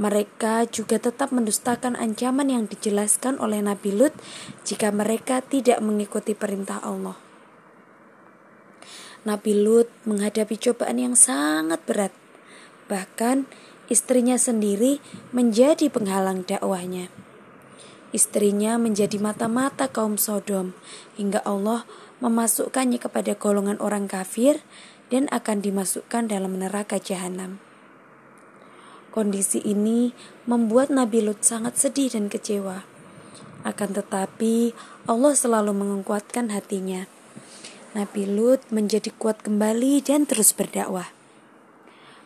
[0.00, 4.16] Mereka juga tetap mendustakan ancaman yang dijelaskan oleh Nabi Lut
[4.64, 7.16] jika mereka tidak mengikuti perintah Allah.
[9.28, 12.12] Nabi Lut menghadapi cobaan yang sangat berat.
[12.88, 13.44] Bahkan
[13.92, 15.04] istrinya sendiri
[15.36, 17.12] menjadi penghalang dakwahnya.
[18.16, 20.72] Istrinya menjadi mata-mata kaum Sodom
[21.20, 21.84] hingga Allah
[22.20, 24.60] memasukkannya kepada golongan orang kafir
[25.10, 27.58] dan akan dimasukkan dalam neraka jahanam.
[29.10, 30.14] Kondisi ini
[30.46, 32.86] membuat Nabi Lut sangat sedih dan kecewa.
[33.66, 34.70] Akan tetapi,
[35.10, 37.10] Allah selalu menguatkan hatinya.
[37.90, 41.10] Nabi Lut menjadi kuat kembali dan terus berdakwah.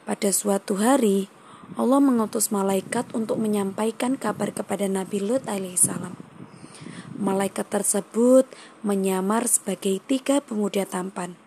[0.04, 1.32] Pada suatu hari,
[1.80, 6.33] Allah mengutus malaikat untuk menyampaikan kabar kepada Nabi Lut alaihissalam.
[7.14, 8.42] Malaikat tersebut
[8.82, 11.38] menyamar sebagai tiga pemuda tampan.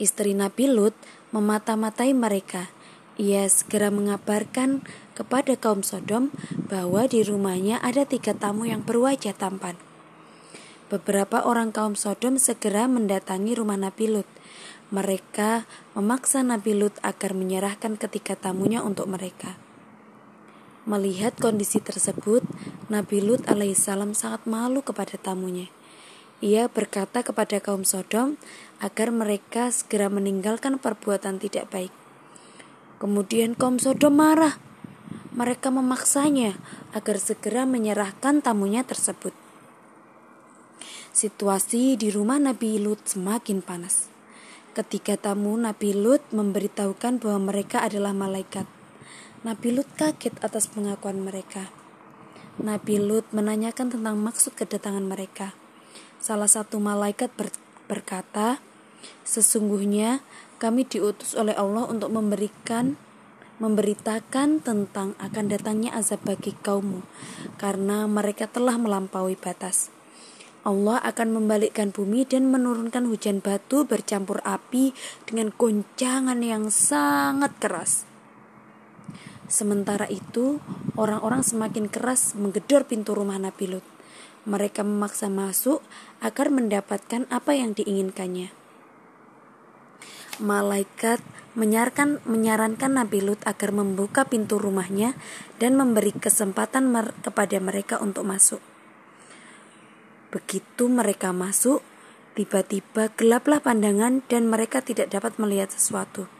[0.00, 0.96] Istri Nabi Lut
[1.36, 2.72] memata-matai mereka.
[3.20, 4.80] Ia segera mengabarkan
[5.12, 6.32] kepada kaum Sodom
[6.72, 9.76] bahwa di rumahnya ada tiga tamu yang berwajah tampan.
[10.88, 14.28] Beberapa orang kaum Sodom segera mendatangi rumah Nabi Lut.
[14.88, 19.60] Mereka memaksa Nabi Lut agar menyerahkan ketiga tamunya untuk mereka.
[20.90, 22.42] Melihat kondisi tersebut,
[22.90, 25.70] Nabi Lut alaihissalam sangat malu kepada tamunya.
[26.42, 28.34] Ia berkata kepada kaum Sodom
[28.82, 31.94] agar mereka segera meninggalkan perbuatan tidak baik.
[32.98, 34.58] Kemudian kaum Sodom marah.
[35.30, 36.58] Mereka memaksanya
[36.90, 39.30] agar segera menyerahkan tamunya tersebut.
[41.14, 44.10] Situasi di rumah Nabi Lut semakin panas.
[44.74, 48.66] Ketika tamu Nabi Lut memberitahukan bahwa mereka adalah malaikat,
[49.40, 51.72] Nabi Lut kaget atas pengakuan mereka.
[52.60, 55.56] Nabi Lut menanyakan tentang maksud kedatangan mereka.
[56.20, 57.48] Salah satu malaikat ber
[57.88, 58.60] berkata,
[59.24, 60.20] "Sesungguhnya
[60.60, 63.00] kami diutus oleh Allah untuk memberikan
[63.56, 67.00] memberitakan tentang akan datangnya azab bagi kaummu
[67.56, 69.88] karena mereka telah melampaui batas."
[70.68, 74.92] Allah akan membalikkan bumi dan menurunkan hujan batu bercampur api
[75.24, 78.09] dengan goncangan yang sangat keras.
[79.50, 80.62] Sementara itu,
[80.94, 83.86] orang-orang semakin keras menggedor pintu rumah Nabi Lut.
[84.46, 85.82] Mereka memaksa masuk
[86.22, 88.54] agar mendapatkan apa yang diinginkannya.
[90.38, 91.18] Malaikat
[91.58, 95.18] menyarankan, menyarankan Nabi Lut agar membuka pintu rumahnya
[95.58, 98.62] dan memberi kesempatan mer kepada mereka untuk masuk.
[100.30, 101.82] Begitu mereka masuk,
[102.38, 106.30] tiba-tiba gelaplah pandangan dan mereka tidak dapat melihat sesuatu.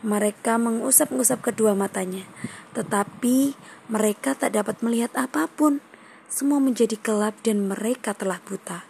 [0.00, 2.24] Mereka mengusap-ngusap kedua matanya,
[2.72, 3.52] tetapi
[3.92, 5.84] mereka tak dapat melihat apa pun.
[6.30, 8.86] Semua menjadi gelap dan mereka telah buta.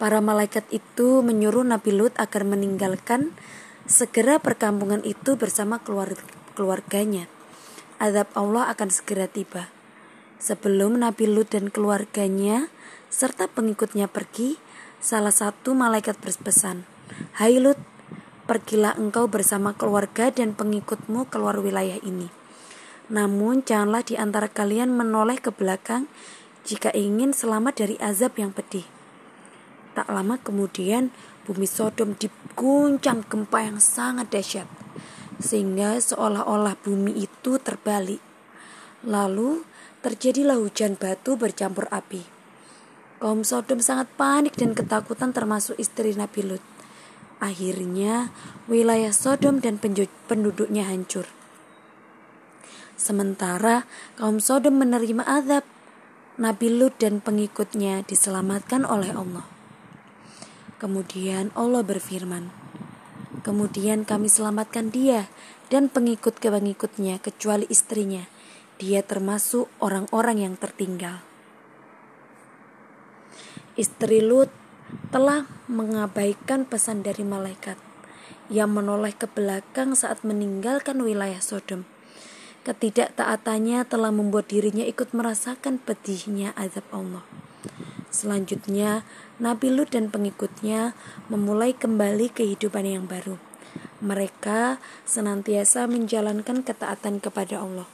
[0.00, 3.32] Para malaikat itu menyuruh Nabi Lut agar meninggalkan
[3.88, 5.80] segera perkampungan itu bersama
[6.52, 7.28] keluarganya.
[7.96, 9.72] Azab Allah akan segera tiba.
[10.36, 12.68] Sebelum Nabi Lut dan keluarganya
[13.08, 14.60] serta pengikutnya pergi,
[15.00, 16.84] salah satu malaikat berpesan,
[17.40, 17.80] Hai Lut,
[18.46, 22.30] pergilah engkau bersama keluarga dan pengikutmu keluar wilayah ini.
[23.10, 26.10] Namun janganlah di antara kalian menoleh ke belakang
[26.66, 28.86] jika ingin selamat dari azab yang pedih.
[29.94, 31.14] Tak lama kemudian
[31.46, 34.66] bumi Sodom diguncang gempa yang sangat dahsyat
[35.38, 38.20] sehingga seolah-olah bumi itu terbalik.
[39.06, 39.62] Lalu
[40.02, 42.26] terjadilah hujan batu bercampur api.
[43.22, 46.75] Kaum Sodom sangat panik dan ketakutan termasuk istri Nabi Lut.
[47.38, 48.32] Akhirnya
[48.66, 49.76] wilayah Sodom dan
[50.26, 51.28] penduduknya hancur.
[52.96, 53.84] Sementara
[54.16, 55.64] kaum Sodom menerima azab,
[56.40, 59.44] Nabi Lut dan pengikutnya diselamatkan oleh Allah.
[60.80, 62.52] Kemudian Allah berfirman,
[63.44, 65.28] Kemudian kami selamatkan dia
[65.68, 68.26] dan pengikut-pengikutnya kecuali istrinya
[68.76, 71.24] dia termasuk orang-orang yang tertinggal.
[73.76, 74.52] Istri Lut
[75.10, 77.78] telah mengabaikan pesan dari malaikat
[78.46, 81.86] yang menoleh ke belakang saat meninggalkan wilayah Sodom.
[82.62, 87.22] Ketidaktaatannya telah membuat dirinya ikut merasakan pedihnya azab Allah.
[88.10, 89.06] Selanjutnya,
[89.38, 90.94] Nabi Lut dan pengikutnya
[91.30, 93.38] memulai kembali kehidupan yang baru.
[94.02, 97.86] Mereka senantiasa menjalankan ketaatan kepada Allah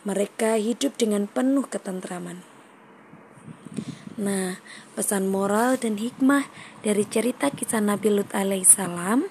[0.00, 2.40] mereka hidup dengan penuh ketentraman.
[4.20, 4.60] Nah,
[5.00, 6.44] pesan moral dan hikmah
[6.84, 9.24] dari cerita kisah Nabi Lut alaihissalam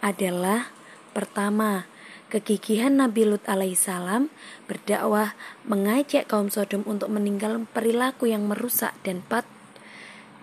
[0.00, 0.72] adalah
[1.12, 1.84] pertama,
[2.32, 4.32] kegigihan Nabi Lut alaihissalam
[4.64, 5.36] berdakwah
[5.68, 9.44] mengajak kaum Sodom untuk meninggal perilaku yang merusak dan pat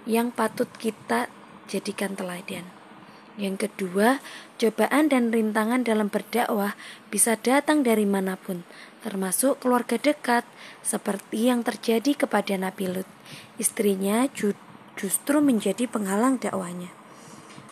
[0.05, 1.25] yang patut kita
[1.65, 2.69] jadikan teladan.
[3.41, 4.21] Yang kedua,
[4.61, 6.77] cobaan dan rintangan dalam berdakwah
[7.09, 8.61] bisa datang dari mana pun,
[9.01, 10.43] termasuk keluarga dekat,
[10.83, 13.09] seperti yang terjadi kepada Nabi Lut.
[13.59, 14.55] Istrinya ju
[14.99, 16.91] justru menjadi penghalang dakwanya.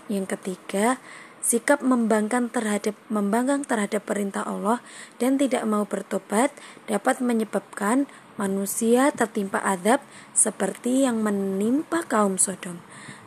[0.08, 0.98] Yang ketiga,
[1.44, 4.80] sikap membangkang terhadap membangkang terhadap perintah Allah
[5.20, 6.56] dan tidak mau bertobat
[6.88, 8.08] dapat menyebabkan
[8.40, 10.00] manusia tertimpa azab
[10.32, 12.80] seperti yang menimpa kaum Sodom.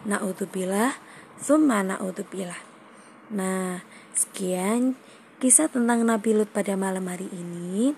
[0.08, 0.96] Naudzubillah
[1.40, 2.60] Summa na'udzubillah.
[3.32, 3.80] Nah,
[4.12, 5.00] sekian
[5.40, 7.96] kisah tentang Nabi Lut pada malam hari ini.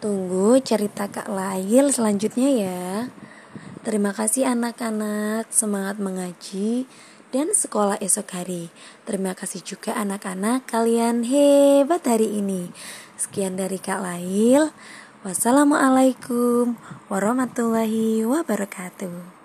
[0.00, 3.12] Tunggu cerita Kak Lail selanjutnya ya.
[3.84, 6.88] Terima kasih anak-anak, semangat mengaji
[7.28, 8.72] dan sekolah esok hari.
[9.04, 12.72] Terima kasih juga anak-anak, kalian hebat hari ini.
[13.20, 14.72] Sekian dari Kak Lail.
[15.20, 16.80] Wassalamualaikum
[17.12, 19.39] warahmatullahi wabarakatuh.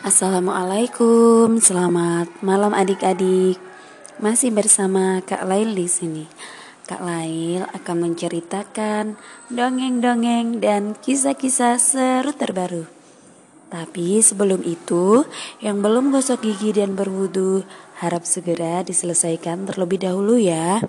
[0.00, 3.60] Assalamualaikum, selamat malam adik-adik.
[4.16, 6.24] Masih bersama Kak Lail di sini.
[6.88, 9.20] Kak Lail akan menceritakan
[9.52, 12.88] dongeng-dongeng dan kisah-kisah seru terbaru.
[13.68, 15.28] Tapi sebelum itu,
[15.60, 17.68] yang belum gosok gigi dan berwudu
[18.00, 20.80] harap segera diselesaikan terlebih dahulu ya.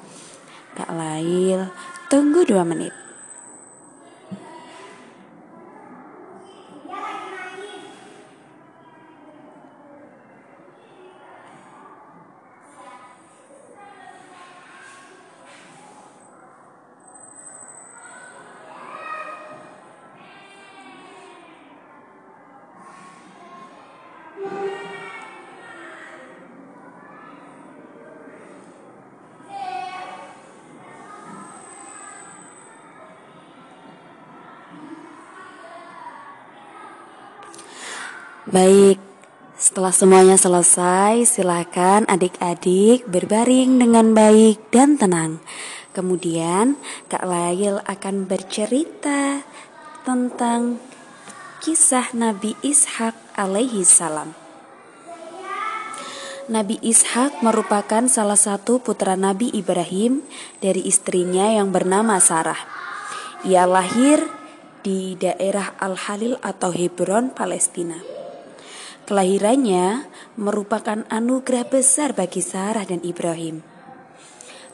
[0.80, 1.68] Kak Lail,
[2.08, 2.96] tunggu dua menit.
[38.52, 39.00] Baik,
[39.56, 45.40] Setelah semuanya selesai, silakan adik-adik berbaring dengan baik dan tenang.
[45.96, 46.76] Kemudian
[47.08, 49.48] Kak Lail akan bercerita
[50.04, 50.84] tentang
[51.64, 54.36] kisah Nabi Ishak alaihi salam.
[56.52, 60.28] Nabi Ishak merupakan salah satu putra Nabi Ibrahim
[60.60, 62.60] dari istrinya yang bernama Sarah.
[63.48, 64.28] Ia lahir
[64.84, 68.11] di daerah Al-Halil atau Hebron, Palestina.
[69.10, 70.06] Kelahirannya
[70.38, 73.66] merupakan anugerah besar bagi Sarah dan Ibrahim.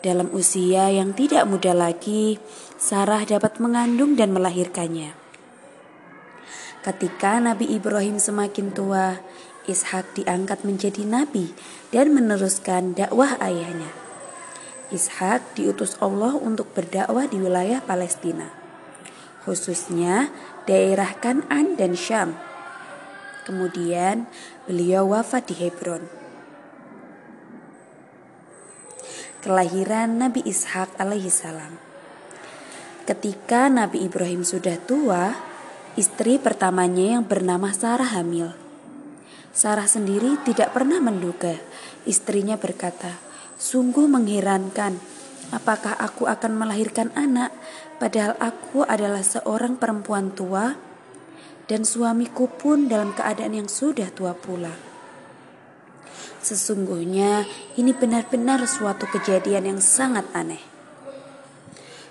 [0.04, 2.38] Dalam usia yang tidak muda lagi,
[2.78, 5.16] Sarah dapat mengandung dan melahirkannya.
[6.86, 9.20] Ketika Nabi Ibrahim semakin tua,
[9.68, 11.52] Ishak diangkat menjadi nabi
[11.92, 13.92] dan meneruskan dakwah ayahnya.
[14.96, 18.48] Ishak diutus Allah untuk berdakwah di wilayah Palestina,
[19.44, 20.32] khususnya
[20.64, 22.47] daerah Kanan dan Syam.
[23.48, 24.28] Kemudian
[24.68, 26.04] beliau wafat di Hebron.
[29.40, 31.80] Kelahiran Nabi Ishak alaihissalam.
[33.08, 35.32] Ketika Nabi Ibrahim sudah tua,
[35.98, 38.54] Istri pertamanya yang bernama Sarah hamil.
[39.50, 41.58] Sarah sendiri tidak pernah menduga.
[42.06, 43.18] Istrinya berkata,
[43.58, 45.02] "Sungguh mengherankan.
[45.50, 47.50] Apakah aku akan melahirkan anak,
[47.98, 50.78] padahal aku adalah seorang perempuan tua,
[51.68, 54.74] dan suamiku pun dalam keadaan yang sudah tua pula."
[56.42, 57.44] Sesungguhnya
[57.76, 60.64] ini benar-benar suatu kejadian yang sangat aneh.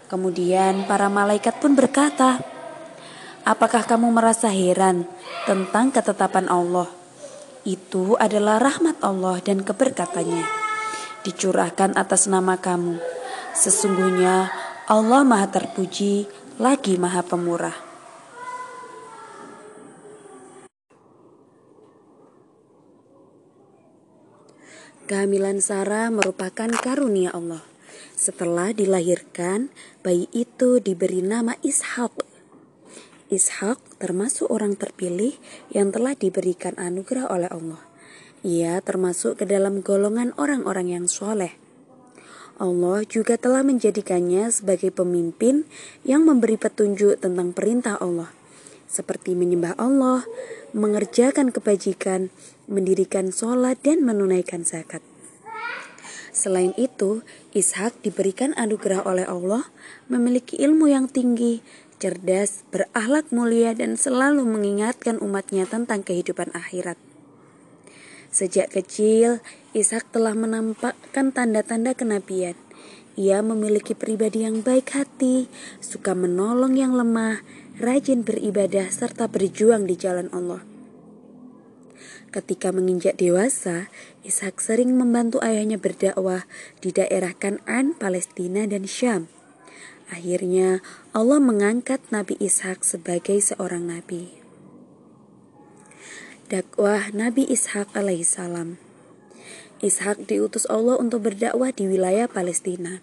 [0.06, 2.38] Kemudian para malaikat pun berkata,
[3.46, 5.06] Apakah kamu merasa heran
[5.46, 6.90] tentang ketetapan Allah?
[7.62, 10.42] Itu adalah rahmat Allah dan keberkatannya.
[11.22, 12.98] Dicurahkan atas nama kamu.
[13.54, 14.50] Sesungguhnya
[14.90, 16.26] Allah maha terpuji
[16.58, 17.85] lagi maha pemurah.
[25.06, 27.62] Kehamilan Sarah merupakan karunia Allah.
[28.18, 29.70] Setelah dilahirkan,
[30.02, 32.26] bayi itu diberi nama Ishak
[33.30, 35.34] Ishak termasuk orang terpilih
[35.74, 37.82] yang telah diberikan anugerah oleh Allah.
[38.42, 41.54] Ia termasuk ke dalam golongan orang-orang yang soleh.
[42.58, 45.70] Allah juga telah menjadikannya sebagai pemimpin
[46.02, 48.34] yang memberi petunjuk tentang perintah Allah,
[48.96, 50.24] seperti menyembah Allah,
[50.72, 52.32] mengerjakan kebajikan,
[52.64, 55.04] mendirikan sholat, dan menunaikan zakat.
[56.32, 57.24] Selain itu,
[57.56, 59.68] Ishak diberikan anugerah oleh Allah,
[60.08, 61.64] memiliki ilmu yang tinggi,
[61.96, 67.00] cerdas, berakhlak mulia, dan selalu mengingatkan umatnya tentang kehidupan akhirat.
[68.28, 69.40] Sejak kecil,
[69.72, 72.52] Ishak telah menampakkan tanda-tanda kenabian.
[73.16, 75.48] Ia memiliki pribadi yang baik hati,
[75.80, 77.40] suka menolong yang lemah,
[77.76, 80.64] rajin beribadah, serta berjuang di jalan Allah.
[82.32, 83.88] Ketika menginjak dewasa,
[84.20, 86.44] Ishak sering membantu ayahnya berdakwah
[86.84, 89.32] di daerah Kanan, Palestina, dan Syam.
[90.12, 90.84] Akhirnya
[91.16, 94.36] Allah mengangkat Nabi Ishak sebagai seorang nabi.
[96.46, 98.78] Dakwah Nabi Ishak alaihissalam.
[99.82, 103.02] Ishak diutus Allah untuk berdakwah di wilayah Palestina,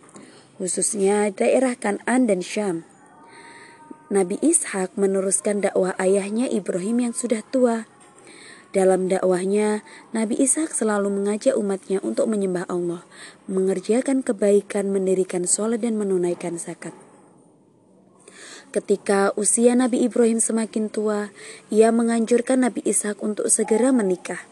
[0.61, 2.87] khususnya daerah Kanan dan Syam.
[4.13, 7.89] Nabi Ishak meneruskan dakwah ayahnya Ibrahim yang sudah tua.
[8.69, 9.81] Dalam dakwahnya,
[10.13, 13.01] Nabi Ishak selalu mengajak umatnya untuk menyembah Allah,
[13.49, 16.93] mengerjakan kebaikan, mendirikan sholat, dan menunaikan zakat.
[18.69, 21.33] Ketika usia Nabi Ibrahim semakin tua,
[21.73, 24.45] ia menganjurkan Nabi Ishak untuk segera menikah.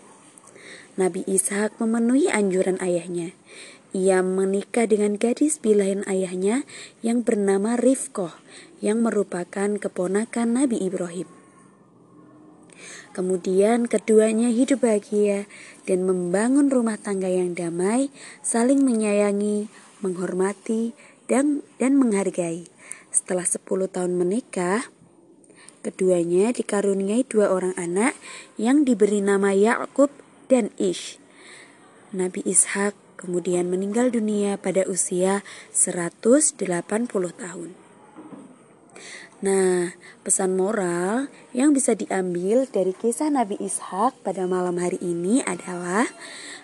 [0.98, 3.38] Nabi Ishak memenuhi anjuran ayahnya.
[3.92, 6.64] Ia menikah dengan gadis pilihan ayahnya
[7.04, 8.32] yang bernama Rifkoh,
[8.80, 11.28] yang merupakan keponakan Nabi Ibrahim.
[13.12, 15.44] Kemudian keduanya hidup bahagia
[15.84, 18.08] dan membangun rumah tangga yang damai,
[18.40, 19.68] saling menyayangi,
[20.00, 20.96] menghormati,
[21.28, 22.72] dan, dan menghargai.
[23.12, 24.88] Setelah 10 tahun menikah,
[25.84, 28.16] keduanya dikaruniai dua orang anak
[28.56, 30.08] yang diberi nama Yakub
[30.48, 31.20] dan Ish.
[32.16, 36.58] Nabi Ishak kemudian meninggal dunia pada usia 180
[37.38, 37.70] tahun.
[39.42, 46.06] Nah, pesan moral yang bisa diambil dari kisah Nabi Ishak pada malam hari ini adalah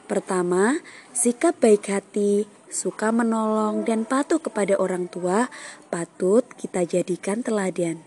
[0.06, 0.82] pertama,
[1.14, 5.48] sikap baik hati suka menolong, dan patuh kepada orang tua
[5.88, 8.04] patut kita jadikan teladan.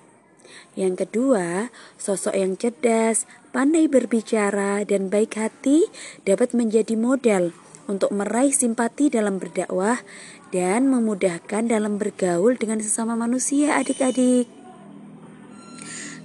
[0.74, 5.86] Yang kedua, sosok yang cerdas, pandai berbicara, dan baik hati
[6.27, 7.55] dapat menjadi modal
[7.91, 9.99] untuk meraih simpati dalam berdakwah
[10.55, 14.47] dan memudahkan dalam bergaul dengan sesama manusia adik-adik.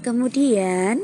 [0.05, 1.01] Kemudian,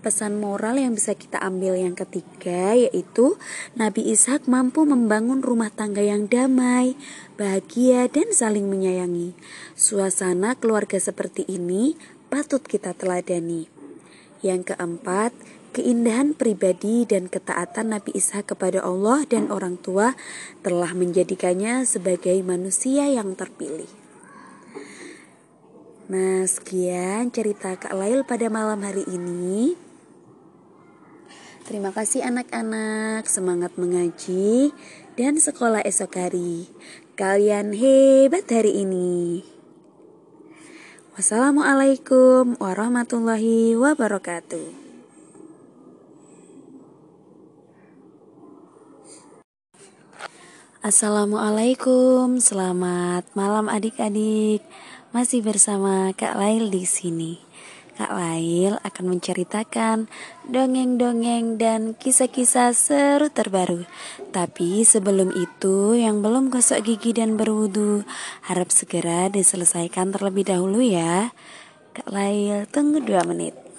[0.00, 3.36] pesan moral yang bisa kita ambil yang ketiga yaitu
[3.76, 6.96] Nabi Ishak mampu membangun rumah tangga yang damai,
[7.36, 9.36] bahagia dan saling menyayangi.
[9.76, 12.00] Suasana keluarga seperti ini
[12.32, 13.68] patut kita teladani.
[14.40, 15.36] Yang keempat,
[15.70, 20.18] keindahan pribadi dan ketaatan Nabi Ishak kepada Allah dan orang tua
[20.66, 23.88] telah menjadikannya sebagai manusia yang terpilih.
[26.10, 29.78] Nah, sekian cerita Kak Lail pada malam hari ini.
[31.70, 34.74] Terima kasih anak-anak, semangat mengaji
[35.14, 36.66] dan sekolah esok hari.
[37.14, 39.46] Kalian hebat hari ini.
[41.14, 44.79] Wassalamualaikum warahmatullahi wabarakatuh.
[50.80, 54.64] Assalamualaikum, selamat malam adik-adik.
[55.12, 57.36] Masih bersama Kak Lail di sini.
[58.00, 60.08] Kak Lail akan menceritakan
[60.48, 63.84] dongeng-dongeng dan kisah-kisah seru terbaru.
[64.32, 68.00] Tapi sebelum itu, yang belum gosok gigi dan berwudu,
[68.48, 71.28] harap segera diselesaikan terlebih dahulu ya.
[71.92, 73.69] Kak Lail, tunggu dua menit.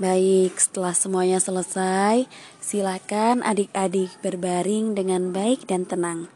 [0.00, 2.24] Baik, setelah semuanya selesai,
[2.56, 6.32] silakan adik-adik berbaring dengan baik dan tenang.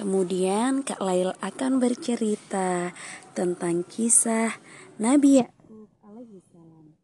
[0.00, 2.96] Kemudian Kak Lail akan bercerita
[3.36, 4.56] tentang kisah
[4.96, 6.96] Nabi Yakub alaihissalam.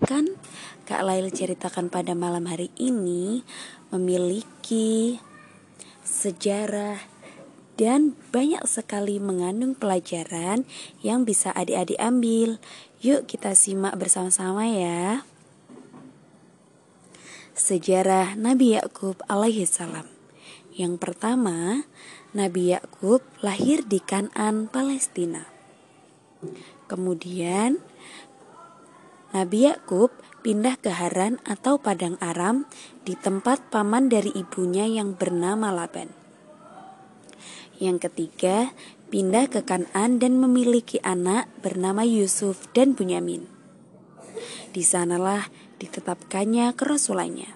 [0.00, 0.32] Kan
[0.88, 3.44] Kak Lail ceritakan pada malam hari ini
[3.92, 5.20] memiliki
[6.08, 7.17] sejarah
[7.78, 10.66] dan banyak sekali mengandung pelajaran
[10.98, 12.58] yang bisa adik-adik ambil.
[12.98, 15.22] Yuk kita simak bersama-sama ya.
[17.54, 20.10] Sejarah Nabi Yakub alaihi salam.
[20.74, 21.86] Yang pertama,
[22.34, 25.46] Nabi Yakub lahir di Kanan, Palestina.
[26.86, 27.82] Kemudian
[29.34, 30.14] Nabi Yakub
[30.46, 32.66] pindah ke Haran atau Padang Aram
[33.02, 36.27] di tempat paman dari ibunya yang bernama Laban.
[37.78, 38.74] Yang ketiga,
[39.08, 43.46] pindah ke Kanan dan memiliki anak bernama Yusuf dan Bunyamin.
[44.74, 45.46] Di sanalah
[45.78, 47.54] ditetapkannya kerasulannya.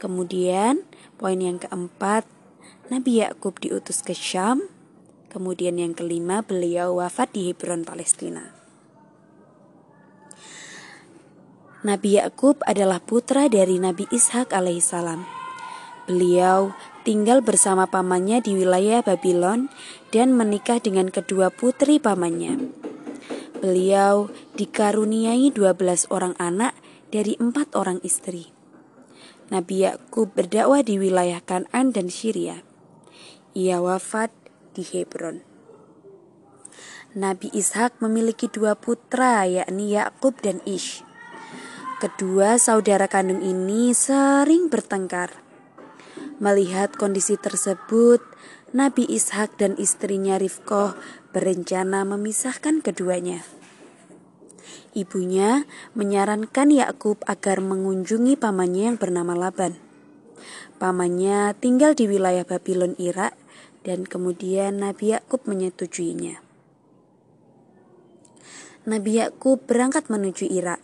[0.00, 0.80] Kemudian,
[1.20, 2.24] poin yang keempat,
[2.88, 4.64] Nabi Yakub diutus ke Syam.
[5.28, 8.56] Kemudian yang kelima, beliau wafat di Hebron, Palestina.
[11.84, 15.22] Nabi Yakub adalah putra dari Nabi Ishak alaihissalam.
[16.08, 16.72] Beliau
[17.08, 19.72] tinggal bersama pamannya di wilayah Babylon
[20.12, 22.68] dan menikah dengan kedua putri pamannya.
[23.64, 24.28] Beliau
[24.60, 26.76] dikaruniai 12 orang anak
[27.08, 28.52] dari empat orang istri.
[29.48, 32.60] Nabi Yakub berdakwah di wilayah Kanan dan Syria.
[33.56, 34.28] Ia wafat
[34.76, 35.40] di Hebron.
[37.16, 41.00] Nabi Ishak memiliki dua putra yakni Yakub dan Ish.
[42.04, 45.47] Kedua saudara kandung ini sering bertengkar.
[46.38, 48.22] Melihat kondisi tersebut,
[48.70, 50.94] Nabi Ishak dan istrinya Rifkoh
[51.34, 53.42] berencana memisahkan keduanya.
[54.94, 55.66] Ibunya
[55.98, 59.74] menyarankan Yakub agar mengunjungi pamannya yang bernama Laban.
[60.78, 63.34] Pamannya tinggal di wilayah Babylon Irak
[63.82, 66.38] dan kemudian Nabi Yakub menyetujuinya.
[68.86, 70.78] Nabi Yakub berangkat menuju Irak.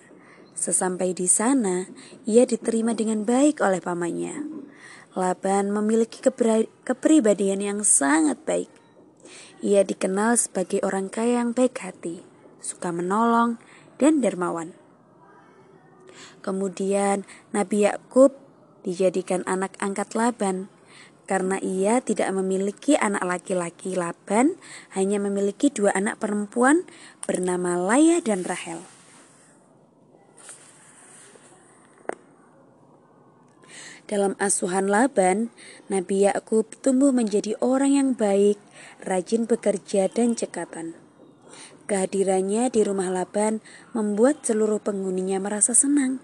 [0.58, 1.86] Sesampai di sana,
[2.26, 4.64] ia diterima dengan baik oleh pamannya.
[5.14, 6.18] Laban memiliki
[6.82, 8.70] kepribadian yang sangat baik.
[9.62, 12.26] Ia dikenal sebagai orang kaya yang baik hati,
[12.58, 13.62] suka menolong,
[14.02, 14.74] dan dermawan.
[16.42, 17.22] Kemudian
[17.54, 18.34] Nabi Yakub
[18.82, 20.68] dijadikan anak angkat Laban.
[21.24, 24.60] karena ia tidak memiliki anak laki-laki Laban,
[24.92, 26.84] hanya memiliki dua anak perempuan
[27.24, 28.93] bernama Laya dan Rahel.
[34.04, 35.48] Dalam asuhan Laban,
[35.88, 38.60] Nabi Yakub tumbuh menjadi orang yang baik,
[39.00, 40.92] rajin bekerja dan cekatan.
[41.88, 43.64] Kehadirannya di rumah Laban
[43.96, 46.20] membuat seluruh penghuninya merasa senang.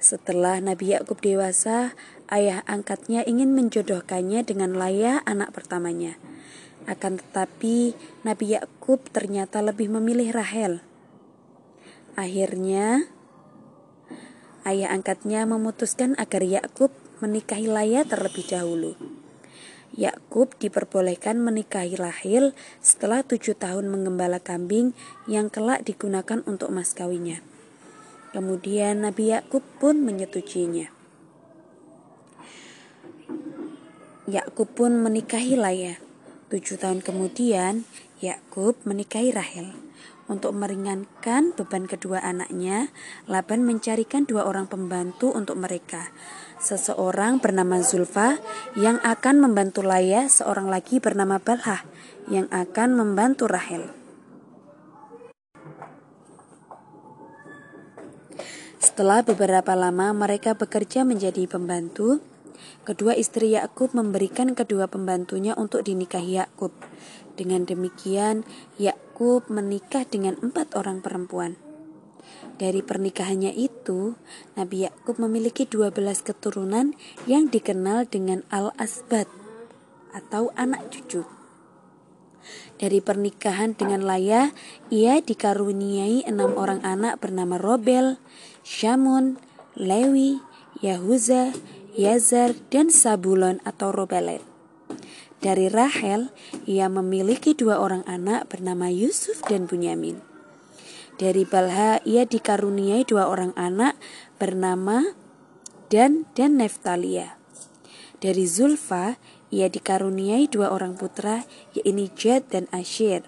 [0.00, 1.92] Setelah Nabi Yakub dewasa,
[2.32, 6.16] ayah angkatnya ingin menjodohkannya dengan Laya anak pertamanya.
[6.88, 7.92] Akan tetapi
[8.24, 10.80] Nabi Yakub ternyata lebih memilih Rahel.
[12.16, 13.06] Akhirnya
[14.66, 16.90] ayah angkatnya memutuskan agar Yakub
[17.22, 18.98] menikahi Laya terlebih dahulu.
[19.92, 24.96] Yakub diperbolehkan menikahi Rahel setelah tujuh tahun mengembala kambing
[25.28, 27.44] yang kelak digunakan untuk mas kawinnya.
[28.32, 30.88] Kemudian Nabi Yakub pun menyetujuinya.
[34.24, 36.00] Yakub pun menikahi Laya.
[36.48, 37.84] Tujuh tahun kemudian,
[38.24, 39.76] Yakub menikahi Rahel.
[40.30, 42.94] Untuk meringankan beban kedua anaknya,
[43.26, 46.14] Laban mencarikan dua orang pembantu untuk mereka.
[46.62, 48.38] Seseorang bernama Zulfa
[48.78, 51.82] yang akan membantu Laya, seorang lagi bernama Balhah
[52.30, 53.90] yang akan membantu Rahel.
[58.78, 62.22] Setelah beberapa lama mereka bekerja menjadi pembantu,
[62.86, 66.70] kedua istri Yakub memberikan kedua pembantunya untuk dinikahi Yakub.
[67.32, 68.44] Dengan demikian,
[68.76, 71.56] Yakub menikah dengan empat orang perempuan.
[72.60, 74.14] Dari pernikahannya itu,
[74.54, 76.94] Nabi Yakub memiliki 12 keturunan
[77.26, 79.26] yang dikenal dengan Al-Asbat
[80.12, 81.24] atau anak cucu.
[82.76, 84.50] Dari pernikahan dengan Laya,
[84.90, 88.18] ia dikaruniai enam orang anak bernama Robel,
[88.66, 89.38] Syamun,
[89.78, 90.42] Lewi,
[90.82, 91.54] Yahuza,
[91.94, 94.42] Yazar, dan Sabulon atau Robelet.
[95.42, 96.30] Dari Rahel,
[96.70, 100.22] ia memiliki dua orang anak bernama Yusuf dan Bunyamin.
[101.18, 103.98] Dari Balha, ia dikaruniai dua orang anak
[104.38, 105.18] bernama
[105.90, 107.42] Dan dan Neftalia.
[108.22, 109.18] Dari Zulfa,
[109.50, 111.42] ia dikaruniai dua orang putra,
[111.74, 113.26] yaitu Jad dan Ashir.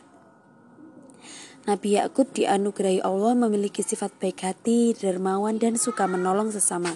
[1.67, 6.95] Nabi Yakub dianugerahi Allah memiliki sifat baik hati, dermawan, dan suka menolong sesama.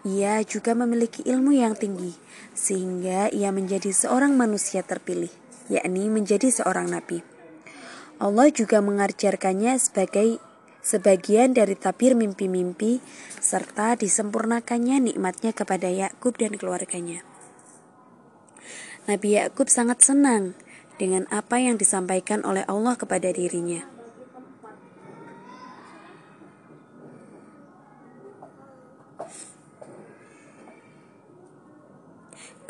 [0.00, 2.16] Ia juga memiliki ilmu yang tinggi,
[2.56, 5.28] sehingga ia menjadi seorang manusia terpilih,
[5.68, 7.20] yakni menjadi seorang nabi.
[8.16, 10.40] Allah juga mengajarkannya sebagai
[10.80, 13.04] sebagian dari tabir mimpi-mimpi
[13.44, 17.20] serta disempurnakannya nikmatnya kepada Yakub dan keluarganya.
[19.04, 20.56] Nabi Yakub sangat senang
[20.96, 23.99] dengan apa yang disampaikan oleh Allah kepada dirinya.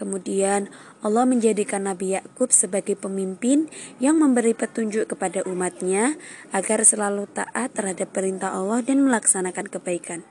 [0.00, 0.72] Kemudian
[1.04, 3.68] Allah menjadikan Nabi Yakub sebagai pemimpin
[4.00, 6.16] yang memberi petunjuk kepada umatnya
[6.56, 10.24] agar selalu taat terhadap perintah Allah dan melaksanakan kebaikan.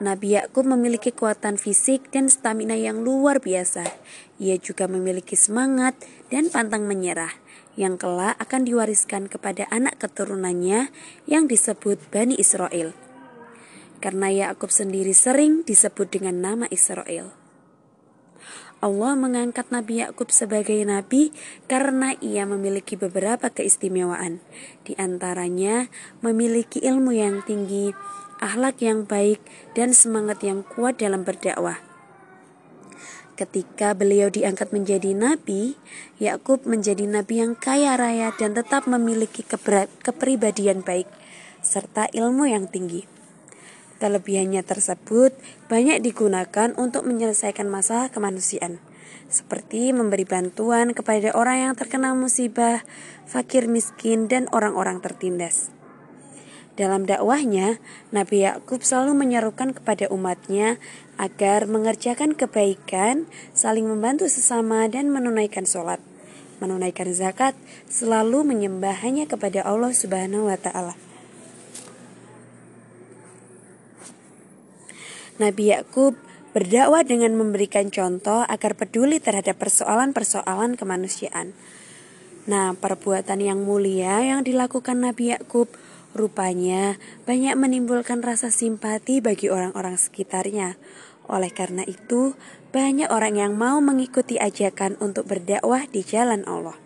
[0.00, 3.84] Nabi Yakub memiliki kekuatan fisik dan stamina yang luar biasa.
[4.40, 6.00] Ia juga memiliki semangat
[6.32, 7.32] dan pantang menyerah
[7.76, 10.88] yang kelak akan diwariskan kepada anak keturunannya
[11.28, 12.96] yang disebut Bani Israel.
[14.00, 17.45] Karena Yakub sendiri sering disebut dengan nama Israel.
[18.86, 21.34] Allah mengangkat Nabi Yakub sebagai nabi
[21.66, 24.38] karena ia memiliki beberapa keistimewaan.
[24.86, 25.90] Di antaranya
[26.22, 27.90] memiliki ilmu yang tinggi,
[28.38, 29.42] akhlak yang baik,
[29.74, 31.82] dan semangat yang kuat dalam berdakwah.
[33.34, 35.74] Ketika beliau diangkat menjadi nabi,
[36.22, 39.42] Yakub menjadi nabi yang kaya raya dan tetap memiliki
[39.98, 41.10] kepribadian baik
[41.58, 43.15] serta ilmu yang tinggi.
[43.96, 45.32] Kelebihannya tersebut
[45.72, 48.76] banyak digunakan untuk menyelesaikan masalah kemanusiaan,
[49.32, 52.84] seperti memberi bantuan kepada orang yang terkena musibah,
[53.24, 55.72] fakir miskin, dan orang-orang tertindas.
[56.76, 57.80] Dalam dakwahnya,
[58.12, 60.76] Nabi Yakub selalu menyerukan kepada umatnya
[61.16, 63.24] agar mengerjakan kebaikan,
[63.56, 66.04] saling membantu sesama, dan menunaikan sholat.
[66.60, 67.56] Menunaikan zakat,
[67.88, 71.05] selalu menyembah hanya kepada Allah Subhanahu wa Ta'ala.
[75.36, 76.16] Nabi Yakub
[76.56, 81.52] berdakwah dengan memberikan contoh agar peduli terhadap persoalan-persoalan kemanusiaan.
[82.48, 85.68] Nah, perbuatan yang mulia yang dilakukan Nabi Yakub
[86.16, 86.96] rupanya
[87.28, 90.80] banyak menimbulkan rasa simpati bagi orang-orang sekitarnya.
[91.28, 92.32] Oleh karena itu,
[92.72, 96.78] banyak orang yang mau mengikuti ajakan untuk berdakwah di jalan Allah.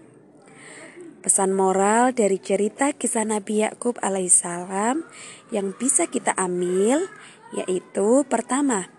[1.20, 5.04] Pesan moral dari cerita kisah Nabi Yakub alaihissalam
[5.52, 7.12] yang bisa kita ambil
[7.54, 8.90] yaitu pertama,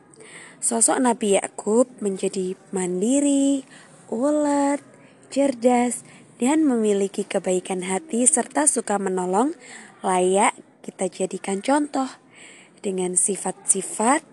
[0.62, 3.66] Sosok Nabi Yakub menjadi mandiri,
[4.14, 4.84] ulet,
[5.34, 6.06] cerdas,
[6.38, 9.58] dan memiliki kebaikan hati serta suka menolong
[10.06, 10.54] layak
[10.86, 12.10] kita jadikan contoh
[12.82, 14.26] dengan sifat-sifat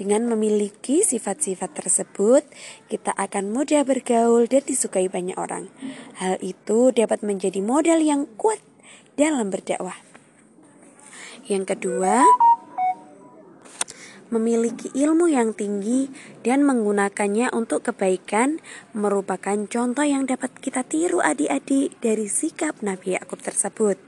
[0.00, 2.40] dengan memiliki sifat-sifat tersebut,
[2.88, 5.68] kita akan mudah bergaul dan disukai banyak orang.
[6.16, 8.64] Hal itu dapat menjadi modal yang kuat
[9.20, 10.00] dalam berdakwah.
[11.44, 12.24] Yang kedua,
[14.30, 16.08] memiliki ilmu yang tinggi
[16.46, 18.62] dan menggunakannya untuk kebaikan
[18.96, 23.98] merupakan contoh yang dapat kita tiru adik-adik dari sikap Nabi Yakub tersebut.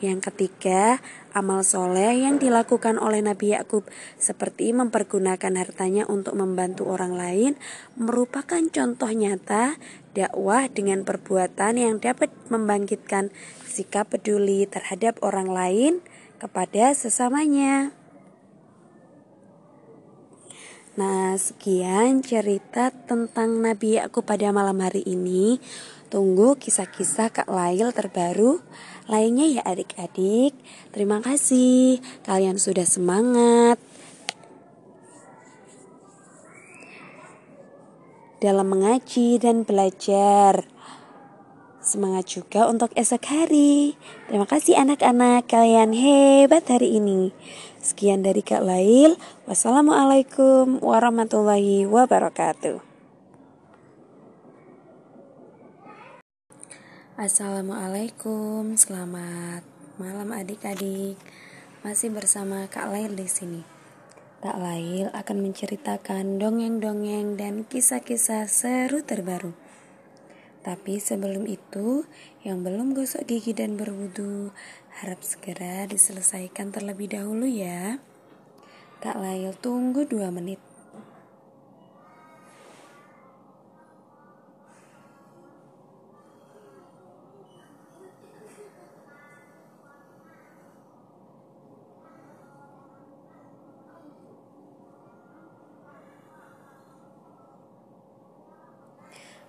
[0.00, 1.04] Yang ketiga,
[1.36, 3.84] amal soleh yang dilakukan oleh Nabi Yakub
[4.16, 7.52] seperti mempergunakan hartanya untuk membantu orang lain
[8.00, 9.76] merupakan contoh nyata
[10.16, 13.28] dakwah dengan perbuatan yang dapat membangkitkan
[13.68, 15.92] sikap peduli terhadap orang lain
[16.40, 17.99] kepada sesamanya.
[21.00, 25.56] Nah, sekian cerita tentang Nabi Yakub pada malam hari ini.
[26.12, 28.60] Tunggu kisah-kisah Kak Lail terbaru
[29.08, 30.52] lainnya ya adik-adik.
[30.92, 33.80] Terima kasih kalian sudah semangat.
[38.44, 40.68] Dalam mengaji dan belajar.
[41.90, 43.98] Semangat juga untuk esok hari.
[44.30, 47.34] Terima kasih anak-anak, kalian hebat hari ini.
[47.82, 49.18] Sekian dari Kak Lail.
[49.50, 52.78] Wassalamualaikum warahmatullahi wabarakatuh.
[57.18, 59.66] Assalamualaikum, selamat
[59.98, 61.18] malam adik-adik.
[61.82, 63.66] Masih bersama Kak Lail di sini.
[64.38, 69.69] Kak Lail akan menceritakan dongeng-dongeng dan kisah-kisah seru terbaru.
[70.60, 72.04] Tapi sebelum itu,
[72.44, 74.52] yang belum gosok gigi dan berwudu,
[75.00, 77.96] harap segera diselesaikan terlebih dahulu ya.
[79.00, 80.69] Kak Lail tunggu dua menit.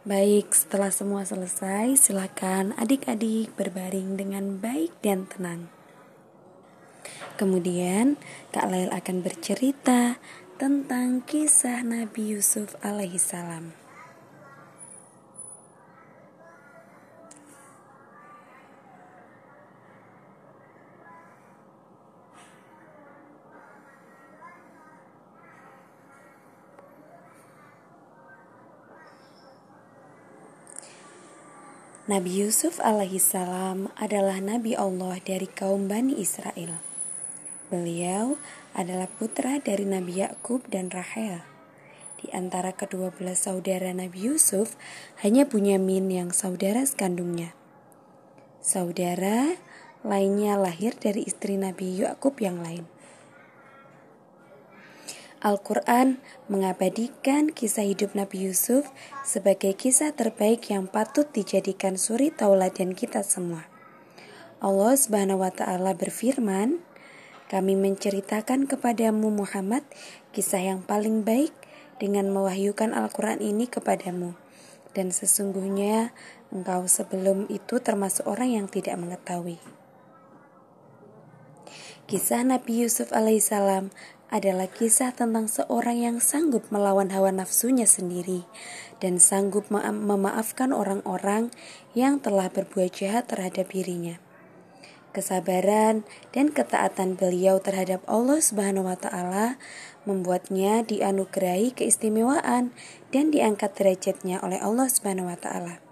[0.02, 5.70] Baik, setelah semua selesai, silakan adik-adik berbaring dengan baik dan tenang.
[7.38, 8.18] Kemudian,
[8.50, 10.18] Kak Lail akan bercerita
[10.58, 13.81] tentang kisah Nabi Yusuf alaihissalam.
[32.10, 36.82] Nabi Yusuf alaihissalam adalah Nabi Allah dari kaum Bani Israel.
[37.70, 38.42] Beliau
[38.74, 41.46] adalah putra dari Nabi Yakub dan Rahel.
[42.18, 44.74] Di antara kedua belas saudara Nabi Yusuf,
[45.22, 47.54] hanya punya Min yang saudara sekandungnya.
[48.66, 49.62] Saudara
[50.02, 52.90] lainnya lahir dari istri Nabi Yakub yang lain.
[55.42, 56.22] Al-Quran
[56.54, 58.86] mengabadikan kisah hidup Nabi Yusuf
[59.26, 63.66] sebagai kisah terbaik yang patut dijadikan suri tauladan kita semua.
[64.62, 66.86] Allah Subhanahu wa taala berfirman,
[67.50, 69.82] "Kami menceritakan kepadamu Muhammad
[70.30, 71.58] kisah yang paling baik
[71.98, 74.38] dengan mewahyukan Al-Qur'an ini kepadamu."
[74.94, 76.14] Dan sesungguhnya
[76.54, 79.58] engkau sebelum itu termasuk orang yang tidak mengetahui.
[82.06, 83.90] Kisah Nabi Yusuf alaihissalam
[84.32, 88.48] adalah kisah tentang seorang yang sanggup melawan hawa nafsunya sendiri
[89.04, 91.52] dan sanggup mema memaafkan orang-orang
[91.92, 94.24] yang telah berbuat jahat terhadap dirinya.
[95.12, 99.60] Kesabaran dan ketaatan beliau terhadap Allah Subhanahu wa taala
[100.08, 102.72] membuatnya dianugerahi keistimewaan
[103.12, 105.84] dan diangkat derajatnya oleh Allah Subhanahu wa taala.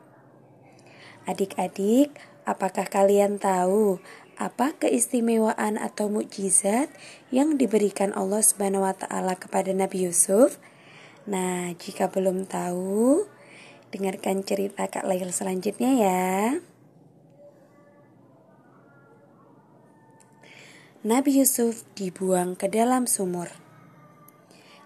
[1.27, 2.15] Adik-adik,
[2.47, 3.99] apakah kalian tahu
[4.39, 6.87] apa keistimewaan atau mukjizat
[7.27, 10.55] yang diberikan Allah Subhanahu wa taala kepada Nabi Yusuf?
[11.27, 13.27] Nah, jika belum tahu,
[13.91, 16.31] dengarkan cerita Kak Lail selanjutnya ya.
[21.03, 23.51] Nabi Yusuf dibuang ke dalam sumur.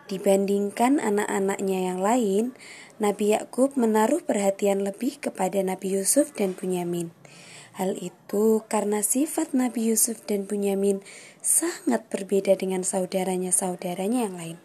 [0.09, 2.57] Dibandingkan anak-anaknya yang lain,
[3.01, 7.09] Nabi Yakub menaruh perhatian lebih kepada Nabi Yusuf dan Bunyamin.
[7.73, 11.01] Hal itu karena sifat Nabi Yusuf dan Bunyamin
[11.41, 14.57] sangat berbeda dengan saudaranya-saudaranya yang lain.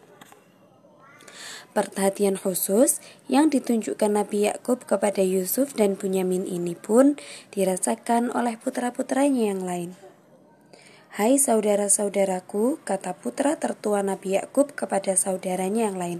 [1.73, 7.17] Perhatian khusus yang ditunjukkan Nabi Yakub kepada Yusuf dan Bunyamin ini pun
[7.53, 9.93] dirasakan oleh putra-putranya yang lain.
[11.13, 16.19] Hai saudara-saudaraku, kata putra tertua Nabi Yakub kepada saudaranya yang lain.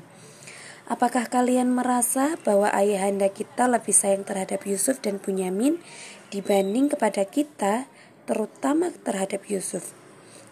[0.89, 5.77] Apakah kalian merasa bahwa ayahanda kita lebih sayang terhadap Yusuf dan Bunyamin
[6.29, 7.89] dibanding kepada kita,
[8.29, 9.93] terutama terhadap Yusuf?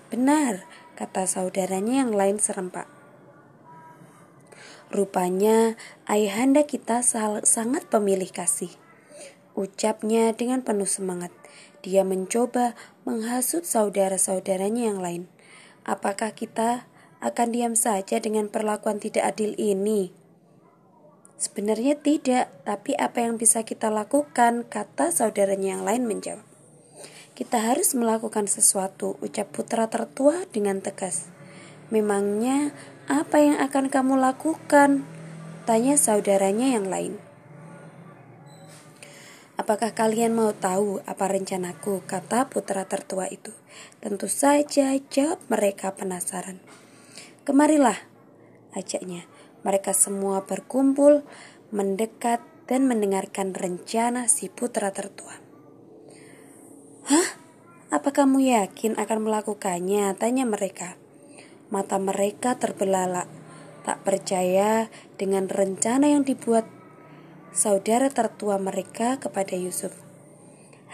[0.09, 0.65] Benar,
[0.97, 2.89] kata saudaranya yang lain serempak.
[4.87, 5.75] Rupanya
[6.07, 7.03] ayahanda kita
[7.43, 8.71] sangat pemilih kasih.
[9.51, 11.33] Ucapnya dengan penuh semangat.
[11.83, 12.71] Dia mencoba
[13.03, 15.23] menghasut saudara-saudaranya yang lain.
[15.83, 16.87] Apakah kita
[17.19, 20.15] akan diam saja dengan perlakuan tidak adil ini?
[21.37, 24.65] Sebenarnya tidak, tapi apa yang bisa kita lakukan?
[24.65, 26.41] Kata saudaranya yang lain menjawab.
[27.37, 31.29] Kita harus melakukan sesuatu, ucap putra tertua dengan tegas.
[31.93, 32.73] Memangnya
[33.05, 35.05] apa yang akan kamu lakukan?
[35.69, 37.21] Tanya saudaranya yang lain.
[39.61, 42.01] Apakah kalian mau tahu apa rencanaku?
[42.09, 43.53] Kata putra tertua itu.
[44.01, 46.57] Tentu saja jawab mereka penasaran.
[47.45, 48.01] Kemarilah,
[48.73, 49.29] ajaknya.
[49.65, 51.25] Mereka semua berkumpul,
[51.73, 55.39] mendekat, dan mendengarkan rencana si putra tertua.
[57.07, 57.27] Hah?
[57.87, 60.11] Apa kamu yakin akan melakukannya?
[60.19, 60.99] Tanya mereka.
[61.71, 63.31] Mata mereka terbelalak,
[63.87, 66.67] tak percaya dengan rencana yang dibuat
[67.55, 69.95] saudara tertua mereka kepada Yusuf.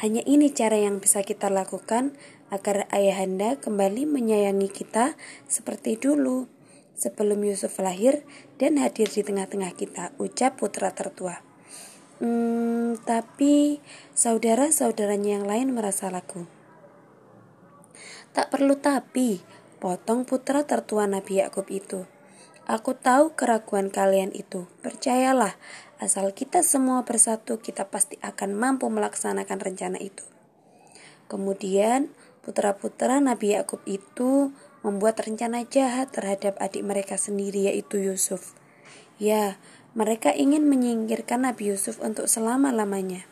[0.06, 2.14] Hanya ini cara yang bisa kita lakukan
[2.54, 5.18] agar ayahanda kembali menyayangi kita
[5.50, 6.53] seperti dulu
[6.98, 8.26] sebelum Yusuf lahir
[8.62, 11.42] dan hadir di tengah-tengah kita, ucap putra tertua.
[12.22, 13.84] Hmm, tapi
[14.14, 16.46] saudara-saudaranya yang lain merasa lagu.
[18.34, 19.42] Tak perlu tapi,
[19.84, 22.08] Potong putra tertua Nabi Yakub itu.
[22.64, 24.64] Aku tahu keraguan kalian itu.
[24.80, 25.60] Percayalah,
[26.00, 30.24] asal kita semua bersatu, kita pasti akan mampu melaksanakan rencana itu.
[31.28, 32.16] Kemudian,
[32.48, 38.54] putra-putra Nabi Yakub itu membuat rencana jahat terhadap adik mereka sendiri, yaitu Yusuf.
[39.18, 39.56] Ya,
[39.96, 43.24] mereka ingin menyingkirkan Nabi Yusuf untuk selama-lamanya.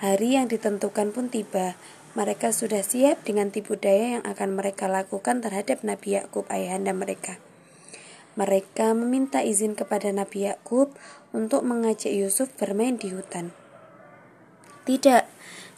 [0.00, 1.76] Hari yang ditentukan pun tiba.
[2.16, 7.38] Mereka sudah siap dengan tipu daya yang akan mereka lakukan terhadap Nabi Yakub ayahanda mereka.
[8.34, 10.96] Mereka meminta izin kepada Nabi Yakub
[11.36, 13.52] untuk mengajak Yusuf bermain di hutan.
[14.88, 15.28] Tidak,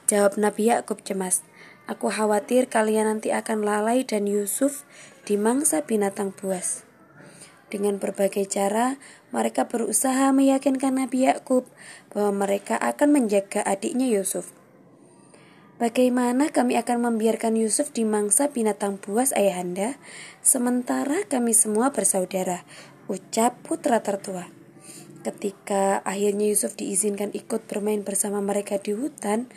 [0.07, 1.43] jawab Nabi Yakub cemas.
[1.91, 4.87] Aku khawatir kalian nanti akan lalai dan Yusuf
[5.27, 6.87] dimangsa binatang buas.
[7.73, 9.01] Dengan berbagai cara,
[9.33, 11.65] mereka berusaha meyakinkan Nabi Yakub
[12.13, 14.53] bahwa mereka akan menjaga adiknya Yusuf.
[15.83, 19.99] Bagaimana kami akan membiarkan Yusuf dimangsa binatang buas ayahanda,
[20.39, 22.63] sementara kami semua bersaudara,
[23.11, 24.47] ucap putra tertua.
[25.27, 29.51] Ketika akhirnya Yusuf diizinkan ikut bermain bersama mereka di hutan,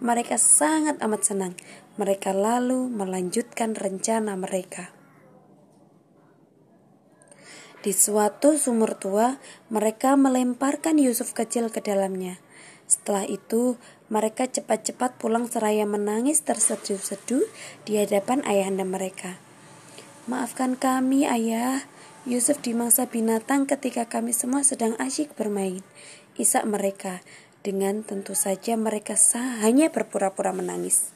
[0.00, 1.54] mereka sangat amat senang.
[2.00, 4.90] Mereka lalu melanjutkan rencana mereka.
[7.80, 9.40] Di suatu sumur tua,
[9.72, 12.36] mereka melemparkan Yusuf kecil ke dalamnya.
[12.84, 13.80] Setelah itu,
[14.12, 17.46] mereka cepat-cepat pulang seraya menangis terseduh-seduh
[17.88, 19.40] di hadapan ayahanda mereka.
[20.28, 21.88] Maafkan kami, ayah.
[22.28, 25.80] Yusuf dimangsa binatang ketika kami semua sedang asyik bermain.
[26.36, 27.24] Isak mereka,
[27.60, 29.18] dengan tentu saja mereka
[29.60, 31.12] hanya berpura-pura menangis.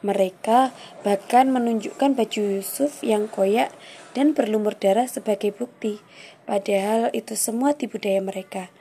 [0.00, 0.72] Mereka
[1.04, 3.68] bahkan menunjukkan baju Yusuf yang koyak
[4.16, 6.00] dan berlumur darah sebagai bukti,
[6.48, 8.72] padahal itu semua tipu daya mereka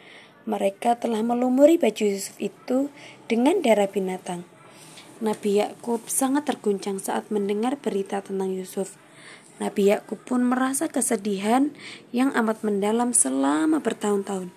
[0.50, 2.90] mereka telah melumuri baju Yusuf itu
[3.30, 4.42] dengan darah binatang.
[5.22, 8.98] Nabi Yakub sangat terguncang saat mendengar berita tentang Yusuf.
[9.62, 11.76] Nabi Yakub pun merasa kesedihan
[12.10, 14.50] yang amat mendalam selama bertahun-tahun.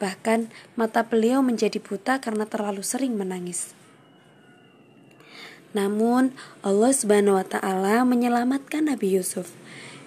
[0.00, 0.48] Bahkan
[0.80, 3.76] mata beliau menjadi buta karena terlalu sering menangis.
[5.70, 6.34] Namun
[6.66, 9.54] Allah Subhanahu wa taala menyelamatkan Nabi Yusuf.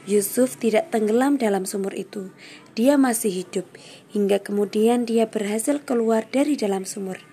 [0.03, 2.35] Yusuf tidak tenggelam dalam sumur itu.
[2.75, 3.63] Dia masih hidup
[4.11, 7.23] hingga kemudian dia berhasil keluar dari dalam sumur.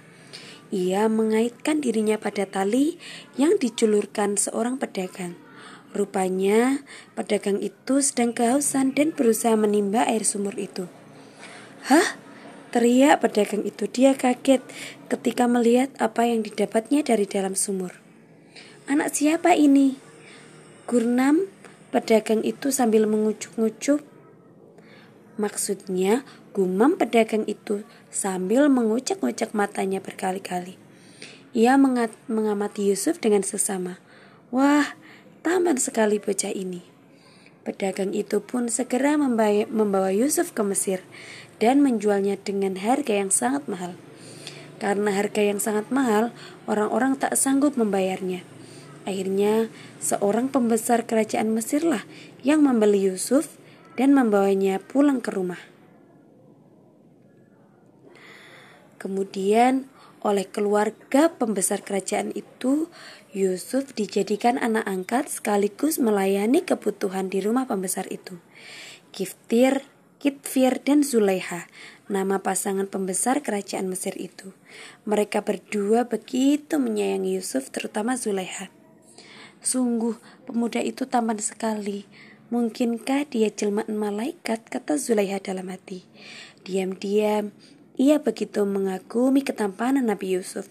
[0.71, 2.95] Ia mengaitkan dirinya pada tali
[3.35, 5.35] yang diculurkan seorang pedagang.
[5.91, 6.87] Rupanya,
[7.19, 10.87] pedagang itu sedang kehausan dan berusaha menimba air sumur itu.
[11.91, 12.15] Hah?
[12.71, 13.91] Teriak pedagang itu.
[13.91, 14.63] Dia kaget
[15.11, 17.99] ketika melihat apa yang didapatnya dari dalam sumur.
[18.87, 19.99] Anak siapa ini?
[20.87, 21.51] Gurnam
[21.91, 24.07] Pedagang itu sambil mengucuk-ngucuk.
[25.43, 26.23] Maksudnya,
[26.55, 27.83] gumam pedagang itu
[28.15, 30.79] sambil mengucak-ngucak matanya berkali-kali.
[31.51, 31.75] Ia
[32.31, 33.99] mengamati Yusuf dengan sesama.
[34.55, 34.95] Wah,
[35.43, 36.87] taman sekali bocah ini.
[37.67, 41.03] Pedagang itu pun segera membawa Yusuf ke Mesir
[41.61, 43.95] dan menjualnya dengan harga yang sangat mahal.
[44.81, 46.33] Karena harga yang sangat mahal,
[46.65, 48.41] orang-orang tak sanggup membayarnya.
[49.05, 49.69] Akhirnya,
[50.01, 52.09] seorang pembesar kerajaan Mesirlah
[52.41, 53.61] yang membeli Yusuf
[54.01, 55.61] dan membawanya pulang ke rumah.
[58.97, 59.89] Kemudian,
[60.21, 62.93] oleh keluarga pembesar kerajaan itu,
[63.33, 68.37] Yusuf dijadikan anak angkat sekaligus melayani kebutuhan di rumah pembesar itu.
[69.17, 69.89] Kiftir,
[70.21, 71.65] Kitfir, dan Zulaiha,
[72.05, 74.53] nama pasangan pembesar kerajaan Mesir itu.
[75.09, 78.69] Mereka berdua begitu menyayangi Yusuf, terutama Zulaiha.
[79.65, 82.05] Sungguh, pemuda itu tampan sekali.
[82.53, 86.05] Mungkinkah dia jelmaan malaikat, kata Zulaiha dalam hati.
[86.69, 87.57] Diam-diam,
[87.97, 90.69] ia begitu mengagumi ketampanan Nabi Yusuf.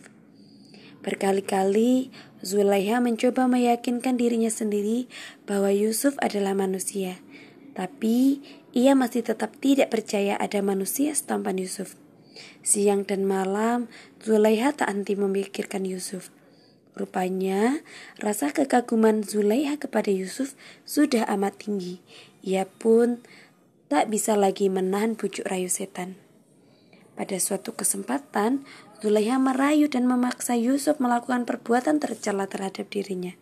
[1.01, 2.13] Berkali-kali
[2.45, 5.09] Zulaiha mencoba meyakinkan dirinya sendiri
[5.49, 7.17] bahwa Yusuf adalah manusia.
[7.73, 8.43] Tapi
[8.75, 11.97] ia masih tetap tidak percaya ada manusia setampan Yusuf.
[12.61, 13.89] Siang dan malam,
[14.21, 16.31] Zulaiha tak henti memikirkan Yusuf.
[16.95, 17.79] Rupanya,
[18.19, 22.03] rasa kekaguman Zulaiha kepada Yusuf sudah amat tinggi.
[22.43, 23.23] Ia pun
[23.89, 26.19] tak bisa lagi menahan bujuk rayu setan.
[27.17, 28.63] Pada suatu kesempatan,
[28.99, 33.35] Zulaiha merayu dan memaksa Yusuf melakukan perbuatan tercela terhadap dirinya.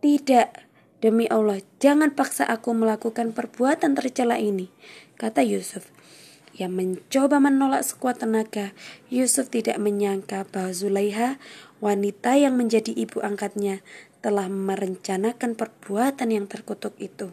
[0.00, 0.67] Tidak,
[0.98, 4.70] demi Allah, jangan paksa aku melakukan perbuatan tercela ini,
[5.18, 5.90] kata Yusuf.
[6.58, 8.74] Ia mencoba menolak sekuat tenaga.
[9.14, 11.38] Yusuf tidak menyangka bahwa Zulaiha,
[11.78, 13.78] wanita yang menjadi ibu angkatnya,
[14.18, 17.30] telah merencanakan perbuatan yang terkutuk itu.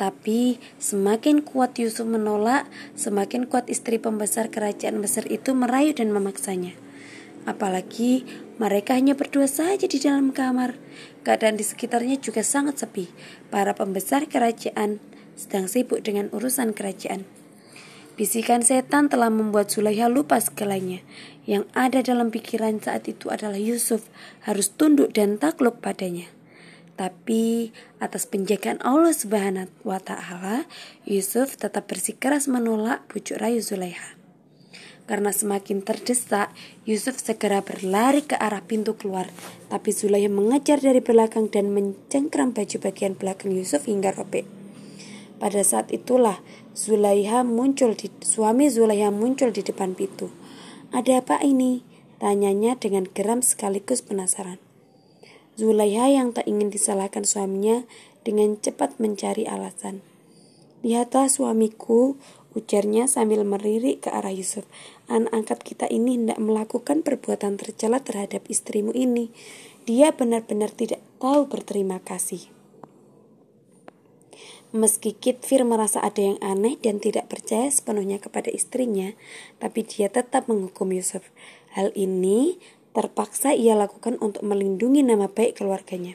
[0.00, 2.64] Tapi semakin kuat Yusuf menolak,
[2.96, 6.72] semakin kuat istri pembesar kerajaan Mesir itu merayu dan memaksanya.
[7.44, 8.24] Apalagi
[8.56, 10.80] mereka hanya berdua saja di dalam kamar.
[11.20, 13.12] Keadaan di sekitarnya juga sangat sepi.
[13.52, 15.00] Para pembesar kerajaan
[15.36, 17.24] sedang sibuk dengan urusan kerajaan.
[18.20, 21.00] Bisikan setan telah membuat Zulaiha lupa segalanya.
[21.48, 24.04] Yang ada dalam pikiran saat itu adalah Yusuf
[24.44, 26.28] harus tunduk dan takluk padanya.
[27.00, 30.68] Tapi atas penjagaan Allah Subhanahu wa taala,
[31.08, 34.19] Yusuf tetap bersikeras menolak bujuk rayu Zulaiha.
[35.10, 36.54] Karena semakin terdesak,
[36.86, 39.26] Yusuf segera berlari ke arah pintu keluar.
[39.66, 44.46] Tapi Zulaiha mengejar dari belakang dan mencengkram baju bagian belakang Yusuf hingga robek.
[45.42, 46.38] Pada saat itulah
[46.78, 50.30] Zulaiha muncul di suami Zulaiha muncul di depan pintu.
[50.94, 51.82] Ada apa ini?
[52.22, 54.62] Tanyanya dengan geram sekaligus penasaran.
[55.58, 57.82] Zulaiha yang tak ingin disalahkan suaminya
[58.22, 60.06] dengan cepat mencari alasan.
[60.80, 62.16] Lihatlah suamiku,
[62.56, 64.64] ujarnya sambil meririk ke arah Yusuf.
[65.10, 69.34] Anak angkat kita ini hendak melakukan perbuatan tercela terhadap istrimu ini.
[69.82, 72.46] Dia benar-benar tidak tahu berterima kasih.
[74.70, 79.18] Meski Kitfir merasa ada yang aneh dan tidak percaya sepenuhnya kepada istrinya,
[79.58, 81.26] tapi dia tetap menghukum Yusuf.
[81.74, 82.62] Hal ini
[82.94, 86.14] terpaksa ia lakukan untuk melindungi nama baik keluarganya.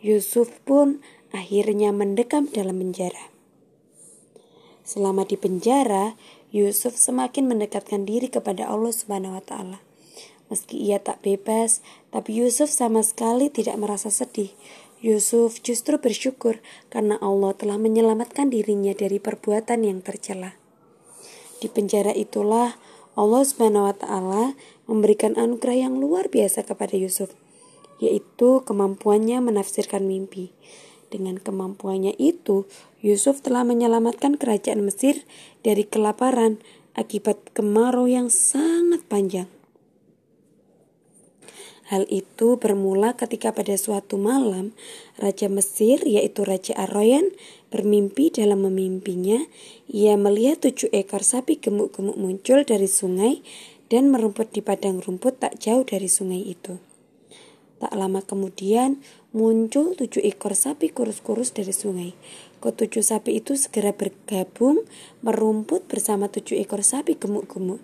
[0.00, 1.04] Yusuf pun
[1.36, 3.28] akhirnya mendekam dalam penjara.
[4.80, 6.16] Selama di penjara,
[6.56, 9.84] Yusuf semakin mendekatkan diri kepada Allah Subhanahu wa taala.
[10.48, 14.56] Meski ia tak bebas, tapi Yusuf sama sekali tidak merasa sedih.
[15.04, 20.56] Yusuf justru bersyukur karena Allah telah menyelamatkan dirinya dari perbuatan yang tercela.
[21.60, 22.80] Di penjara itulah
[23.12, 24.44] Allah Subhanahu wa taala
[24.88, 27.36] memberikan anugerah yang luar biasa kepada Yusuf,
[28.00, 30.56] yaitu kemampuannya menafsirkan mimpi.
[31.12, 32.64] Dengan kemampuannya itu,
[33.06, 35.22] Yusuf telah menyelamatkan kerajaan Mesir
[35.62, 36.58] dari kelaparan
[36.98, 39.46] akibat kemarau yang sangat panjang.
[41.86, 44.74] Hal itu bermula ketika pada suatu malam
[45.22, 47.30] Raja Mesir yaitu Raja Aroyan
[47.70, 49.38] bermimpi dalam memimpinya
[49.86, 53.38] ia melihat tujuh ekor sapi gemuk-gemuk muncul dari sungai
[53.86, 56.82] dan merumput di padang rumput tak jauh dari sungai itu.
[57.78, 58.98] Tak lama kemudian
[59.30, 62.18] muncul tujuh ekor sapi kurus-kurus dari sungai.
[62.66, 64.82] Ketujuh sapi itu segera bergabung
[65.22, 67.78] merumput bersama tujuh ekor sapi gemuk-gemuk.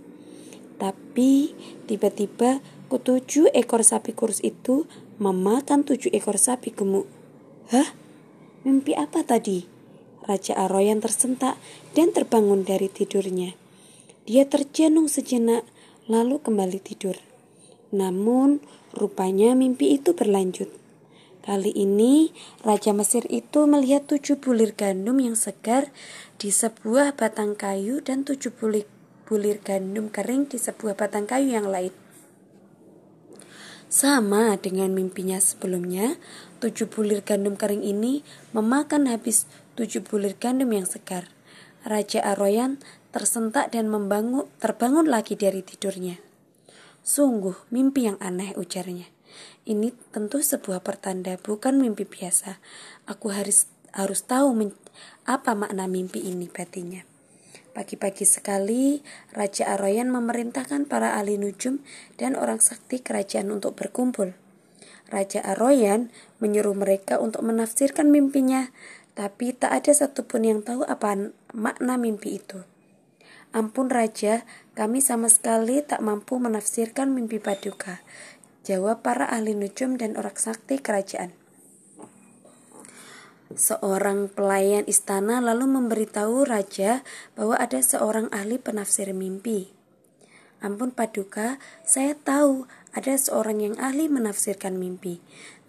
[0.83, 1.55] Tapi
[1.87, 2.59] tiba-tiba
[2.93, 4.85] Ketujuh ekor sapi kurus itu
[5.17, 7.09] memakan tujuh ekor sapi gemuk.
[7.73, 7.97] Hah?
[8.69, 9.65] Mimpi apa tadi?
[10.29, 11.57] Raja Aroyan tersentak
[11.97, 13.57] dan terbangun dari tidurnya.
[14.29, 15.65] Dia terjenung sejenak,
[16.05, 17.17] lalu kembali tidur.
[17.97, 18.61] Namun,
[18.93, 20.69] rupanya mimpi itu berlanjut.
[21.43, 22.31] Kali ini,
[22.63, 25.91] Raja Mesir itu melihat tujuh bulir gandum yang segar
[26.39, 28.87] di sebuah batang kayu dan tujuh bulir,
[29.27, 31.91] bulir gandum kering di sebuah batang kayu yang lain.
[33.91, 36.15] Sama dengan mimpinya sebelumnya,
[36.63, 38.23] tujuh bulir gandum kering ini
[38.55, 41.27] memakan habis tujuh bulir gandum yang segar.
[41.83, 42.79] Raja Aroyan
[43.11, 46.23] tersentak dan membangun, terbangun lagi dari tidurnya.
[47.03, 49.11] Sungguh mimpi yang aneh ujarnya.
[49.63, 52.59] Ini tentu sebuah pertanda, bukan mimpi biasa.
[53.07, 54.51] Aku harus harus tahu
[55.23, 57.07] apa makna mimpi ini batinnya.
[57.73, 59.01] Pagi-pagi sekali,
[59.33, 61.81] Raja Aroyan memerintahkan para ahli nujum
[62.21, 64.37] dan orang sakti kerajaan untuk berkumpul.
[65.09, 66.13] Raja Aroyan
[66.43, 68.75] menyuruh mereka untuk menafsirkan mimpinya,
[69.15, 72.67] tapi tak ada satupun yang tahu apa makna mimpi itu.
[73.53, 78.01] Ampun Raja, kami sama sekali tak mampu menafsirkan mimpi Paduka,
[78.63, 81.35] jawab para ahli nujum dan orang sakti kerajaan.
[83.53, 87.05] Seorang pelayan istana lalu memberitahu raja
[87.37, 89.69] bahwa ada seorang ahli penafsir mimpi.
[90.63, 95.21] Ampun paduka, saya tahu ada seorang yang ahli menafsirkan mimpi.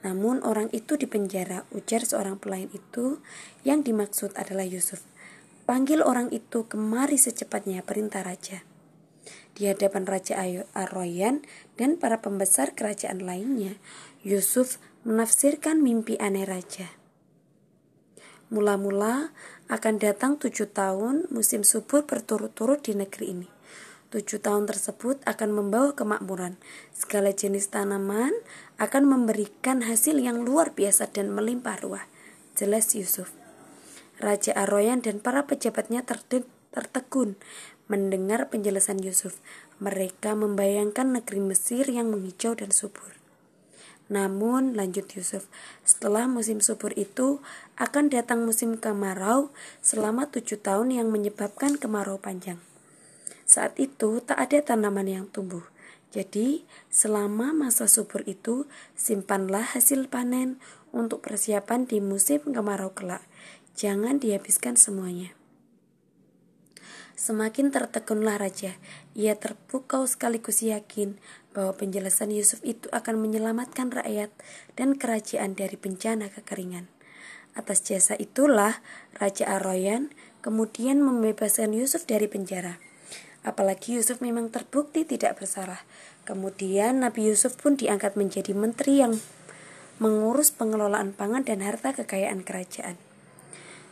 [0.05, 3.19] Namun orang itu dipenjara, ujar seorang pelayan itu
[3.67, 5.03] yang dimaksud adalah Yusuf.
[5.63, 8.67] Panggil orang itu kemari secepatnya, perintah raja.
[9.53, 10.41] Di hadapan Raja
[10.73, 11.45] Aroyan
[11.79, 13.77] dan para pembesar kerajaan lainnya,
[14.21, 16.93] Yusuf menafsirkan mimpi aneh raja.
[18.53, 19.33] Mula-mula
[19.65, 23.49] akan datang tujuh tahun musim subur berturut-turut di negeri ini.
[24.13, 26.61] Tujuh tahun tersebut akan membawa kemakmuran.
[26.93, 28.29] Segala jenis tanaman
[28.77, 32.05] akan memberikan hasil yang luar biasa dan melimpah ruah.
[32.53, 33.33] Jelas Yusuf.
[34.21, 37.41] Raja Aroyan dan para pejabatnya tertegun
[37.89, 39.41] mendengar penjelasan Yusuf.
[39.83, 43.19] Mereka membayangkan negeri Mesir yang menghijau dan subur.
[44.07, 45.51] Namun, lanjut Yusuf,
[45.83, 47.43] setelah musim subur itu
[47.75, 49.51] akan datang musim kemarau
[49.83, 52.63] selama tujuh tahun yang menyebabkan kemarau panjang.
[53.43, 55.67] Saat itu tak ada tanaman yang tumbuh.
[56.13, 60.61] Jadi, selama masa subur itu, simpanlah hasil panen
[60.93, 63.25] untuk persiapan di musim kemarau kelak.
[63.73, 65.33] Jangan dihabiskan semuanya.
[67.17, 68.77] Semakin tertekunlah raja.
[69.13, 71.21] Ia terpukau sekaligus yakin
[71.53, 74.33] bahwa penjelasan Yusuf itu akan menyelamatkan rakyat
[74.73, 76.89] dan kerajaan dari bencana kekeringan.
[77.53, 78.81] Atas jasa itulah
[79.13, 80.09] Raja Aroyan
[80.41, 82.81] kemudian membebaskan Yusuf dari penjara.
[83.45, 85.85] Apalagi Yusuf memang terbukti tidak bersalah.
[86.25, 89.13] Kemudian Nabi Yusuf pun diangkat menjadi menteri yang
[90.01, 92.97] mengurus pengelolaan pangan dan harta kekayaan kerajaan.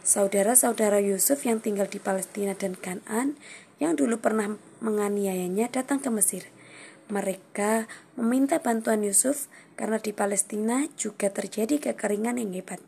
[0.01, 3.37] Saudara-saudara Yusuf yang tinggal di Palestina dan Kanan
[3.81, 6.45] yang dulu pernah menganiayanya datang ke Mesir.
[7.09, 12.79] Mereka meminta bantuan Yusuf karena di Palestina juga terjadi kekeringan yang hebat.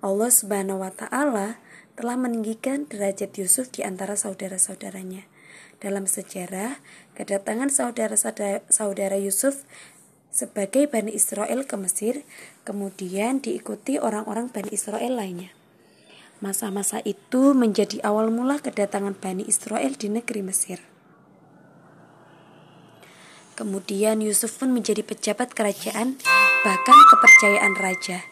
[0.00, 1.60] Allah Subhanahu wa taala
[1.94, 5.28] telah meninggikan derajat Yusuf di antara saudara-saudaranya.
[5.78, 6.80] Dalam sejarah,
[7.12, 9.68] kedatangan saudara-saudara Yusuf
[10.34, 12.26] sebagai Bani Israel ke Mesir
[12.66, 15.54] kemudian diikuti orang-orang Bani Israel lainnya.
[16.42, 20.82] Masa-masa itu menjadi awal mula kedatangan Bani Israel di negeri Mesir.
[23.54, 26.18] Kemudian Yusuf pun menjadi pejabat kerajaan,
[26.66, 28.26] bahkan kepercayaan raja.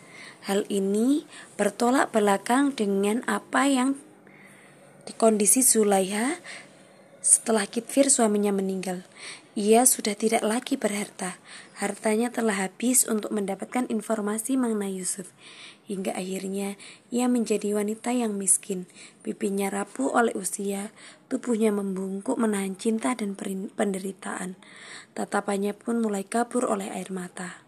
[0.51, 3.95] Hal ini bertolak belakang dengan apa yang
[5.07, 6.43] di kondisi Zulaiha
[7.23, 9.07] setelah Kitfir suaminya meninggal.
[9.55, 11.39] Ia sudah tidak lagi berharta.
[11.79, 15.31] Hartanya telah habis untuk mendapatkan informasi mengenai Yusuf
[15.93, 16.81] hingga akhirnya
[17.13, 18.89] ia menjadi wanita yang miskin.
[19.21, 20.89] Pipinya rapuh oleh usia,
[21.29, 23.37] tubuhnya membungkuk menahan cinta dan
[23.77, 24.57] penderitaan.
[25.13, 27.61] Tatapannya pun mulai kabur oleh air mata.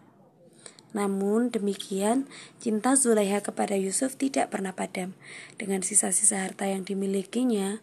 [0.97, 2.31] Namun demikian,
[2.63, 5.13] cinta Zulaiha kepada Yusuf tidak pernah padam.
[5.61, 7.83] Dengan sisa-sisa harta yang dimilikinya,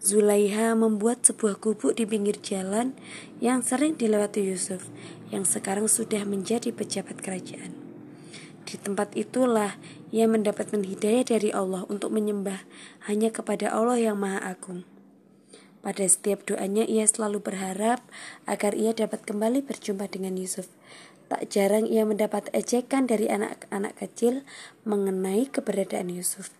[0.00, 2.96] Zulaiha membuat sebuah gubuk di pinggir jalan
[3.40, 4.88] yang sering dilewati Yusuf,
[5.32, 7.89] yang sekarang sudah menjadi pejabat kerajaan.
[8.70, 9.74] Di tempat itulah
[10.14, 12.62] ia mendapatkan hidayah dari Allah untuk menyembah
[13.10, 14.86] hanya kepada Allah yang Maha Agung.
[15.82, 17.98] Pada setiap doanya ia selalu berharap
[18.46, 20.70] agar ia dapat kembali berjumpa dengan Yusuf.
[21.26, 24.46] Tak jarang ia mendapat ejekan dari anak-anak kecil
[24.86, 26.54] mengenai keberadaan Yusuf.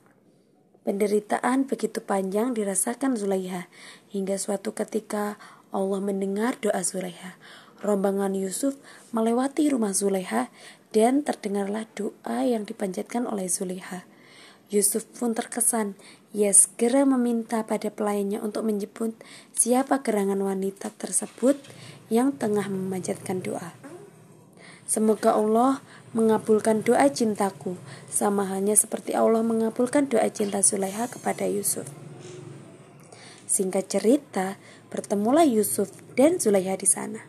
[0.82, 3.70] Penderitaan begitu panjang dirasakan Zulaiha
[4.10, 5.38] hingga suatu ketika
[5.70, 7.38] Allah mendengar doa Zulaiha.
[7.80, 8.76] Rombongan Yusuf
[9.12, 10.52] melewati rumah Zulaiha
[10.90, 14.06] dan terdengarlah doa yang dipanjatkan oleh Zulaiha.
[14.70, 15.98] Yusuf pun terkesan.
[16.30, 19.18] Ia segera meminta pada pelayannya untuk menyebut
[19.50, 21.58] siapa gerangan wanita tersebut
[22.06, 23.74] yang tengah memanjatkan doa.
[24.86, 25.82] Semoga Allah
[26.14, 27.78] mengabulkan doa cintaku,
[28.10, 31.86] sama halnya seperti Allah mengabulkan doa cinta Zulaiha kepada Yusuf.
[33.46, 34.58] Singkat cerita,
[34.90, 37.22] bertemulah Yusuf dan Zulaiha di sana.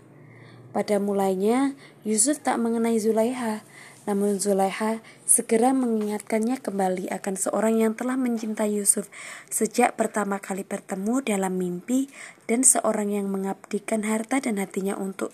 [0.74, 3.62] Pada mulanya, Yusuf tak mengenai Zulaiha,
[4.10, 9.06] Namun Zulaiha segera mengingatkannya kembali akan seorang yang telah mencintai Yusuf
[9.54, 12.10] sejak pertama kali bertemu dalam mimpi
[12.50, 15.30] dan seorang yang mengabdikan harta dan hatinya untuk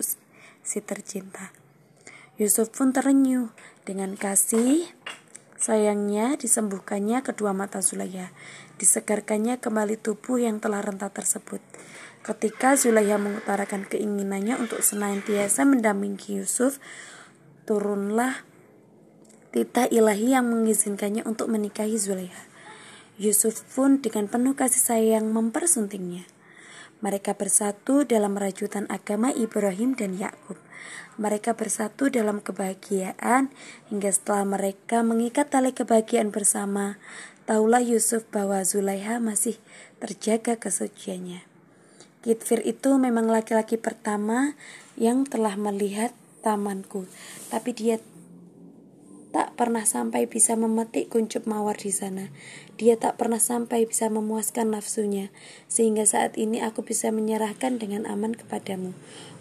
[0.67, 1.55] si tercinta.
[2.35, 3.55] Yusuf pun terenyuh
[3.87, 4.91] dengan kasih
[5.55, 8.35] sayangnya disembuhkannya kedua mata Zulaiha,
[8.75, 11.63] disegarkannya kembali tubuh yang telah rentah tersebut.
[12.27, 16.75] Ketika Zulaiha mengutarakan keinginannya untuk senantiasa mendampingi Yusuf,
[17.63, 18.43] turunlah
[19.55, 22.43] titah ilahi yang mengizinkannya untuk menikahi Zulaiha.
[23.15, 26.27] Yusuf pun dengan penuh kasih sayang mempersuntingnya.
[26.99, 30.59] Mereka bersatu dalam rajutan agama Ibrahim dan Yakub.
[31.15, 33.55] Mereka bersatu dalam kebahagiaan
[33.87, 36.99] hingga setelah mereka mengikat tali kebahagiaan bersama,
[37.47, 39.55] taulah Yusuf bahwa Zulaiha masih
[40.03, 41.46] terjaga kesuciannya.
[42.27, 44.59] Kitfir itu memang laki-laki pertama
[44.99, 46.11] yang telah melihat
[46.43, 47.07] tamanku,
[47.47, 48.03] tapi dia
[49.31, 52.27] tak pernah sampai bisa memetik kuncup mawar di sana.
[52.75, 55.31] Dia tak pernah sampai bisa memuaskan nafsunya,
[55.71, 58.91] sehingga saat ini aku bisa menyerahkan dengan aman kepadamu.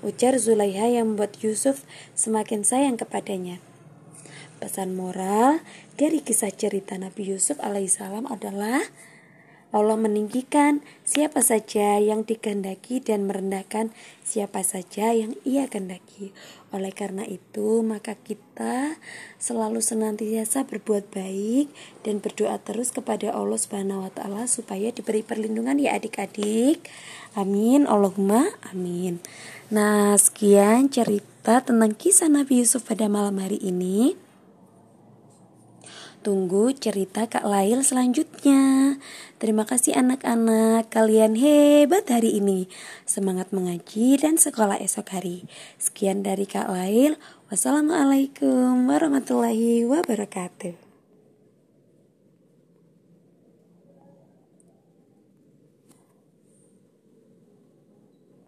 [0.06, 1.82] Ujar Zulaiha yang membuat Yusuf
[2.14, 3.58] semakin sayang kepadanya.
[4.62, 5.58] Pesan moral
[5.98, 8.78] dari kisah cerita Nabi Yusuf alaihissalam adalah
[9.76, 13.92] Allah meninggikan siapa saja yang dikehendaki dan merendahkan
[14.24, 16.32] siapa saja yang ia kehendaki.
[16.72, 18.96] Oleh karena itu, maka kita
[19.36, 21.68] selalu senantiasa berbuat baik
[22.08, 26.80] dan berdoa terus kepada Allah Subhanahu wa taala supaya diberi perlindungan ya adik-adik.
[27.36, 27.84] Amin.
[27.84, 29.20] Allahumma amin.
[29.68, 34.25] Nah, sekian cerita tentang kisah Nabi Yusuf pada malam hari ini.
[36.26, 38.98] Tunggu cerita Kak Lail selanjutnya.
[39.38, 42.66] Terima kasih anak-anak, kalian hebat hari ini.
[43.06, 45.46] Semangat mengaji dan sekolah esok hari.
[45.78, 47.14] Sekian dari Kak Lail.
[47.46, 50.85] Wassalamualaikum warahmatullahi wabarakatuh.